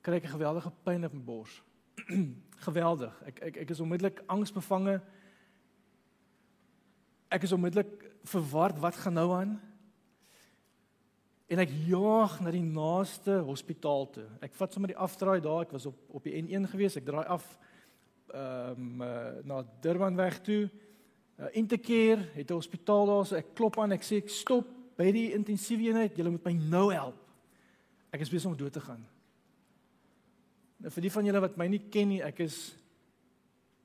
kry 0.02 0.16
ek 0.16 0.24
'n 0.24 0.38
geweldige 0.40 0.72
pyn 0.84 1.06
op 1.06 1.14
my 1.14 1.20
bors. 1.20 1.64
geweldig. 2.68 3.24
Ek 3.26 3.40
ek 3.42 3.58
ek 3.58 3.70
is 3.70 3.80
onmiddellik 3.80 4.24
angsbevange. 4.28 5.02
Ek 7.30 7.44
is 7.44 7.52
onmiddellik 7.52 8.12
verward 8.24 8.80
wat 8.80 8.96
gaan 8.96 9.14
nou 9.14 9.34
aan? 9.34 9.77
En 11.48 11.62
ek 11.64 11.72
jaag 11.88 12.40
na 12.44 12.52
die 12.52 12.66
naaste 12.66 13.38
hospitaal 13.48 14.10
toe. 14.12 14.26
Ek 14.44 14.56
vat 14.58 14.74
sommer 14.74 14.92
die 14.92 15.00
afdraai 15.00 15.40
daar. 15.44 15.64
Ek 15.64 15.76
was 15.78 15.86
op 15.88 15.96
op 16.20 16.26
die 16.28 16.36
N1 16.42 16.68
gewees. 16.74 16.98
Ek 17.00 17.08
draai 17.08 17.24
af 17.26 17.46
ehm 18.36 18.82
um, 18.84 19.02
uh, 19.02 19.38
na 19.48 19.62
Durbanweg 19.82 20.42
toe. 20.44 20.66
Uh, 21.40 21.48
Intercare 21.56 22.28
het 22.34 22.52
'n 22.52 22.60
hospitaal 22.60 23.06
daar. 23.06 23.26
So 23.26 23.36
ek 23.36 23.54
klop 23.56 23.80
aan. 23.80 23.96
Ek 23.96 24.04
sê 24.04 24.20
ek 24.20 24.30
stop 24.30 24.68
by 24.98 25.12
die 25.12 25.32
intensiewe 25.34 25.88
eenheid. 25.88 26.18
Julle 26.18 26.30
moet 26.36 26.44
my 26.44 26.54
nou 26.54 26.92
help. 26.92 27.22
Ek 28.12 28.22
is 28.22 28.30
besig 28.30 28.52
om 28.52 28.58
dood 28.58 28.74
te 28.74 28.82
gaan. 28.82 29.08
Nou 30.78 30.92
vir 30.92 31.02
die 31.02 31.12
van 31.12 31.26
julle 31.26 31.42
wat 31.42 31.58
my 31.58 31.68
nie 31.68 31.82
ken 31.90 32.08
nie, 32.12 32.22
ek 32.22 32.40
is 32.40 32.76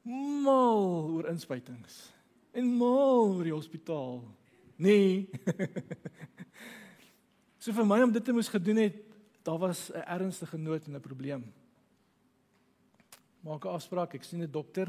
mal 0.05 1.09
oor 1.15 1.29
inspuitings 1.31 2.13
en 2.53 2.67
mal 2.77 3.33
oor 3.33 3.45
die 3.45 3.55
hospitaal. 3.55 4.21
Nee. 4.77 5.29
so 7.63 7.71
vir 7.71 7.87
my 7.87 8.01
om 8.03 8.11
dit 8.11 8.25
te 8.27 8.35
moes 8.35 8.51
gedoen 8.51 8.81
het, 8.83 8.97
daar 9.47 9.59
was 9.59 9.91
'n 9.91 10.03
ernstige 10.03 10.59
nood 10.59 10.87
en 10.87 10.97
'n 10.97 11.01
probleem. 11.01 11.53
Maak 13.41 13.65
'n 13.65 13.69
afspraak, 13.69 14.15
ek 14.15 14.25
sien 14.25 14.43
'n 14.43 14.51
dokter. 14.51 14.89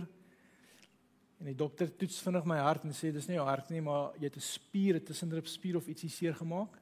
En 1.39 1.45
die 1.45 1.55
dokter 1.55 1.95
toets 1.95 2.21
vinnig 2.21 2.45
my 2.45 2.57
hart 2.57 2.84
en 2.84 2.91
sê 2.91 3.11
dis 3.11 3.28
nie 3.28 3.36
jou 3.36 3.47
hart 3.47 3.69
nie, 3.69 3.82
maar 3.82 4.13
jy 4.17 4.24
het 4.24 4.38
'n 4.38 4.39
spier, 4.39 4.95
'n 4.95 5.03
tussenrib 5.03 5.47
spier 5.47 5.76
of 5.76 5.88
ietsie 5.88 6.09
seer 6.09 6.34
gemaak. 6.34 6.80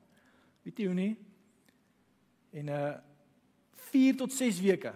Weet 0.64 0.78
jy 0.78 0.86
hoe 0.86 0.96
nie? 0.96 1.18
En 2.52 2.68
uh 2.68 2.98
4 3.76 4.16
tot 4.16 4.32
6 4.32 4.60
weke 4.60 4.94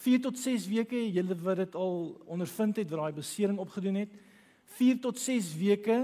4 0.00 0.20
tot 0.20 0.38
6 0.38 0.64
weke, 0.68 0.96
julle 1.12 1.36
wat 1.44 1.56
dit 1.60 1.74
al 1.76 2.16
ondervind 2.24 2.78
het 2.80 2.88
wat 2.90 3.00
daai 3.00 3.12
besering 3.12 3.58
opgedoen 3.60 3.94
het. 3.94 4.08
4 4.64 5.00
tot 5.00 5.18
6 5.18 5.56
weke 5.60 5.98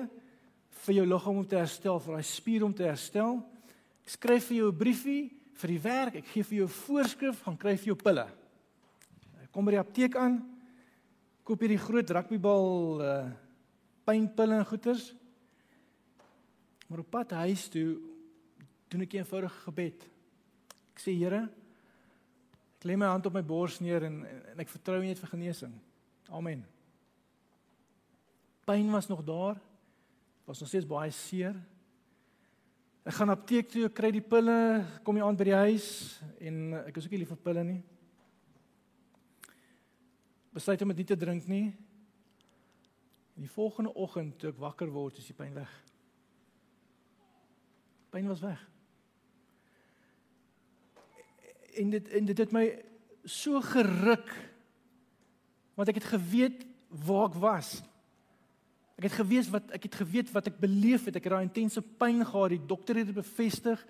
vir 0.85 0.95
jou 0.95 1.07
liggaam 1.07 1.37
om 1.41 1.47
te 1.47 1.57
herstel, 1.57 2.01
vir 2.01 2.19
daai 2.19 2.27
spier 2.29 2.65
om 2.65 2.75
te 2.75 2.85
herstel. 2.85 3.41
Ek 4.07 4.15
skryf 4.15 4.45
vir 4.47 4.57
jou 4.61 4.69
'n 4.71 4.79
briefie 4.79 5.35
vir 5.59 5.69
die 5.69 5.83
werk. 5.83 6.15
Ek 6.15 6.27
gee 6.31 6.45
vir 6.45 6.59
jou 6.59 6.67
'n 6.67 6.79
voorskrif, 6.87 7.43
gaan 7.43 7.57
kry 7.59 7.77
vir 7.77 7.87
jou 7.87 7.97
pille. 7.97 8.27
Ek 9.43 9.51
kom 9.51 9.65
by 9.65 9.73
die 9.73 9.83
apteek 9.83 10.15
aan. 10.15 10.47
Koop 11.43 11.61
hierdie 11.61 11.79
groot 11.79 12.11
rugbybal 12.11 13.03
uh 13.03 13.33
pynpille 14.07 14.55
en 14.55 14.65
goeters. 14.65 15.13
Maar 16.87 16.99
op 16.99 17.11
pad 17.11 17.31
huis 17.31 17.69
toe 17.69 17.99
doen 18.89 19.01
ek 19.03 19.13
'n 19.13 19.17
eenvoudige 19.17 19.59
gebed. 19.67 20.07
Ek 20.95 21.01
sê 21.01 21.13
Here, 21.19 21.51
ek 22.79 22.85
lê 22.85 22.97
my 22.97 23.07
hand 23.07 23.27
op 23.27 23.33
my 23.33 23.43
bors 23.43 23.81
neer 23.81 24.05
en 24.05 24.25
en 24.25 24.61
ek 24.61 24.69
vertrou 24.69 25.03
net 25.03 25.19
vir 25.19 25.29
genesing. 25.29 25.75
Amen. 26.31 26.65
Pyn 28.65 28.91
was 28.91 29.09
nog 29.09 29.25
daar. 29.25 29.61
Was 30.45 30.61
nog 30.61 30.69
steeds 30.69 30.87
baie 30.87 31.11
seer. 31.11 31.55
Ek 33.07 33.15
gaan 33.15 33.31
apteek 33.31 33.69
toe, 33.71 33.85
kry 33.95 34.09
die 34.11 34.25
pille, 34.25 34.83
kom 35.07 35.15
jy 35.15 35.23
aan 35.23 35.37
by 35.39 35.45
die 35.47 35.55
huis 35.55 35.85
en 36.43 36.57
ek 36.81 36.97
is 36.99 37.05
ook 37.07 37.13
nie 37.15 37.21
lief 37.21 37.29
vir 37.31 37.39
pille 37.45 37.63
nie. 37.63 37.77
Besluit 40.57 40.83
om 40.83 40.91
dit 40.91 41.05
nie 41.05 41.07
te 41.13 41.19
drink 41.21 41.47
nie. 41.47 41.69
En 43.39 43.45
die 43.47 43.53
volgende 43.53 43.93
oggend 43.95 44.41
toe 44.43 44.51
ek 44.51 44.59
wakker 44.59 44.91
word, 44.91 45.21
is 45.23 45.31
die 45.31 45.37
pyn 45.39 45.55
weg. 45.55 45.71
Pyn 48.11 48.27
was 48.27 48.43
weg. 48.43 48.65
En 51.79 51.95
dit 51.95 52.11
en 52.11 52.31
dit 52.33 52.43
het 52.43 52.59
my 52.59 52.67
so 53.23 53.63
geruk 53.71 54.35
want 55.79 55.95
ek 55.95 56.01
het 56.01 56.11
geweet 56.11 56.67
waar 57.07 57.29
ek 57.29 57.39
was. 57.39 57.77
Ek 58.97 59.11
het 59.11 59.19
geweet 59.19 59.51
wat 59.53 59.71
ek 59.77 59.83
het 59.83 59.95
geweet 59.95 60.33
wat 60.33 60.47
ek 60.49 60.59
beleef 60.61 61.05
het. 61.05 61.19
Ek 61.19 61.29
het 61.29 61.35
daai 61.35 61.45
intense 61.45 61.83
pyn 62.01 62.25
gehad. 62.25 62.55
Die 62.55 62.67
dokter 62.67 62.97
het 62.97 63.11
dit 63.11 63.19
bevestig. 63.19 63.83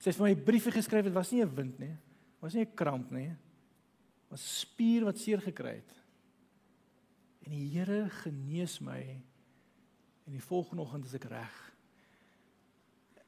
Sy 0.00 0.10
het 0.10 0.16
vir 0.18 0.26
my 0.26 0.32
'n 0.34 0.44
briefie 0.44 0.72
geskryf. 0.72 1.04
Dit 1.04 1.14
was 1.14 1.30
nie 1.30 1.42
'n 1.42 1.54
wind 1.54 1.78
nie. 1.78 1.94
Dit 1.94 2.40
was 2.40 2.54
nie 2.54 2.64
'n 2.64 2.74
kramp 2.74 3.10
nie. 3.10 3.28
Dit 3.28 4.30
was 4.30 4.60
spier 4.60 5.04
wat 5.04 5.18
seer 5.18 5.40
gekry 5.40 5.74
het. 5.74 5.94
En 7.44 7.50
die 7.52 7.68
Here 7.68 8.08
genees 8.10 8.80
my 8.80 9.22
en 10.26 10.32
die 10.32 10.42
volgende 10.42 10.82
oggend 10.82 11.04
is 11.04 11.14
ek 11.14 11.24
reg. 11.24 11.72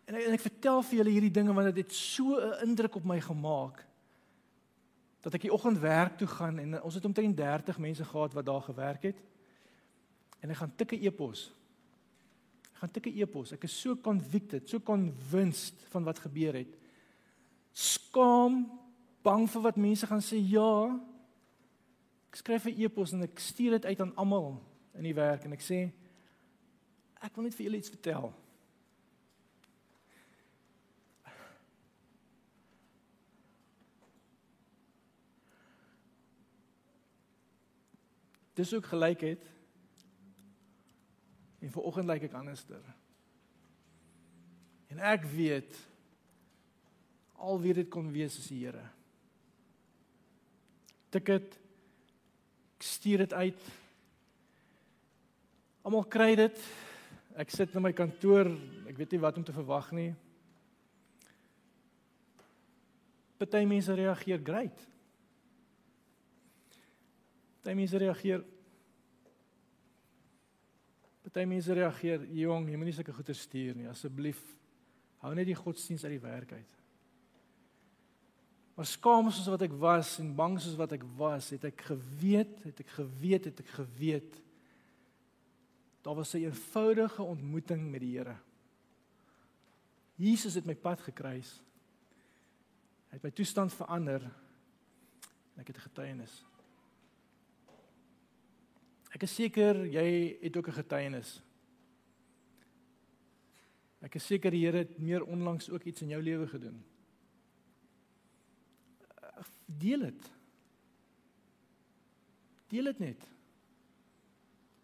En 0.07 0.15
ek, 0.15 0.27
en 0.27 0.33
ek 0.33 0.41
vertel 0.41 0.83
vir 0.83 0.99
julle 0.99 1.11
hierdie 1.11 1.31
dinge 1.31 1.55
want 1.55 1.75
dit 1.75 1.87
het 1.87 1.93
so 1.93 2.37
'n 2.37 2.69
indruk 2.69 2.95
op 2.95 3.05
my 3.05 3.21
gemaak 3.21 3.87
dat 5.23 5.35
ek 5.35 5.47
die 5.47 5.53
oggend 5.53 5.79
werk 5.79 6.19
toe 6.19 6.27
gaan 6.27 6.59
en 6.59 6.83
ons 6.83 6.95
het 6.95 7.05
omtrent 7.05 7.37
30 7.37 7.79
mense 7.79 8.05
gehad 8.05 8.33
wat 8.35 8.47
daar 8.47 8.63
gewerk 8.63 9.03
het. 9.03 9.19
En 10.43 10.51
ek 10.51 10.59
gaan 10.59 10.75
tikke 10.77 10.99
e-pos. 10.99 11.47
Ek 12.73 12.83
gaan 12.83 12.95
tikke 12.99 13.13
e-pos. 13.15 13.55
Ek 13.55 13.65
is 13.69 13.75
so 13.79 13.95
convicted, 14.03 14.67
so 14.69 14.83
convinced 14.83 15.87
van 15.95 16.07
wat 16.09 16.19
gebeur 16.25 16.59
het. 16.59 16.73
Skaam, 17.73 18.65
bang 19.23 19.47
vir 19.49 19.63
wat 19.63 19.79
mense 19.81 20.07
gaan 20.11 20.25
sê. 20.25 20.41
Ja. 20.43 20.99
Ek 22.33 22.41
skryf 22.43 22.67
'n 22.67 22.81
e-pos 22.81 23.13
en 23.13 23.23
ek 23.23 23.39
stuur 23.39 23.79
dit 23.79 23.85
uit 23.85 24.01
aan 24.01 24.17
almal 24.17 24.61
in 24.95 25.05
die 25.05 25.15
werk 25.15 25.45
en 25.45 25.53
ek 25.53 25.61
sê 25.61 25.93
ek 27.23 27.37
wil 27.37 27.45
net 27.45 27.55
vir 27.55 27.67
julle 27.67 27.77
iets 27.77 27.93
vertel. 27.93 28.33
Dis 38.55 38.75
ook 38.75 38.85
gelykheid. 38.85 39.45
En 41.63 41.71
vanoggend 41.71 42.11
lyk 42.11 42.27
ek 42.27 42.37
anderster. 42.37 42.83
En 44.93 45.01
ek 45.13 45.25
weet 45.31 45.79
al 47.43 47.61
wie 47.63 47.75
dit 47.75 47.89
kon 47.91 48.11
wees 48.15 48.37
is 48.39 48.51
die 48.51 48.61
Here. 48.65 48.83
Tik 51.15 51.31
dit. 51.31 51.57
Ek 52.77 52.87
stuur 52.87 53.25
dit 53.25 53.35
uit. 53.35 53.71
Almal 55.83 56.07
kry 56.11 56.35
dit. 56.39 56.59
Ek 57.39 57.51
sit 57.51 57.75
in 57.75 57.85
my 57.85 57.93
kantoor. 57.97 58.51
Ek 58.91 58.99
weet 58.99 59.15
nie 59.15 59.23
wat 59.23 59.39
om 59.41 59.47
te 59.47 59.55
verwag 59.55 59.91
nie. 59.97 60.11
Party 63.43 63.65
mense 63.67 63.95
reageer 63.99 64.43
great. 64.45 64.85
Party 67.63 67.75
mense 67.79 67.99
reageer 67.99 68.45
Party 71.33 71.49
mense 71.49 71.73
reageer, 71.73 72.27
"Jong, 72.29 72.69
jy 72.69 72.77
moenie 72.77 72.93
sulke 72.93 73.13
goeie 73.13 73.35
stuur 73.35 73.75
nie, 73.75 73.89
asseblief. 73.89 74.43
Hou 75.19 75.35
net 75.35 75.47
die 75.47 75.55
godsdiens 75.55 76.05
uit 76.05 76.21
die 76.21 76.29
werk 76.29 76.53
uit." 76.53 76.75
Maar 78.75 78.87
skaam 78.87 79.31
soos 79.31 79.47
wat 79.47 79.63
ek 79.63 79.73
was 79.73 80.19
en 80.19 80.35
bang 80.35 80.61
soos 80.61 80.77
wat 80.77 80.93
ek 80.93 81.05
was, 81.17 81.51
het 81.51 81.65
ek 81.65 81.81
geweet, 81.81 82.63
het 82.65 82.81
ek 82.81 82.89
geweet, 82.89 83.45
het 83.45 83.61
ek 83.61 83.69
geweet. 83.69 84.41
Daar 86.03 86.15
was 86.15 86.35
'n 86.35 86.45
eenvoudige 86.45 87.23
ontmoeting 87.23 87.91
met 87.91 88.01
die 88.01 88.19
Here. 88.19 88.37
Jesus 90.17 90.55
het 90.55 90.65
my 90.65 90.75
pad 90.75 91.01
gekruis. 91.01 91.61
Hy 93.09 93.19
het 93.19 93.23
my 93.23 93.31
toestand 93.31 93.73
verander. 93.73 94.23
En 95.55 95.61
ek 95.61 95.67
het 95.67 95.77
'n 95.77 95.89
getuienis. 95.89 96.45
Ek 99.13 99.23
is 99.23 99.35
seker 99.35 99.85
jy 99.87 100.39
het 100.41 100.57
ook 100.57 100.69
'n 100.69 100.81
getuienis. 100.81 101.43
Ek 104.03 104.15
is 104.15 104.27
seker 104.27 104.51
die 104.51 104.65
Here 104.65 104.79
het 104.79 104.99
meer 104.99 105.23
onlangs 105.25 105.71
ook 105.71 105.85
iets 105.85 106.03
in 106.03 106.09
jou 106.09 106.23
lewe 106.23 106.47
gedoen. 106.47 106.83
Deel 109.67 110.01
dit. 110.01 110.31
Deel 112.69 112.85
dit 112.85 112.99
net. 112.99 113.29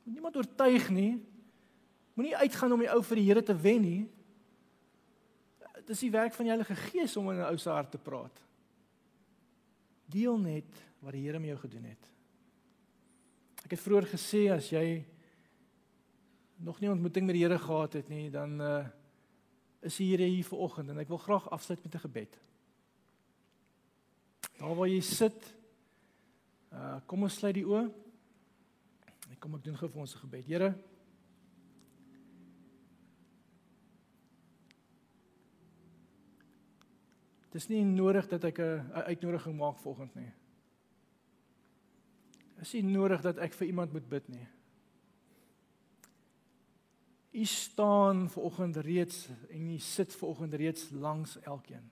Moet 0.04 0.14
niemand 0.14 0.36
oortuig 0.36 0.90
nie. 0.90 1.18
Moenie 2.14 2.36
uitgaan 2.36 2.72
om 2.72 2.78
die 2.78 2.90
ou 2.90 3.02
vir 3.02 3.16
die 3.20 3.26
Here 3.26 3.42
te 3.42 3.56
wen 3.56 3.82
nie. 3.82 4.10
Dit 5.74 5.90
is 5.96 6.04
die 6.04 6.12
werk 6.12 6.34
van 6.34 6.44
die 6.44 6.52
Heilige 6.52 6.76
Gees 6.76 7.16
om 7.16 7.30
in 7.30 7.38
'n 7.38 7.50
ou 7.50 7.56
se 7.56 7.70
hart 7.70 7.90
te 7.90 7.98
praat. 7.98 8.42
Deel 10.06 10.38
net 10.38 10.84
wat 11.00 11.12
die 11.12 11.22
Here 11.26 11.38
met 11.38 11.48
jou 11.48 11.58
gedoen 11.58 11.84
het. 11.84 12.17
Ek 13.68 13.74
het 13.76 13.82
vroeër 13.84 14.06
gesê 14.08 14.46
as 14.48 14.70
jy 14.72 15.02
nog 16.64 16.78
nie 16.80 16.88
ontmoeting 16.88 17.26
met 17.28 17.36
die 17.36 17.42
Here 17.42 17.58
gehad 17.60 17.98
het 17.98 18.06
nie, 18.08 18.30
dan 18.32 18.54
uh 18.64 18.86
is 19.84 19.98
die 20.00 20.06
Here 20.08 20.24
hier 20.24 20.46
vir 20.48 20.62
oggend 20.64 20.88
en 20.88 21.02
ek 21.02 21.10
wil 21.12 21.20
graag 21.20 21.50
afsluit 21.52 21.84
met 21.84 21.94
'n 21.94 22.00
gebed. 22.06 22.38
Daar 24.56 24.72
waar 24.72 24.88
jy 24.88 25.02
sit, 25.04 25.52
uh 26.72 26.96
kom 27.04 27.28
ons 27.28 27.36
sluit 27.36 27.60
die 27.60 27.66
oë. 27.68 27.84
Ek 29.36 29.38
kom 29.38 29.54
ek 29.54 29.64
doen 29.64 29.76
gou 29.76 29.88
vir 29.88 30.00
ons 30.00 30.16
'n 30.16 30.24
gebed. 30.24 30.46
Here 30.46 30.74
Dis 37.52 37.68
nie 37.68 37.84
nodig 37.84 38.28
dat 38.28 38.44
ek 38.44 38.58
'n 38.60 38.92
uitnodiging 39.12 39.56
maak 39.58 39.76
volgende 39.76 40.20
nie 40.20 40.37
is 42.60 42.72
nie 42.74 42.86
nodig 42.86 43.22
dat 43.22 43.38
ek 43.42 43.54
vir 43.54 43.70
iemand 43.70 43.92
moet 43.94 44.08
bid 44.10 44.28
nie. 44.32 44.46
U 47.38 47.44
staan 47.44 48.26
ver 48.32 48.42
oggend 48.48 48.76
reeds 48.82 49.28
en 49.50 49.68
u 49.70 49.78
sit 49.78 50.14
ver 50.16 50.28
oggend 50.28 50.54
reeds 50.58 50.88
langs 50.90 51.36
elkeen. 51.46 51.84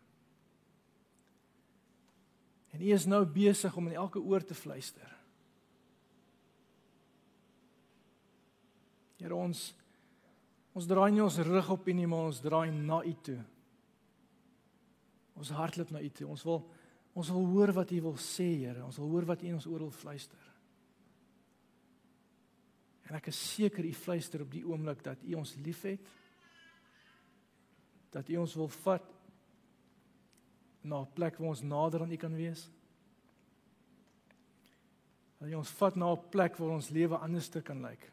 En 2.75 2.83
u 2.83 2.93
is 2.93 3.07
nou 3.07 3.23
besig 3.25 3.77
om 3.77 3.87
in 3.87 3.95
elke 3.95 4.21
oor 4.21 4.45
te 4.45 4.55
fluister. 4.55 5.13
Here 9.17 9.35
ons 9.35 9.71
ons 10.77 10.85
draai 10.85 11.09
nie 11.15 11.23
ons 11.25 11.39
rug 11.41 11.71
op 11.73 11.87
nie, 11.89 12.05
maar 12.05 12.27
ons 12.29 12.43
draai 12.45 12.69
na 12.75 12.99
u 13.01 13.15
toe. 13.25 13.39
Ons 15.41 15.55
hartloop 15.57 15.95
na 15.95 16.03
u 16.05 16.11
toe. 16.11 16.27
Ons 16.29 16.45
wil 16.45 16.67
ons 17.17 17.31
wil 17.33 17.47
hoor 17.49 17.73
wat 17.73 17.95
u 17.97 18.01
wil 18.11 18.19
sê, 18.21 18.51
Here. 18.61 18.85
Ons 18.85 18.99
wil 19.01 19.09
hoor 19.15 19.25
wat 19.31 19.41
u 19.41 19.47
in 19.49 19.57
ons 19.57 19.69
oor 19.71 19.87
wil 19.87 19.95
fluister. 19.95 20.56
En 23.07 23.15
ek 23.19 23.31
is 23.31 23.39
seker 23.55 23.87
u 23.87 23.93
fluister 23.95 24.43
op 24.43 24.51
die 24.51 24.65
oomblik 24.67 25.05
dat 25.05 25.23
u 25.23 25.37
ons 25.39 25.55
liefhet. 25.63 26.01
Dat 28.11 28.29
u 28.29 28.41
ons 28.43 28.55
wil 28.59 28.69
vat 28.83 29.13
na 30.83 31.01
'n 31.03 31.13
plek 31.15 31.39
waar 31.39 31.49
ons 31.49 31.63
nader 31.63 32.03
aan 32.03 32.13
u 32.13 32.17
kan 32.17 32.35
wees. 32.35 32.69
Dat 35.39 35.49
u 35.49 35.55
ons 35.55 35.71
vat 35.71 35.97
na 35.97 36.13
'n 36.13 36.29
plek 36.31 36.57
waar 36.57 36.71
ons 36.71 36.89
lewe 36.89 37.17
anders 37.17 37.49
te 37.49 37.63
kan 37.63 37.81
lyk. 37.81 38.13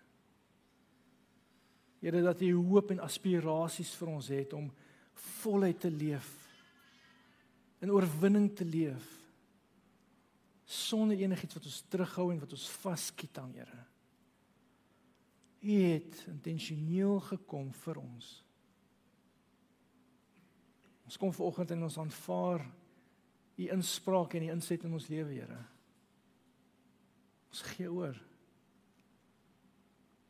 Here 2.00 2.22
dat 2.22 2.42
u 2.42 2.54
hoop 2.54 2.92
en 2.92 3.00
aspirasies 3.00 3.96
vir 3.96 4.08
ons 4.08 4.28
het 4.28 4.54
om 4.54 4.72
voluit 5.14 5.80
te 5.80 5.92
leef. 5.92 6.30
In 7.80 7.92
oorwinning 7.92 8.56
te 8.56 8.66
leef. 8.66 9.24
sonder 10.66 11.18
enigiets 11.18 11.54
wat 11.54 11.66
ons 11.66 11.82
terughou 11.90 12.32
en 12.32 12.40
wat 12.40 12.52
ons 12.56 12.70
vasketang, 12.70 13.54
Here. 13.54 13.93
U 15.64 15.76
het 15.80 16.26
intentioneel 16.28 17.20
gekom 17.24 17.70
vir 17.86 18.00
ons. 18.02 18.32
Ons 21.08 21.20
kom 21.20 21.32
vanoggend 21.36 21.72
en 21.72 21.86
ons 21.88 22.00
aanvaar 22.04 22.66
u 23.56 23.70
inspraak 23.72 24.34
en 24.34 24.44
u 24.44 24.52
inset 24.52 24.84
in 24.84 24.94
ons 24.94 25.08
lewe, 25.08 25.34
Here. 25.38 25.60
Ons 27.54 27.62
gee 27.70 27.92
oor. 27.92 28.18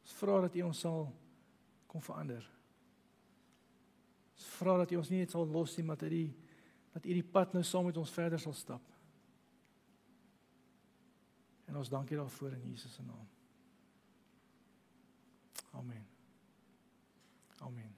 Ons 0.03 0.15
vra 0.19 0.39
dat 0.43 0.55
u 0.59 0.65
ons 0.67 0.81
sal 0.85 1.05
kom 1.87 2.03
verander. 2.03 2.45
Ons 4.35 4.47
vra 4.57 4.77
dat 4.81 4.91
u 4.91 4.99
ons 4.99 5.11
nie 5.13 5.21
net 5.23 5.31
sal 5.31 5.47
los 5.47 5.77
nie, 5.77 5.85
maar 5.87 6.01
dat 6.01 6.11
u 6.11 6.25
dat 6.93 7.05
u 7.09 7.13
die 7.15 7.25
pad 7.25 7.55
nou 7.55 7.63
saam 7.65 7.87
met 7.89 7.97
ons 7.97 8.11
verder 8.13 8.37
sal 8.37 8.53
stap. 8.53 8.83
En 11.65 11.79
ons 11.79 11.89
dankie 11.89 12.19
daarvoor 12.19 12.53
in 12.59 12.67
Jesus 12.69 12.93
se 12.93 13.01
naam. 13.01 13.25
Amen. 15.75 16.05
Amen. 17.61 17.92